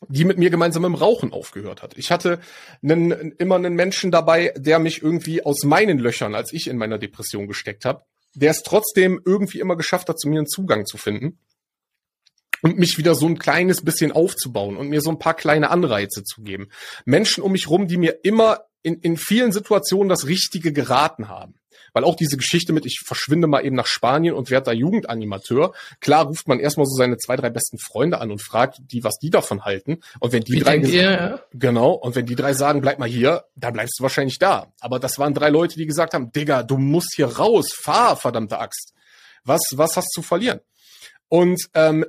die 0.10 0.26
mit 0.26 0.38
mir 0.38 0.50
gemeinsam 0.50 0.84
im 0.86 0.96
Rauchen 0.96 1.32
aufgehört 1.32 1.82
hat. 1.82 1.98
Ich 1.98 2.12
hatte 2.12 2.39
einen, 2.82 3.32
immer 3.34 3.56
einen 3.56 3.74
Menschen 3.74 4.12
dabei, 4.12 4.54
der 4.58 4.80
mich 4.80 5.02
irgendwie 5.02 5.46
aus 5.46 5.63
meinen 5.63 5.98
Löchern, 5.98 6.36
als 6.36 6.52
ich 6.52 6.67
in 6.67 6.78
meiner 6.78 6.98
Depression 6.98 7.48
gesteckt 7.48 7.86
habe, 7.86 8.04
der 8.34 8.52
es 8.52 8.63
trotzdem 8.63 9.22
irgendwie 9.26 9.60
immer 9.60 9.78
geschafft 9.78 10.10
hat, 10.10 10.19
zu 10.19 10.28
mir 10.28 10.39
einen 10.39 10.48
Zugang 10.48 10.86
zu 10.86 10.98
finden 10.98 11.39
und 12.62 12.78
mich 12.78 12.98
wieder 12.98 13.15
so 13.15 13.28
ein 13.28 13.39
kleines 13.39 13.84
bisschen 13.84 14.12
aufzubauen 14.12 14.78
und 14.78 14.89
mir 14.89 15.02
so 15.02 15.10
ein 15.10 15.19
paar 15.19 15.36
kleine 15.36 15.69
Anreize 15.69 16.24
zu 16.24 16.41
geben. 16.41 16.69
Menschen 17.06 17.43
um 17.43 17.52
mich 17.52 17.69
rum, 17.69 17.88
die 17.88 17.98
mir 17.98 18.19
immer 18.24 18.65
in, 18.82 19.00
in 19.00 19.17
vielen 19.17 19.52
Situationen 19.52 20.10
das 20.10 20.28
Richtige 20.28 20.74
geraten 20.74 21.30
haben. 21.30 21.56
Weil 21.93 22.03
auch 22.03 22.15
diese 22.15 22.38
Geschichte 22.38 22.73
mit, 22.73 22.86
ich 22.86 23.01
verschwinde 23.06 23.47
mal 23.47 23.63
eben 23.63 23.75
nach 23.75 23.86
Spanien 23.86 24.34
und 24.34 24.49
werde 24.49 24.65
da 24.65 24.71
Jugendanimateur, 24.71 25.73
klar 25.99 26.25
ruft 26.25 26.47
man 26.47 26.60
erstmal 26.60 26.88
so 26.88 26.95
seine 26.95 27.17
zwei, 27.17 27.36
drei 27.36 27.49
besten 27.51 27.77
Freunde 27.77 28.19
an 28.19 28.32
und 28.32 28.41
fragt 28.41 28.79
die, 28.91 29.03
was 29.03 29.19
die 29.21 29.29
davon 29.29 29.63
halten. 29.63 29.99
Und 30.19 30.34
wenn 30.34 30.43
die 30.43 30.53
Wie 30.53 30.60
drei 30.60 30.77
ihr, 30.77 31.45
genau, 31.53 31.91
und 31.91 32.15
wenn 32.15 32.25
die 32.25 32.36
drei 32.36 32.53
sagen, 32.53 32.82
bleib 32.82 32.99
mal 32.99 33.08
hier, 33.08 33.45
dann 33.56 33.73
bleibst 33.73 33.99
du 33.99 34.03
wahrscheinlich 34.03 34.39
da. 34.39 34.73
Aber 34.79 34.99
das 34.99 35.19
waren 35.19 35.34
drei 35.34 35.49
Leute, 35.49 35.75
die 35.77 35.86
gesagt 35.86 36.13
haben, 36.13 36.32
Digga, 36.32 36.63
du 36.63 36.77
musst 36.77 37.13
hier 37.15 37.27
raus, 37.27 37.71
fahr, 37.73 38.15
verdammte 38.15 38.58
Axt. 38.58 38.93
Was, 39.43 39.62
was 39.73 39.95
hast 39.95 40.10
du 40.15 40.21
zu 40.21 40.27
verlieren? 40.27 40.62
Und 41.29 41.69
ähm, 41.73 42.06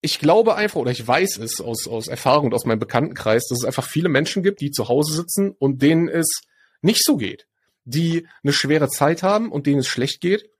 ich 0.00 0.18
glaube 0.18 0.54
einfach, 0.54 0.80
oder 0.80 0.90
ich 0.90 1.06
weiß 1.06 1.38
es 1.38 1.60
aus, 1.60 1.88
aus 1.88 2.08
Erfahrung 2.08 2.46
und 2.46 2.54
aus 2.54 2.64
meinem 2.64 2.78
Bekanntenkreis, 2.78 3.46
dass 3.48 3.60
es 3.60 3.64
einfach 3.64 3.86
viele 3.86 4.08
Menschen 4.08 4.42
gibt, 4.42 4.60
die 4.60 4.70
zu 4.70 4.88
Hause 4.88 5.14
sitzen 5.14 5.50
und 5.50 5.82
denen 5.82 6.08
es 6.08 6.42
nicht 6.82 7.02
so 7.04 7.16
geht 7.16 7.46
die 7.84 8.26
eine 8.42 8.52
schwere 8.52 8.88
Zeit 8.88 9.22
haben 9.22 9.50
und 9.50 9.66
denen 9.66 9.80
es 9.80 9.88
schlecht 9.88 10.20
geht, 10.20 10.50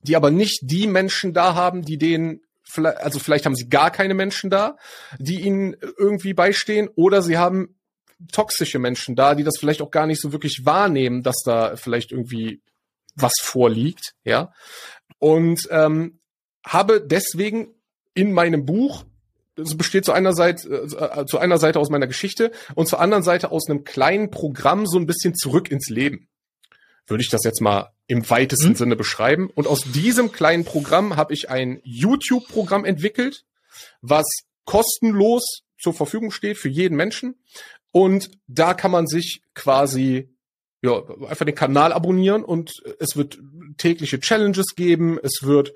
die 0.00 0.16
aber 0.16 0.30
nicht 0.30 0.60
die 0.62 0.86
Menschen 0.86 1.32
da 1.32 1.54
haben, 1.54 1.82
die 1.82 1.98
denen 1.98 2.40
also 2.74 3.18
vielleicht 3.18 3.44
haben 3.44 3.56
sie 3.56 3.68
gar 3.68 3.90
keine 3.90 4.14
Menschen 4.14 4.50
da, 4.50 4.76
die 5.18 5.42
ihnen 5.42 5.76
irgendwie 5.98 6.34
beistehen, 6.34 6.88
oder 6.94 7.22
sie 7.22 7.38
haben 7.38 7.78
toxische 8.30 8.78
Menschen 8.78 9.16
da, 9.16 9.34
die 9.34 9.44
das 9.44 9.56
vielleicht 9.58 9.82
auch 9.82 9.90
gar 9.90 10.06
nicht 10.06 10.20
so 10.20 10.32
wirklich 10.32 10.64
wahrnehmen, 10.64 11.22
dass 11.22 11.42
da 11.44 11.76
vielleicht 11.76 12.12
irgendwie 12.12 12.62
was 13.14 13.34
vorliegt, 13.40 14.14
ja. 14.24 14.52
Und 15.18 15.68
ähm, 15.70 16.20
habe 16.64 17.00
deswegen 17.04 17.74
in 18.14 18.32
meinem 18.32 18.64
Buch, 18.64 19.04
es 19.56 19.76
besteht 19.76 20.04
zu 20.04 20.12
einer 20.12 20.32
Seite, 20.32 20.68
äh, 20.68 21.26
zu 21.26 21.38
einer 21.38 21.58
Seite 21.58 21.78
aus 21.78 21.90
meiner 21.90 22.06
Geschichte 22.06 22.52
und 22.74 22.88
zur 22.88 23.00
anderen 23.00 23.22
Seite 23.22 23.50
aus 23.50 23.68
einem 23.68 23.84
kleinen 23.84 24.30
Programm 24.30 24.86
so 24.86 24.98
ein 24.98 25.06
bisschen 25.06 25.34
zurück 25.34 25.70
ins 25.70 25.90
Leben 25.90 26.28
würde 27.06 27.22
ich 27.22 27.30
das 27.30 27.44
jetzt 27.44 27.60
mal 27.60 27.92
im 28.06 28.28
weitesten 28.28 28.70
mhm. 28.70 28.76
Sinne 28.76 28.96
beschreiben. 28.96 29.50
Und 29.54 29.66
aus 29.66 29.82
diesem 29.82 30.32
kleinen 30.32 30.64
Programm 30.64 31.16
habe 31.16 31.34
ich 31.34 31.50
ein 31.50 31.80
YouTube-Programm 31.84 32.84
entwickelt, 32.84 33.44
was 34.00 34.26
kostenlos 34.64 35.62
zur 35.78 35.94
Verfügung 35.94 36.30
steht 36.30 36.58
für 36.58 36.68
jeden 36.68 36.96
Menschen. 36.96 37.36
Und 37.90 38.30
da 38.46 38.74
kann 38.74 38.90
man 38.90 39.06
sich 39.06 39.42
quasi 39.54 40.30
ja, 40.82 41.02
einfach 41.28 41.44
den 41.44 41.54
Kanal 41.54 41.92
abonnieren 41.92 42.44
und 42.44 42.72
es 42.98 43.16
wird 43.16 43.38
tägliche 43.76 44.18
Challenges 44.18 44.74
geben, 44.74 45.18
es 45.22 45.42
wird 45.42 45.72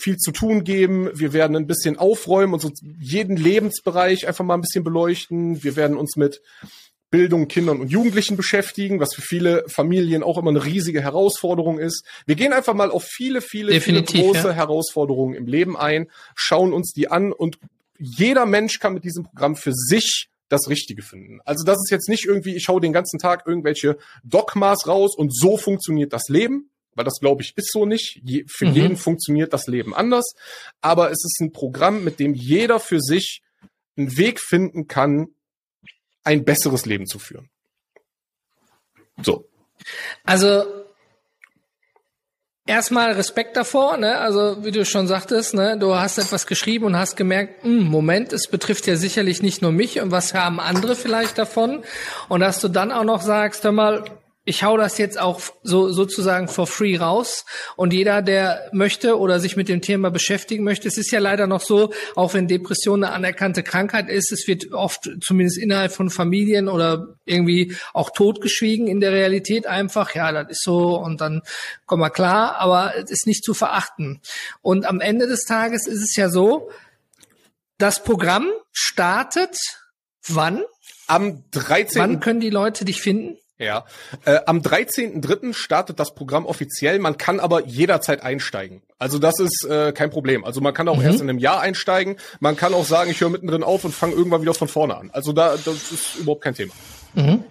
viel 0.00 0.16
zu 0.16 0.30
tun 0.30 0.64
geben. 0.64 1.10
Wir 1.14 1.32
werden 1.32 1.56
ein 1.56 1.66
bisschen 1.66 1.98
aufräumen 1.98 2.54
und 2.54 2.60
so 2.60 2.70
jeden 3.00 3.36
Lebensbereich 3.36 4.28
einfach 4.28 4.44
mal 4.44 4.54
ein 4.54 4.60
bisschen 4.60 4.84
beleuchten. 4.84 5.62
Wir 5.64 5.74
werden 5.76 5.96
uns 5.96 6.16
mit 6.16 6.40
Bildung, 7.10 7.48
Kindern 7.48 7.80
und 7.80 7.90
Jugendlichen 7.90 8.36
beschäftigen, 8.36 9.00
was 9.00 9.14
für 9.14 9.22
viele 9.22 9.64
Familien 9.68 10.22
auch 10.22 10.36
immer 10.38 10.50
eine 10.50 10.64
riesige 10.64 11.00
Herausforderung 11.00 11.78
ist. 11.78 12.04
Wir 12.26 12.34
gehen 12.34 12.52
einfach 12.52 12.74
mal 12.74 12.90
auf 12.90 13.04
viele, 13.04 13.40
viele, 13.40 13.72
Definitiv, 13.72 14.20
viele 14.20 14.32
große 14.32 14.48
ja. 14.48 14.54
Herausforderungen 14.54 15.34
im 15.34 15.46
Leben 15.46 15.76
ein, 15.76 16.10
schauen 16.34 16.72
uns 16.72 16.92
die 16.92 17.10
an 17.10 17.32
und 17.32 17.58
jeder 17.98 18.46
Mensch 18.46 18.78
kann 18.78 18.94
mit 18.94 19.04
diesem 19.04 19.24
Programm 19.24 19.56
für 19.56 19.72
sich 19.72 20.28
das 20.48 20.68
Richtige 20.68 21.02
finden. 21.02 21.40
Also 21.44 21.64
das 21.64 21.78
ist 21.78 21.90
jetzt 21.90 22.08
nicht 22.08 22.24
irgendwie, 22.24 22.56
ich 22.56 22.62
schaue 22.62 22.80
den 22.80 22.92
ganzen 22.92 23.18
Tag 23.18 23.44
irgendwelche 23.46 23.98
Dogmas 24.24 24.86
raus 24.86 25.16
und 25.16 25.34
so 25.34 25.56
funktioniert 25.56 26.12
das 26.12 26.28
Leben, 26.28 26.70
weil 26.94 27.04
das 27.04 27.20
glaube 27.20 27.42
ich 27.42 27.52
ist 27.56 27.72
so 27.72 27.86
nicht. 27.86 28.20
Je, 28.24 28.44
für 28.48 28.66
mhm. 28.66 28.74
jeden 28.74 28.96
funktioniert 28.96 29.52
das 29.52 29.66
Leben 29.66 29.94
anders. 29.94 30.32
Aber 30.80 31.10
es 31.10 31.24
ist 31.24 31.38
ein 31.40 31.52
Programm, 31.52 32.04
mit 32.04 32.18
dem 32.18 32.34
jeder 32.34 32.80
für 32.80 33.00
sich 33.00 33.42
einen 33.96 34.16
Weg 34.16 34.40
finden 34.40 34.86
kann, 34.88 35.28
ein 36.24 36.44
besseres 36.44 36.86
Leben 36.86 37.06
zu 37.06 37.18
führen. 37.18 37.48
So. 39.22 39.48
Also 40.24 40.64
erstmal 42.66 43.12
Respekt 43.12 43.56
davor, 43.56 43.96
ne? 43.96 44.18
Also 44.18 44.64
wie 44.64 44.70
du 44.70 44.84
schon 44.84 45.08
sagtest, 45.08 45.54
ne, 45.54 45.76
du 45.78 45.94
hast 45.94 46.18
etwas 46.18 46.46
geschrieben 46.46 46.84
und 46.84 46.96
hast 46.96 47.16
gemerkt, 47.16 47.64
mh, 47.64 47.80
hm, 47.80 47.88
Moment, 47.88 48.32
es 48.32 48.46
betrifft 48.48 48.86
ja 48.86 48.96
sicherlich 48.96 49.42
nicht 49.42 49.62
nur 49.62 49.72
mich 49.72 50.00
und 50.00 50.10
was 50.10 50.34
haben 50.34 50.60
andere 50.60 50.94
vielleicht 50.94 51.38
davon 51.38 51.82
und 52.28 52.40
dass 52.40 52.60
du 52.60 52.68
dann 52.68 52.92
auch 52.92 53.04
noch 53.04 53.22
sagst, 53.22 53.64
hör 53.64 53.72
mal, 53.72 54.04
ich 54.48 54.64
hau 54.64 54.78
das 54.78 54.96
jetzt 54.96 55.20
auch 55.20 55.42
so 55.62 55.92
sozusagen 55.92 56.48
for 56.48 56.66
free 56.66 56.96
raus 56.96 57.44
und 57.76 57.92
jeder, 57.92 58.22
der 58.22 58.70
möchte 58.72 59.18
oder 59.18 59.40
sich 59.40 59.56
mit 59.56 59.68
dem 59.68 59.82
Thema 59.82 60.10
beschäftigen 60.10 60.64
möchte, 60.64 60.88
es 60.88 60.96
ist 60.96 61.10
ja 61.10 61.20
leider 61.20 61.46
noch 61.46 61.60
so, 61.60 61.92
auch 62.16 62.32
wenn 62.32 62.48
Depression 62.48 63.04
eine 63.04 63.12
anerkannte 63.12 63.62
Krankheit 63.62 64.08
ist, 64.08 64.32
es 64.32 64.48
wird 64.48 64.72
oft 64.72 65.10
zumindest 65.20 65.58
innerhalb 65.58 65.92
von 65.92 66.08
Familien 66.08 66.68
oder 66.68 67.14
irgendwie 67.26 67.76
auch 67.92 68.08
totgeschwiegen 68.08 68.86
in 68.86 69.00
der 69.00 69.12
Realität 69.12 69.66
einfach, 69.66 70.14
ja, 70.14 70.32
das 70.32 70.48
ist 70.48 70.64
so 70.64 70.98
und 70.98 71.20
dann 71.20 71.42
komm 71.84 72.00
mal 72.00 72.08
klar, 72.08 72.56
aber 72.56 72.94
es 72.96 73.10
ist 73.10 73.26
nicht 73.26 73.44
zu 73.44 73.52
verachten. 73.52 74.22
Und 74.62 74.86
am 74.86 75.02
Ende 75.02 75.26
des 75.26 75.44
Tages 75.44 75.86
ist 75.86 76.02
es 76.02 76.16
ja 76.16 76.30
so, 76.30 76.70
das 77.76 78.02
Programm 78.02 78.48
startet 78.72 79.58
wann? 80.26 80.62
Am 81.06 81.44
13. 81.50 82.00
Wann 82.00 82.20
können 82.20 82.40
die 82.40 82.50
Leute 82.50 82.86
dich 82.86 83.02
finden? 83.02 83.36
Ja, 83.58 83.86
äh, 84.24 84.38
am 84.46 84.60
13.3. 84.60 85.52
startet 85.52 85.98
das 85.98 86.14
Programm 86.14 86.46
offiziell. 86.46 87.00
Man 87.00 87.18
kann 87.18 87.40
aber 87.40 87.66
jederzeit 87.66 88.22
einsteigen. 88.22 88.82
Also 89.00 89.18
das 89.18 89.40
ist 89.40 89.66
äh, 89.68 89.92
kein 89.92 90.10
Problem. 90.10 90.44
Also 90.44 90.60
man 90.60 90.72
kann 90.74 90.88
auch 90.88 90.98
mhm. 90.98 91.04
erst 91.04 91.20
in 91.20 91.28
einem 91.28 91.40
Jahr 91.40 91.60
einsteigen. 91.60 92.16
Man 92.38 92.56
kann 92.56 92.72
auch 92.72 92.84
sagen, 92.84 93.10
ich 93.10 93.20
höre 93.20 93.30
mittendrin 93.30 93.64
auf 93.64 93.84
und 93.84 93.92
fange 93.92 94.14
irgendwann 94.14 94.42
wieder 94.42 94.54
von 94.54 94.68
vorne 94.68 94.96
an. 94.96 95.10
Also 95.12 95.32
da 95.32 95.56
das 95.56 95.90
ist 95.90 96.16
überhaupt 96.20 96.42
kein 96.42 96.54
Thema. 96.54 96.72
Mhm. 97.14 97.42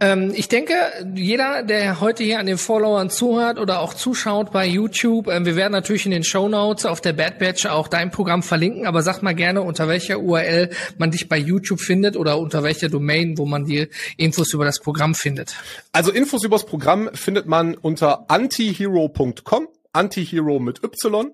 Ähm, 0.00 0.32
ich 0.34 0.48
denke, 0.48 0.74
jeder, 1.14 1.64
der 1.64 2.00
heute 2.00 2.22
hier 2.22 2.38
an 2.38 2.46
den 2.46 2.58
Followern 2.58 3.10
zuhört 3.10 3.58
oder 3.58 3.80
auch 3.80 3.94
zuschaut 3.94 4.52
bei 4.52 4.64
YouTube, 4.64 5.26
äh, 5.26 5.44
wir 5.44 5.56
werden 5.56 5.72
natürlich 5.72 6.04
in 6.04 6.12
den 6.12 6.22
Show 6.22 6.48
Notes 6.48 6.86
auf 6.86 7.00
der 7.00 7.12
Bad 7.12 7.38
Batch 7.38 7.66
auch 7.66 7.88
dein 7.88 8.12
Programm 8.12 8.44
verlinken, 8.44 8.86
aber 8.86 9.02
sag 9.02 9.22
mal 9.22 9.34
gerne, 9.34 9.62
unter 9.62 9.88
welcher 9.88 10.20
URL 10.20 10.70
man 10.98 11.10
dich 11.10 11.28
bei 11.28 11.36
YouTube 11.36 11.80
findet 11.80 12.16
oder 12.16 12.38
unter 12.38 12.62
welcher 12.62 12.88
Domain, 12.88 13.38
wo 13.38 13.44
man 13.44 13.64
die 13.64 13.88
Infos 14.16 14.52
über 14.52 14.64
das 14.64 14.78
Programm 14.78 15.16
findet. 15.16 15.56
Also 15.90 16.12
Infos 16.12 16.44
über 16.44 16.56
das 16.56 16.66
Programm 16.66 17.10
findet 17.14 17.46
man 17.46 17.74
unter 17.74 18.30
antihero.com. 18.30 19.68
Antihero 19.90 20.60
mit 20.60 20.84
Y 20.84 21.32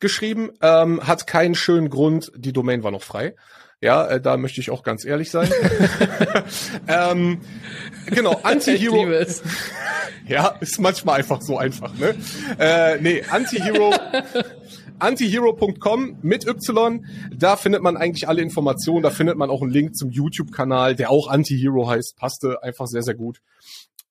geschrieben, 0.00 0.50
ähm, 0.60 1.06
hat 1.06 1.26
keinen 1.26 1.54
schönen 1.54 1.88
Grund, 1.88 2.32
die 2.36 2.52
Domain 2.52 2.82
war 2.82 2.90
noch 2.90 3.02
frei. 3.02 3.34
Ja, 3.82 4.06
äh, 4.06 4.20
da 4.20 4.36
möchte 4.36 4.60
ich 4.60 4.70
auch 4.70 4.84
ganz 4.84 5.04
ehrlich 5.04 5.30
sein. 5.30 5.50
ähm, 6.88 7.40
genau, 8.06 8.40
Anti-Hero. 8.44 9.08
ja, 10.28 10.54
ist 10.60 10.80
manchmal 10.80 11.18
einfach 11.18 11.42
so 11.42 11.58
einfach, 11.58 11.92
ne? 11.98 12.14
Äh, 12.60 13.00
nee, 13.00 13.24
Anti-Hero. 13.28 13.92
antihero.com 15.00 16.18
mit 16.22 16.46
Y. 16.46 17.04
Da 17.34 17.56
findet 17.56 17.82
man 17.82 17.96
eigentlich 17.96 18.28
alle 18.28 18.40
Informationen. 18.40 19.02
Da 19.02 19.10
findet 19.10 19.36
man 19.36 19.50
auch 19.50 19.62
einen 19.62 19.72
Link 19.72 19.96
zum 19.96 20.10
YouTube-Kanal, 20.10 20.94
der 20.94 21.10
auch 21.10 21.26
Antihero 21.26 21.90
heißt. 21.90 22.16
Passte 22.16 22.62
einfach 22.62 22.86
sehr, 22.86 23.02
sehr 23.02 23.14
gut. 23.14 23.40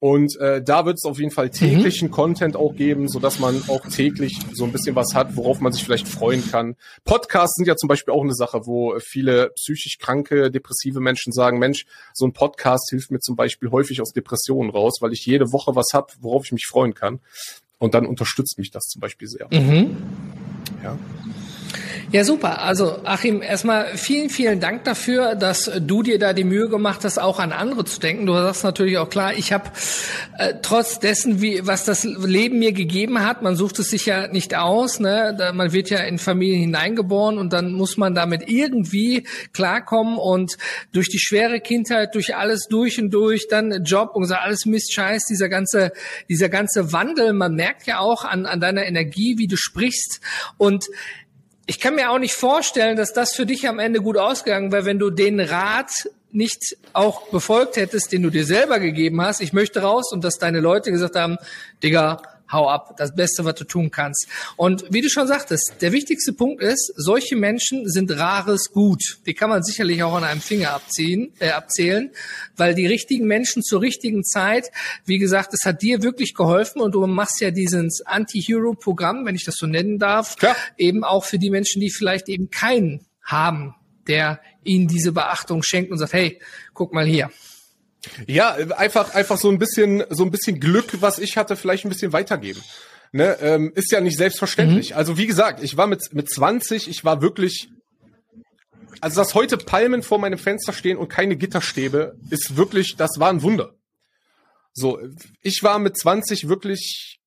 Und 0.01 0.35
äh, 0.37 0.63
da 0.63 0.87
wird 0.87 0.97
es 0.97 1.07
auf 1.07 1.19
jeden 1.19 1.29
Fall 1.29 1.45
mhm. 1.45 1.51
täglichen 1.51 2.07
mhm. 2.07 2.11
Content 2.11 2.55
auch 2.55 2.73
geben, 2.73 3.07
so 3.07 3.19
dass 3.19 3.37
man 3.37 3.61
auch 3.67 3.85
täglich 3.85 4.35
so 4.51 4.63
ein 4.63 4.71
bisschen 4.71 4.95
was 4.95 5.13
hat, 5.13 5.35
worauf 5.35 5.59
man 5.59 5.71
sich 5.73 5.83
vielleicht 5.83 6.07
freuen 6.07 6.43
kann. 6.49 6.75
Podcasts 7.03 7.55
sind 7.55 7.67
ja 7.67 7.75
zum 7.75 7.87
Beispiel 7.87 8.11
auch 8.11 8.23
eine 8.23 8.33
Sache, 8.33 8.65
wo 8.65 8.97
viele 8.99 9.51
psychisch 9.51 9.99
kranke, 9.99 10.49
depressive 10.49 10.99
Menschen 11.01 11.31
sagen, 11.31 11.59
Mensch, 11.59 11.85
so 12.15 12.25
ein 12.25 12.33
Podcast 12.33 12.89
hilft 12.89 13.11
mir 13.11 13.19
zum 13.19 13.35
Beispiel 13.35 13.69
häufig 13.69 14.01
aus 14.01 14.11
Depressionen 14.11 14.71
raus, 14.71 14.97
weil 15.01 15.13
ich 15.13 15.23
jede 15.27 15.51
Woche 15.51 15.75
was 15.75 15.89
hab, 15.93 16.13
worauf 16.19 16.45
ich 16.45 16.51
mich 16.51 16.65
freuen 16.65 16.95
kann. 16.95 17.19
Und 17.77 17.93
dann 17.93 18.07
unterstützt 18.07 18.57
mich 18.57 18.71
das 18.71 18.85
zum 18.85 19.01
Beispiel 19.01 19.27
sehr. 19.27 19.49
Mhm. 19.51 19.97
Ja. 20.83 20.97
Ja, 22.11 22.25
super. 22.25 22.61
Also 22.61 22.99
Achim, 23.05 23.41
erstmal 23.41 23.95
vielen, 23.95 24.29
vielen 24.29 24.59
Dank 24.59 24.83
dafür, 24.83 25.35
dass 25.35 25.71
du 25.79 26.03
dir 26.03 26.19
da 26.19 26.33
die 26.33 26.43
Mühe 26.43 26.67
gemacht 26.67 27.05
hast, 27.05 27.19
auch 27.19 27.39
an 27.39 27.51
andere 27.51 27.85
zu 27.85 27.99
denken. 27.99 28.25
Du 28.25 28.33
sagst 28.33 28.63
natürlich 28.63 28.97
auch 28.97 29.09
klar, 29.09 29.33
ich 29.33 29.53
habe 29.53 29.69
äh, 30.37 30.55
trotz 30.61 30.99
dessen, 30.99 31.41
wie 31.41 31.65
was 31.65 31.85
das 31.85 32.03
Leben 32.03 32.59
mir 32.59 32.73
gegeben 32.73 33.25
hat, 33.25 33.41
man 33.41 33.55
sucht 33.55 33.79
es 33.79 33.89
sich 33.89 34.05
ja 34.05 34.27
nicht 34.27 34.55
aus, 34.55 34.99
ne? 34.99 35.35
Da, 35.37 35.53
man 35.53 35.71
wird 35.71 35.89
ja 35.89 35.99
in 35.99 36.17
Familien 36.17 36.61
hineingeboren 36.61 37.37
und 37.37 37.53
dann 37.53 37.71
muss 37.71 37.97
man 37.97 38.13
damit 38.13 38.49
irgendwie 38.49 39.25
klarkommen 39.53 40.17
und 40.17 40.57
durch 40.91 41.07
die 41.07 41.19
schwere 41.19 41.61
Kindheit, 41.61 42.15
durch 42.15 42.35
alles 42.35 42.67
durch 42.69 42.99
und 42.99 43.11
durch, 43.11 43.47
dann 43.47 43.83
Job 43.83 44.11
und 44.15 44.25
so 44.25 44.35
alles 44.35 44.65
Mist, 44.65 44.93
Scheiß, 44.93 45.25
dieser 45.29 45.47
ganze, 45.47 45.91
dieser 46.29 46.49
ganze 46.49 46.91
Wandel, 46.91 47.33
man 47.33 47.55
merkt 47.55 47.87
ja 47.87 47.99
auch 47.99 48.25
an, 48.25 48.45
an 48.45 48.59
deiner 48.59 48.85
Energie, 48.85 49.37
wie 49.37 49.47
du 49.47 49.55
sprichst 49.55 50.19
und 50.57 50.87
ich 51.65 51.79
kann 51.79 51.95
mir 51.95 52.11
auch 52.11 52.19
nicht 52.19 52.33
vorstellen, 52.33 52.97
dass 52.97 53.13
das 53.13 53.35
für 53.35 53.45
dich 53.45 53.67
am 53.67 53.79
Ende 53.79 54.01
gut 54.01 54.17
ausgegangen 54.17 54.71
wäre, 54.71 54.85
wenn 54.85 54.99
du 54.99 55.09
den 55.09 55.39
Rat 55.39 56.09
nicht 56.31 56.77
auch 56.93 57.27
befolgt 57.29 57.75
hättest, 57.75 58.11
den 58.11 58.23
du 58.23 58.29
dir 58.29 58.45
selber 58.45 58.79
gegeben 58.79 59.21
hast. 59.21 59.41
Ich 59.41 59.53
möchte 59.53 59.81
raus 59.81 60.11
und 60.11 60.23
dass 60.23 60.37
deine 60.37 60.59
Leute 60.59 60.91
gesagt 60.91 61.15
haben, 61.15 61.37
Digga, 61.83 62.21
hau 62.51 62.69
ab, 62.69 62.95
das 62.97 63.15
Beste, 63.15 63.45
was 63.45 63.55
du 63.55 63.63
tun 63.63 63.91
kannst. 63.91 64.27
Und 64.55 64.85
wie 64.89 65.01
du 65.01 65.09
schon 65.09 65.27
sagtest, 65.27 65.75
der 65.81 65.91
wichtigste 65.91 66.33
Punkt 66.33 66.61
ist, 66.61 66.93
solche 66.95 67.35
Menschen 67.35 67.89
sind 67.89 68.11
rares 68.11 68.71
Gut. 68.71 69.19
Die 69.25 69.33
kann 69.33 69.49
man 69.49 69.63
sicherlich 69.63 70.03
auch 70.03 70.13
an 70.13 70.23
einem 70.23 70.41
Finger 70.41 70.73
abziehen, 70.73 71.33
äh, 71.39 71.49
abzählen, 71.49 72.11
weil 72.57 72.75
die 72.75 72.87
richtigen 72.87 73.27
Menschen 73.27 73.63
zur 73.63 73.81
richtigen 73.81 74.23
Zeit, 74.23 74.71
wie 75.05 75.17
gesagt, 75.17 75.53
es 75.53 75.65
hat 75.65 75.81
dir 75.81 76.03
wirklich 76.03 76.33
geholfen 76.33 76.81
und 76.81 76.93
du 76.93 77.05
machst 77.07 77.41
ja 77.41 77.51
dieses 77.51 78.01
Anti-Hero-Programm, 78.05 79.25
wenn 79.25 79.35
ich 79.35 79.45
das 79.45 79.55
so 79.55 79.67
nennen 79.67 79.99
darf, 79.99 80.35
Klar. 80.35 80.55
eben 80.77 81.03
auch 81.03 81.25
für 81.25 81.39
die 81.39 81.49
Menschen, 81.49 81.81
die 81.81 81.89
vielleicht 81.89 82.29
eben 82.29 82.49
keinen 82.49 83.05
haben, 83.23 83.75
der 84.07 84.41
ihnen 84.63 84.87
diese 84.87 85.11
Beachtung 85.11 85.63
schenkt 85.63 85.91
und 85.91 85.97
sagt, 85.97 86.13
hey, 86.13 86.39
guck 86.73 86.93
mal 86.93 87.05
hier. 87.05 87.31
Ja, 88.27 88.53
einfach, 88.53 89.13
einfach 89.13 89.37
so 89.37 89.49
ein 89.49 89.59
bisschen, 89.59 90.03
so 90.09 90.23
ein 90.23 90.31
bisschen 90.31 90.59
Glück, 90.59 91.01
was 91.01 91.19
ich 91.19 91.37
hatte, 91.37 91.55
vielleicht 91.55 91.85
ein 91.85 91.89
bisschen 91.89 92.13
weitergeben. 92.13 92.61
Ne, 93.13 93.37
ähm, 93.41 93.73
ist 93.75 93.91
ja 93.91 93.99
nicht 93.99 94.17
selbstverständlich. 94.17 94.91
Mhm. 94.91 94.97
Also 94.97 95.17
wie 95.17 95.27
gesagt, 95.27 95.61
ich 95.61 95.75
war 95.75 95.87
mit, 95.87 96.13
mit 96.13 96.29
20, 96.29 96.87
ich 96.87 97.03
war 97.03 97.21
wirklich, 97.21 97.69
also 99.01 99.19
dass 99.19 99.35
heute 99.35 99.57
Palmen 99.57 100.01
vor 100.01 100.17
meinem 100.17 100.37
Fenster 100.37 100.71
stehen 100.71 100.97
und 100.97 101.09
keine 101.09 101.35
Gitterstäbe, 101.35 102.15
ist 102.29 102.55
wirklich, 102.55 102.95
das 102.95 103.11
war 103.17 103.29
ein 103.29 103.41
Wunder. 103.41 103.75
So, 104.73 104.99
ich 105.41 105.61
war 105.61 105.77
mit 105.79 105.97
20 105.97 106.47
wirklich, 106.47 107.19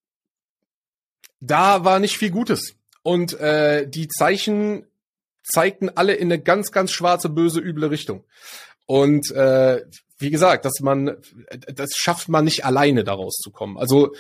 da 1.41 1.85
war 1.85 1.99
nicht 1.99 2.17
viel 2.17 2.31
Gutes. 2.31 2.77
Und 3.03 3.39
äh, 3.39 3.87
die 3.87 4.09
Zeichen 4.09 4.87
zeigten 5.43 5.91
alle 5.91 6.15
in 6.15 6.33
eine 6.33 6.43
ganz, 6.43 6.73
ganz 6.73 6.91
schwarze, 6.93 7.29
böse, 7.29 7.61
üble 7.61 7.91
Richtung. 7.91 8.25
Und 8.87 9.31
äh, 9.31 9.83
wie 10.19 10.31
gesagt, 10.31 10.65
dass 10.65 10.81
man, 10.81 11.17
das 11.75 11.91
schafft 11.97 12.29
man 12.29 12.45
nicht 12.45 12.65
alleine 12.65 13.05
daraus 13.05 13.37
zu 13.37 13.51
kommen. 13.51 13.79
Also 13.79 14.13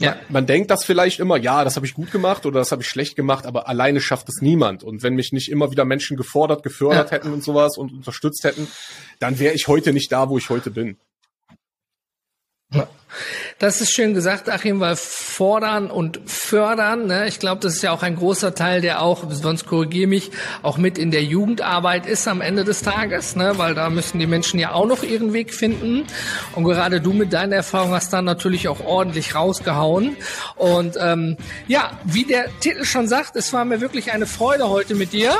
ja. 0.00 0.10
Man, 0.10 0.24
man 0.28 0.46
denkt 0.46 0.70
das 0.70 0.84
vielleicht 0.84 1.20
immer, 1.20 1.36
ja, 1.36 1.62
das 1.62 1.76
habe 1.76 1.86
ich 1.86 1.94
gut 1.94 2.10
gemacht 2.10 2.46
oder 2.46 2.58
das 2.58 2.72
habe 2.72 2.82
ich 2.82 2.88
schlecht 2.88 3.14
gemacht, 3.14 3.46
aber 3.46 3.68
alleine 3.68 4.00
schafft 4.00 4.28
es 4.28 4.40
niemand. 4.40 4.82
Und 4.82 5.02
wenn 5.02 5.14
mich 5.14 5.32
nicht 5.32 5.48
immer 5.48 5.70
wieder 5.70 5.84
Menschen 5.84 6.16
gefordert, 6.16 6.64
gefördert 6.64 7.10
ja. 7.10 7.16
hätten 7.16 7.32
und 7.32 7.44
sowas 7.44 7.78
und 7.78 7.92
unterstützt 7.92 8.42
hätten, 8.42 8.66
dann 9.20 9.38
wäre 9.38 9.54
ich 9.54 9.68
heute 9.68 9.92
nicht 9.92 10.10
da, 10.10 10.28
wo 10.28 10.36
ich 10.36 10.50
heute 10.50 10.70
bin. 10.70 10.98
Ja. 12.72 12.88
Das 13.60 13.80
ist 13.80 13.92
schön 13.92 14.14
gesagt, 14.14 14.50
Achim, 14.50 14.80
weil 14.80 14.96
fordern 14.96 15.88
und 15.88 16.20
fördern, 16.26 17.06
ne? 17.06 17.28
ich 17.28 17.38
glaube, 17.38 17.60
das 17.60 17.74
ist 17.74 17.82
ja 17.82 17.92
auch 17.92 18.02
ein 18.02 18.16
großer 18.16 18.54
Teil, 18.54 18.80
der 18.80 19.00
auch, 19.00 19.30
sonst 19.30 19.66
korrigiere 19.66 20.08
mich, 20.08 20.32
auch 20.62 20.76
mit 20.76 20.98
in 20.98 21.12
der 21.12 21.22
Jugendarbeit 21.22 22.04
ist 22.06 22.26
am 22.26 22.40
Ende 22.40 22.64
des 22.64 22.82
Tages, 22.82 23.36
ne? 23.36 23.52
weil 23.56 23.74
da 23.74 23.90
müssen 23.90 24.18
die 24.18 24.26
Menschen 24.26 24.58
ja 24.58 24.72
auch 24.72 24.86
noch 24.86 25.04
ihren 25.04 25.32
Weg 25.32 25.54
finden. 25.54 26.04
Und 26.56 26.64
gerade 26.64 27.00
du 27.00 27.12
mit 27.12 27.32
deiner 27.32 27.56
Erfahrung 27.56 27.92
hast 27.92 28.12
dann 28.12 28.24
natürlich 28.24 28.66
auch 28.66 28.80
ordentlich 28.80 29.36
rausgehauen. 29.36 30.16
Und 30.56 30.96
ähm, 31.00 31.36
ja, 31.68 31.92
wie 32.02 32.24
der 32.24 32.46
Titel 32.58 32.84
schon 32.84 33.06
sagt, 33.06 33.36
es 33.36 33.52
war 33.52 33.64
mir 33.64 33.80
wirklich 33.80 34.10
eine 34.10 34.26
Freude 34.26 34.68
heute 34.68 34.96
mit 34.96 35.12
dir. 35.12 35.32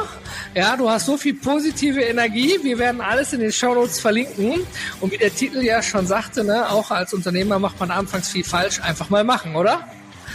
Ja, 0.55 0.77
du 0.77 0.89
hast 0.89 1.07
so 1.07 1.17
viel 1.17 1.35
positive 1.35 2.01
Energie. 2.01 2.59
Wir 2.63 2.79
werden 2.79 3.01
alles 3.01 3.33
in 3.33 3.41
den 3.41 3.51
Shownotes 3.51 3.99
verlinken. 3.99 4.61
Und 5.01 5.13
wie 5.13 5.19
der 5.19 5.35
Titel 5.35 5.63
ja 5.63 5.83
schon 5.83 6.07
sagte, 6.07 6.45
ne, 6.45 6.71
auch 6.71 6.93
als 6.93 7.13
Unternehmer 7.13 7.59
macht 7.59 7.81
man 7.81 7.91
anfangs 8.15 8.29
viel 8.29 8.45
falsch. 8.45 8.81
Einfach 8.81 9.11
mal 9.11 9.25
machen, 9.25 9.57
oder? 9.57 9.89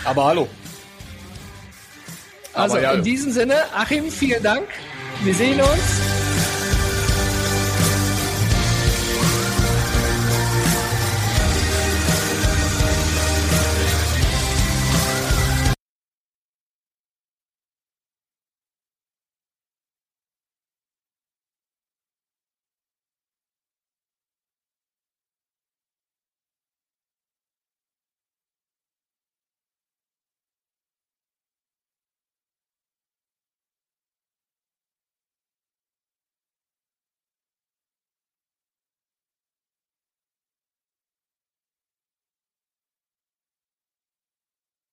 Aber 0.03 0.25
hallo. 0.25 0.49
Also 2.53 2.75
Aber 2.75 2.83
ja. 2.83 2.91
in 2.93 3.03
diesem 3.03 3.31
Sinne, 3.31 3.55
Achim, 3.73 4.11
vielen 4.11 4.43
Dank. 4.43 4.67
Wir 5.23 5.33
sehen 5.33 5.61
uns. 5.61 6.18